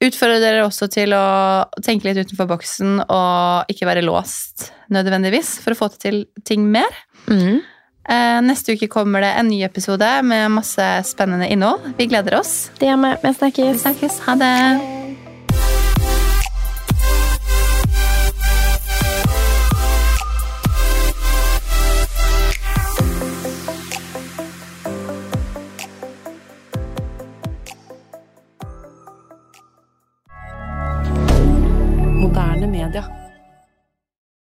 utfordrer 0.01 0.41
dere 0.43 0.63
også 0.65 0.87
til 0.91 1.13
å 1.13 1.25
tenke 1.85 2.07
litt 2.09 2.21
utenfor 2.25 2.49
boksen 2.49 3.03
og 3.05 3.71
ikke 3.71 3.87
være 3.89 4.05
låst 4.05 4.71
nødvendigvis, 4.91 5.59
for 5.63 5.73
å 5.75 5.79
få 5.83 5.91
til 6.01 6.25
ting 6.47 6.65
mer. 6.71 6.89
Mm. 7.27 7.61
Eh, 8.09 8.39
neste 8.43 8.73
uke 8.75 8.89
kommer 8.91 9.21
det 9.21 9.33
en 9.37 9.47
ny 9.47 9.61
episode 9.63 10.07
med 10.25 10.49
masse 10.51 10.87
spennende 11.07 11.47
innhold. 11.53 11.93
Vi 11.97 12.09
gleder 12.11 12.39
oss. 12.41 12.71
Det 12.79 12.89
gjør 12.89 13.03
vi. 13.05 13.13
Vi 13.21 13.29
Vi 13.29 13.37
snakkes. 13.37 13.81
snakkes. 13.85 14.19
Ha 14.25 14.35
det. 14.35 15.00